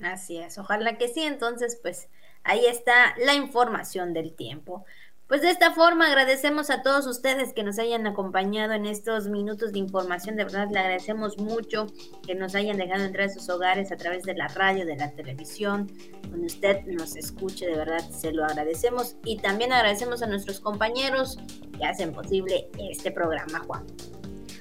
Así 0.00 0.36
es, 0.36 0.58
ojalá 0.58 0.98
que 0.98 1.08
sí, 1.08 1.22
entonces 1.22 1.78
pues 1.80 2.08
ahí 2.46 2.64
está 2.66 3.14
la 3.18 3.34
información 3.34 4.12
del 4.12 4.34
tiempo. 4.34 4.84
Pues 5.26 5.42
de 5.42 5.50
esta 5.50 5.72
forma 5.72 6.06
agradecemos 6.06 6.70
a 6.70 6.82
todos 6.82 7.04
ustedes 7.08 7.52
que 7.52 7.64
nos 7.64 7.80
hayan 7.80 8.06
acompañado 8.06 8.74
en 8.74 8.86
estos 8.86 9.26
minutos 9.26 9.72
de 9.72 9.80
información. 9.80 10.36
De 10.36 10.44
verdad 10.44 10.68
le 10.70 10.78
agradecemos 10.78 11.36
mucho 11.36 11.88
que 12.24 12.36
nos 12.36 12.54
hayan 12.54 12.76
dejado 12.76 13.04
entrar 13.04 13.26
a 13.26 13.32
sus 13.32 13.48
hogares 13.48 13.90
a 13.90 13.96
través 13.96 14.22
de 14.22 14.34
la 14.34 14.46
radio, 14.46 14.86
de 14.86 14.94
la 14.94 15.10
televisión, 15.10 15.90
donde 16.30 16.46
usted 16.46 16.82
nos 16.84 17.16
escuche. 17.16 17.66
De 17.66 17.76
verdad 17.76 18.08
se 18.08 18.30
lo 18.30 18.44
agradecemos. 18.44 19.16
Y 19.24 19.38
también 19.38 19.72
agradecemos 19.72 20.22
a 20.22 20.28
nuestros 20.28 20.60
compañeros 20.60 21.40
que 21.76 21.84
hacen 21.84 22.12
posible 22.12 22.70
este 22.78 23.10
programa, 23.10 23.58
Juan. 23.66 23.84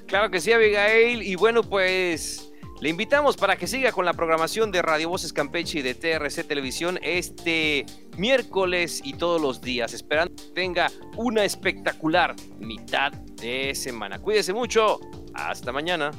Claro 0.07 0.31
que 0.31 0.41
sí, 0.41 0.51
Abigail. 0.51 1.21
Y 1.21 1.35
bueno, 1.35 1.61
pues 1.61 2.51
le 2.81 2.89
invitamos 2.89 3.37
para 3.37 3.55
que 3.55 3.67
siga 3.67 3.91
con 3.91 4.05
la 4.05 4.13
programación 4.13 4.71
de 4.71 4.81
Radio 4.81 5.09
Voces 5.09 5.31
Campeche 5.31 5.79
y 5.79 5.81
de 5.81 5.95
TRC 5.95 6.45
Televisión 6.45 6.99
este 7.01 7.85
miércoles 8.17 9.01
y 9.03 9.13
todos 9.13 9.41
los 9.41 9.61
días, 9.61 9.93
esperando 9.93 10.35
que 10.35 10.49
tenga 10.53 10.91
una 11.15 11.45
espectacular 11.45 12.35
mitad 12.59 13.11
de 13.13 13.73
semana. 13.75 14.19
Cuídese 14.19 14.53
mucho. 14.53 14.99
Hasta 15.33 15.71
mañana. 15.71 16.11